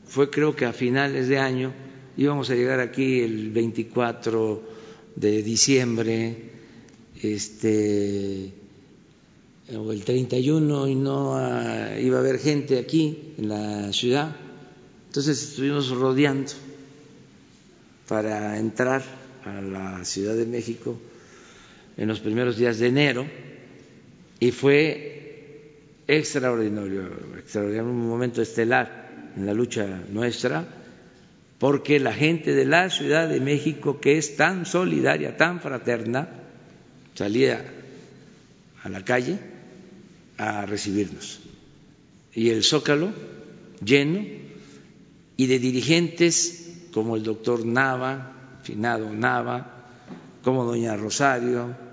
[0.05, 1.73] fue creo que a finales de año,
[2.17, 4.61] íbamos a llegar aquí el 24
[5.15, 6.51] de diciembre,
[7.21, 8.51] este
[9.75, 14.35] o el 31 y no ah, iba a haber gente aquí en la ciudad.
[15.07, 16.51] Entonces estuvimos rodeando
[18.07, 19.03] para entrar
[19.43, 20.99] a la Ciudad de México
[21.97, 23.25] en los primeros días de enero
[24.45, 30.63] y fue extraordinario, extraordinario, un momento estelar en la lucha nuestra,
[31.57, 36.29] porque la gente de la Ciudad de México, que es tan solidaria, tan fraterna,
[37.15, 37.65] salía
[38.83, 39.39] a la calle
[40.37, 41.39] a recibirnos.
[42.35, 43.13] Y el zócalo
[43.83, 44.23] lleno
[45.37, 49.87] y de dirigentes como el doctor Nava, finado Nava,
[50.43, 51.84] como doña Rosario.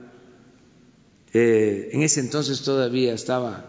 [1.34, 3.64] Eh, en ese entonces todavía estaba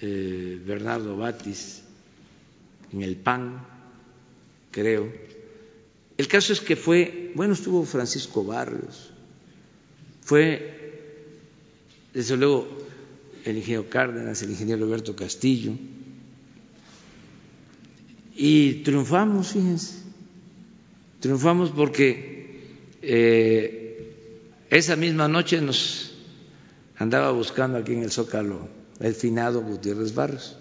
[0.00, 1.82] eh, Bernardo Batis
[2.92, 3.66] en el PAN,
[4.70, 5.12] creo.
[6.16, 9.10] El caso es que fue, bueno, estuvo Francisco Barrios,
[10.22, 10.74] fue
[12.14, 12.68] desde luego
[13.44, 15.72] el ingeniero Cárdenas, el ingeniero Roberto Castillo,
[18.36, 19.98] y triunfamos, fíjense,
[21.20, 22.60] triunfamos porque
[23.02, 23.83] eh,
[24.70, 26.12] esa misma noche nos
[26.96, 28.68] andaba buscando aquí en el Zócalo
[29.00, 30.56] el finado Gutiérrez Barros,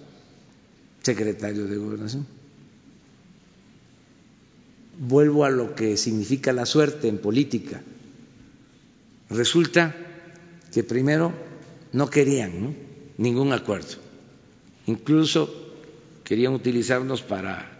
[1.01, 2.25] secretario de Gobernación.
[4.97, 7.81] Vuelvo a lo que significa la suerte en política.
[9.30, 9.95] Resulta
[10.71, 11.34] que primero
[11.91, 12.75] no querían
[13.17, 13.95] ningún acuerdo,
[14.88, 15.49] incluso
[16.23, 17.80] querían utilizarnos para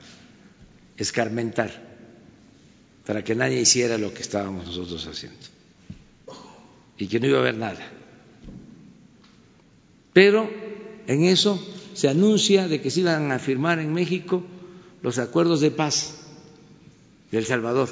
[0.97, 1.71] escarmentar,
[3.05, 5.53] para que nadie hiciera lo que estábamos nosotros haciendo
[6.97, 7.79] y que no iba a haber nada.
[10.13, 10.49] Pero
[11.07, 11.59] en eso
[11.93, 14.43] se anuncia de que se iban a firmar en México
[15.01, 16.15] los acuerdos de paz
[17.31, 17.89] de El Salvador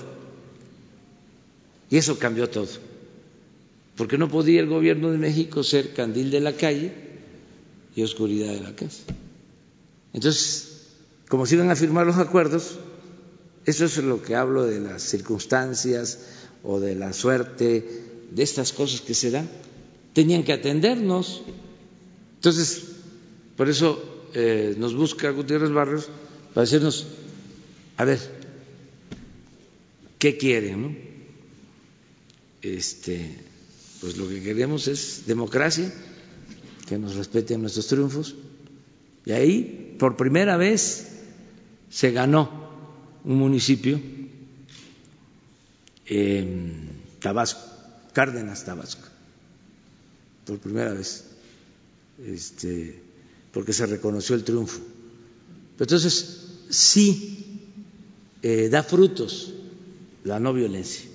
[1.89, 2.69] Y eso cambió todo,
[3.97, 6.93] porque no podía el gobierno de México ser candil de la calle
[7.95, 9.03] y oscuridad de la casa.
[10.13, 10.87] Entonces,
[11.27, 12.77] como se iban a firmar los acuerdos,
[13.65, 16.19] eso es lo que hablo de las circunstancias
[16.63, 19.49] o de la suerte, de estas cosas que se dan,
[20.13, 21.43] tenían que atendernos.
[22.35, 22.83] Entonces,
[23.55, 24.01] por eso
[24.33, 26.09] eh, nos busca Gutiérrez Barrios
[26.53, 27.07] para decirnos,
[27.97, 28.19] a ver,
[30.17, 30.81] ¿qué quieren?
[30.81, 30.95] No?
[32.61, 33.37] Este,
[33.99, 35.93] pues lo que queremos es democracia,
[36.87, 38.35] que nos respeten nuestros triunfos.
[39.25, 41.07] Y ahí, por primera vez,
[41.89, 42.49] se ganó
[43.23, 43.99] un municipio
[47.21, 47.61] Tabasco,
[48.13, 49.07] Cárdenas, Tabasco,
[50.45, 51.25] por primera vez,
[52.25, 53.01] este,
[53.53, 54.81] porque se reconoció el triunfo.
[55.79, 57.69] Entonces, sí
[58.41, 59.53] eh, da frutos
[60.23, 61.05] la no violencia,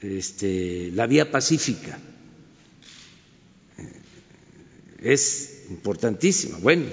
[0.00, 1.98] este, la vía pacífica
[3.78, 3.92] eh,
[5.00, 6.58] es importantísima.
[6.58, 6.86] Bueno,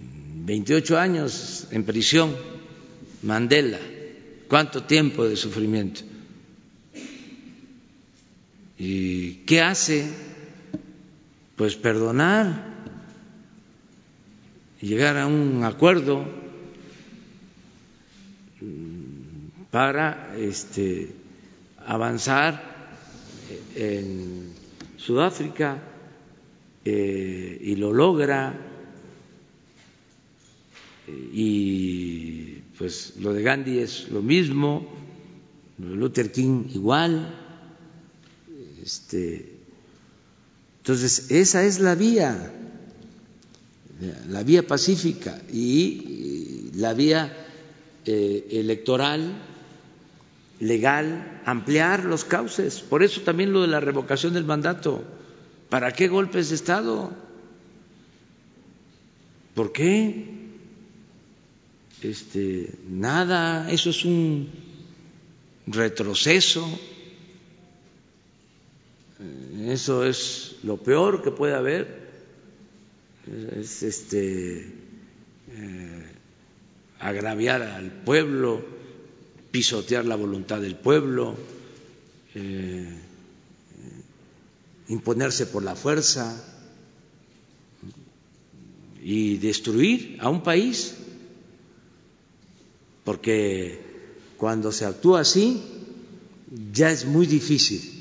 [0.00, 2.34] 28 años en prisión,
[3.22, 3.78] Mandela,
[4.48, 6.07] cuánto tiempo de sufrimiento.
[8.78, 10.08] ¿Y qué hace?
[11.56, 12.78] Pues perdonar
[14.80, 16.24] llegar a un acuerdo
[19.70, 21.10] para este,
[21.86, 22.62] avanzar
[23.74, 24.52] en
[24.96, 25.82] Sudáfrica
[26.84, 28.54] eh, y lo logra
[31.32, 34.86] y pues lo de Gandhi es lo mismo,
[35.78, 37.47] Luther King igual.
[38.82, 39.56] Este,
[40.78, 42.52] entonces, esa es la vía,
[44.28, 47.46] la vía pacífica y la vía
[48.06, 49.34] eh, electoral,
[50.60, 52.80] legal, ampliar los cauces.
[52.80, 55.02] Por eso también lo de la revocación del mandato.
[55.68, 57.12] ¿Para qué golpes de Estado?
[59.54, 60.38] ¿Por qué?
[62.02, 64.48] este, nada, eso es un
[65.66, 66.66] retroceso,
[69.66, 72.08] eso es lo peor que puede haber,
[73.56, 74.72] es este,
[75.50, 76.12] eh,
[77.00, 78.64] agraviar al pueblo,
[79.50, 81.36] pisotear la voluntad del pueblo,
[82.34, 82.88] eh,
[84.88, 86.40] imponerse por la fuerza
[89.02, 90.94] y destruir a un país.
[93.04, 93.80] Porque
[94.36, 95.62] cuando se actúa así
[96.72, 97.97] ya es muy difícil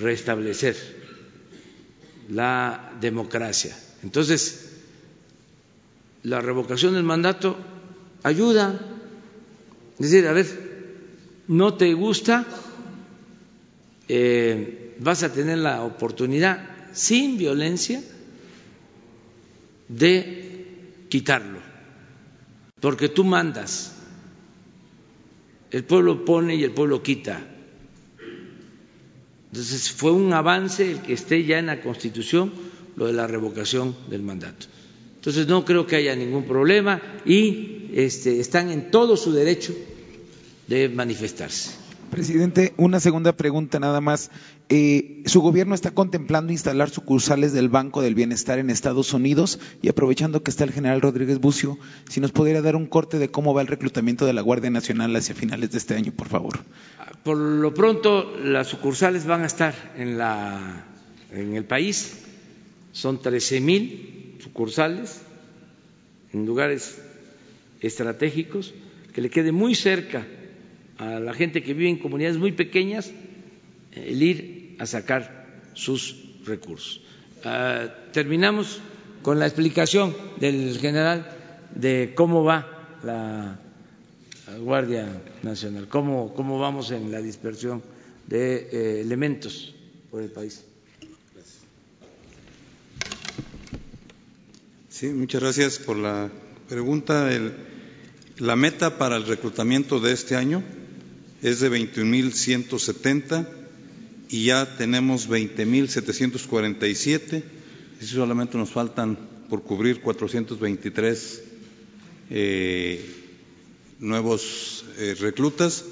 [0.00, 0.76] restablecer
[2.30, 3.76] la democracia.
[4.02, 4.70] Entonces,
[6.22, 7.56] la revocación del mandato
[8.22, 8.78] ayuda.
[9.98, 10.46] Es decir, a ver,
[11.48, 12.46] no te gusta,
[14.08, 18.02] eh, vas a tener la oportunidad sin violencia
[19.88, 21.58] de quitarlo,
[22.80, 23.96] porque tú mandas,
[25.70, 27.49] el pueblo pone y el pueblo quita.
[29.52, 32.52] Entonces fue un avance el que esté ya en la Constitución
[32.96, 34.66] lo de la revocación del mandato.
[35.16, 39.74] Entonces no creo que haya ningún problema y este, están en todo su derecho
[40.66, 41.79] de manifestarse.
[42.10, 44.30] Presidente, una segunda pregunta nada más.
[44.68, 49.60] Eh, ¿Su gobierno está contemplando instalar sucursales del Banco del Bienestar en Estados Unidos?
[49.80, 51.78] Y aprovechando que está el general Rodríguez Bucio,
[52.08, 55.14] si nos pudiera dar un corte de cómo va el reclutamiento de la Guardia Nacional
[55.14, 56.58] hacia finales de este año, por favor.
[57.22, 60.84] Por lo pronto, las sucursales van a estar en, la,
[61.32, 62.18] en el país.
[62.92, 65.22] Son 13 mil sucursales
[66.32, 67.00] en lugares
[67.80, 68.74] estratégicos
[69.14, 70.26] que le quede muy cerca
[71.00, 73.10] a la gente que vive en comunidades muy pequeñas
[73.92, 77.00] el ir a sacar sus recursos.
[77.42, 78.80] Ah, terminamos
[79.22, 81.26] con la explicación del general
[81.74, 83.58] de cómo va la
[84.58, 85.08] Guardia
[85.42, 87.82] Nacional, cómo, cómo vamos en la dispersión
[88.26, 89.74] de eh, elementos
[90.10, 90.64] por el país.
[94.90, 96.30] Sí, muchas gracias por la
[96.68, 97.32] pregunta.
[97.32, 97.54] El,
[98.36, 100.62] la meta para el reclutamiento de este año
[101.42, 103.46] es de 21.170
[104.28, 107.42] y ya tenemos 20.747.
[108.00, 109.18] Y solamente nos faltan
[109.48, 111.42] por cubrir 423
[112.30, 113.04] eh,
[113.98, 115.84] nuevos eh, reclutas.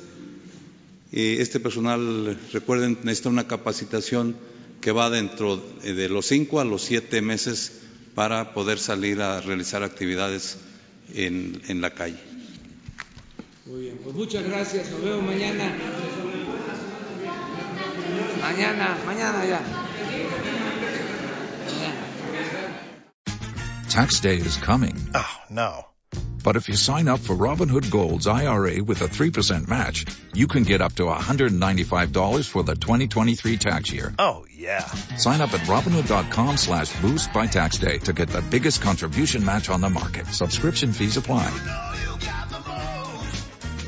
[1.11, 4.37] este personal, recuerden, necesita una capacitación
[4.81, 7.81] que va dentro de los cinco a los siete meses
[8.15, 10.59] para poder salir a realizar actividades
[11.15, 12.38] en la calle.
[13.69, 15.70] Muy bien, pues muchas gracias, nos vemos mañana.
[18.40, 19.61] Mañana, mañana ya.
[23.90, 24.97] Tax day is coming.
[25.15, 25.86] Oh, no.
[26.43, 30.62] But if you sign up for Robinhood Gold's IRA with a 3% match, you can
[30.62, 34.15] get up to $195 for the 2023 tax year.
[34.19, 34.86] Oh, yeah.
[35.19, 39.69] Sign up at Robinhood.com slash boost by tax day to get the biggest contribution match
[39.69, 40.27] on the market.
[40.28, 41.51] Subscription fees apply.